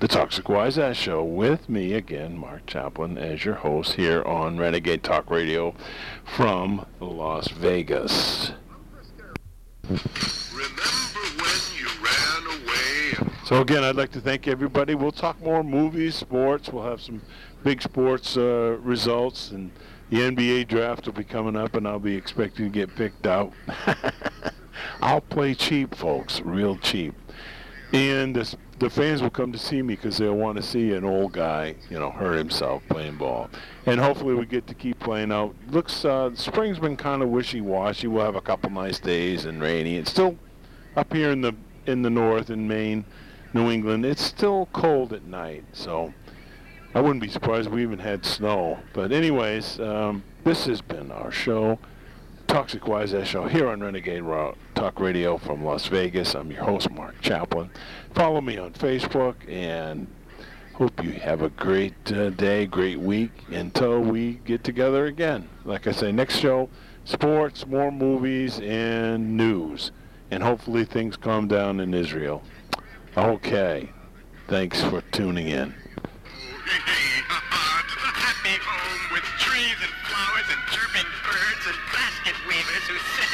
the 0.00 0.06
Toxic 0.06 0.48
Wise 0.48 0.78
Ass 0.78 0.96
Show 0.96 1.24
with 1.24 1.68
me 1.68 1.92
again, 1.92 2.38
Mark 2.38 2.66
Chaplin, 2.66 3.18
as 3.18 3.44
your 3.44 3.56
host 3.56 3.94
here 3.94 4.22
on 4.22 4.56
Renegade 4.56 5.02
Talk 5.02 5.28
Radio 5.28 5.74
from 6.24 6.86
Las 7.00 7.48
Vegas. 7.48 8.52
Remember 9.82 10.82
when 11.36 11.60
you 11.76 11.88
ran 12.00 12.46
away? 12.46 13.32
So 13.44 13.60
again, 13.60 13.82
I'd 13.82 13.96
like 13.96 14.12
to 14.12 14.20
thank 14.20 14.46
everybody. 14.46 14.94
We'll 14.94 15.10
talk 15.10 15.42
more 15.42 15.64
movies, 15.64 16.14
sports. 16.14 16.68
We'll 16.68 16.84
have 16.84 17.00
some 17.00 17.20
big 17.64 17.82
sports 17.82 18.36
uh, 18.36 18.76
results, 18.80 19.50
and 19.50 19.72
the 20.10 20.18
NBA 20.18 20.68
draft 20.68 21.06
will 21.06 21.14
be 21.14 21.24
coming 21.24 21.56
up, 21.56 21.74
and 21.74 21.88
I'll 21.88 21.98
be 21.98 22.14
expecting 22.14 22.66
to 22.66 22.70
get 22.70 22.94
picked 22.94 23.26
out. 23.26 23.52
I'll 25.02 25.22
play 25.22 25.54
cheap, 25.54 25.96
folks, 25.96 26.40
real 26.40 26.76
cheap. 26.76 27.14
And 27.92 28.36
the, 28.36 28.56
the 28.78 28.90
fans 28.90 29.22
will 29.22 29.30
come 29.30 29.52
to 29.52 29.58
see 29.58 29.82
me 29.82 29.94
because 29.94 30.18
they'll 30.18 30.36
want 30.36 30.56
to 30.56 30.62
see 30.62 30.92
an 30.92 31.04
old 31.04 31.32
guy, 31.32 31.74
you 31.90 31.98
know, 31.98 32.10
hurt 32.10 32.36
himself 32.36 32.82
playing 32.88 33.16
ball. 33.16 33.50
And 33.86 34.00
hopefully 34.00 34.34
we 34.34 34.46
get 34.46 34.66
to 34.68 34.74
keep 34.74 34.98
playing 35.00 35.32
out. 35.32 35.54
Looks, 35.70 36.04
uh, 36.04 36.34
spring's 36.34 36.78
been 36.78 36.96
kind 36.96 37.22
of 37.22 37.28
wishy-washy. 37.28 38.06
We'll 38.06 38.24
have 38.24 38.36
a 38.36 38.40
couple 38.40 38.70
nice 38.70 38.98
days 38.98 39.44
and 39.46 39.60
rainy. 39.60 39.96
It's 39.96 40.10
still 40.10 40.36
up 40.96 41.12
here 41.12 41.30
in 41.30 41.40
the 41.40 41.54
in 41.86 42.02
the 42.02 42.10
north 42.10 42.50
in 42.50 42.68
Maine, 42.68 43.04
New 43.54 43.70
England. 43.70 44.04
It's 44.04 44.22
still 44.22 44.68
cold 44.72 45.14
at 45.14 45.24
night, 45.24 45.64
so 45.72 46.12
I 46.94 47.00
wouldn't 47.00 47.22
be 47.22 47.28
surprised 47.28 47.68
if 47.68 47.72
we 47.72 47.82
even 47.82 47.98
had 47.98 48.26
snow. 48.26 48.78
But 48.92 49.10
anyways, 49.10 49.80
um, 49.80 50.22
this 50.44 50.66
has 50.66 50.82
been 50.82 51.10
our 51.10 51.30
show. 51.30 51.78
Toxic 52.48 52.88
Wise 52.88 53.14
Show 53.28 53.46
here 53.46 53.68
on 53.68 53.80
Renegade 53.82 54.24
Talk 54.74 55.00
Radio 55.00 55.36
from 55.36 55.62
Las 55.62 55.86
Vegas. 55.86 56.34
I'm 56.34 56.50
your 56.50 56.64
host, 56.64 56.90
Mark 56.90 57.20
Chaplin. 57.20 57.70
Follow 58.14 58.40
me 58.40 58.56
on 58.56 58.72
Facebook 58.72 59.34
and 59.46 60.06
hope 60.72 61.04
you 61.04 61.12
have 61.12 61.42
a 61.42 61.50
great 61.50 62.10
uh, 62.10 62.30
day, 62.30 62.64
great 62.64 62.98
week 62.98 63.32
until 63.48 64.00
we 64.00 64.40
get 64.46 64.64
together 64.64 65.04
again. 65.04 65.46
Like 65.66 65.86
I 65.86 65.92
say, 65.92 66.10
next 66.10 66.38
show, 66.38 66.70
sports, 67.04 67.66
more 67.66 67.92
movies, 67.92 68.58
and 68.60 69.36
news. 69.36 69.92
And 70.30 70.42
hopefully 70.42 70.86
things 70.86 71.18
calm 71.18 71.48
down 71.48 71.80
in 71.80 71.92
Israel. 71.92 72.42
Okay. 73.16 73.90
Thanks 74.48 74.82
for 74.82 75.02
tuning 75.12 75.48
in. 75.48 75.74
Basket 82.88 83.27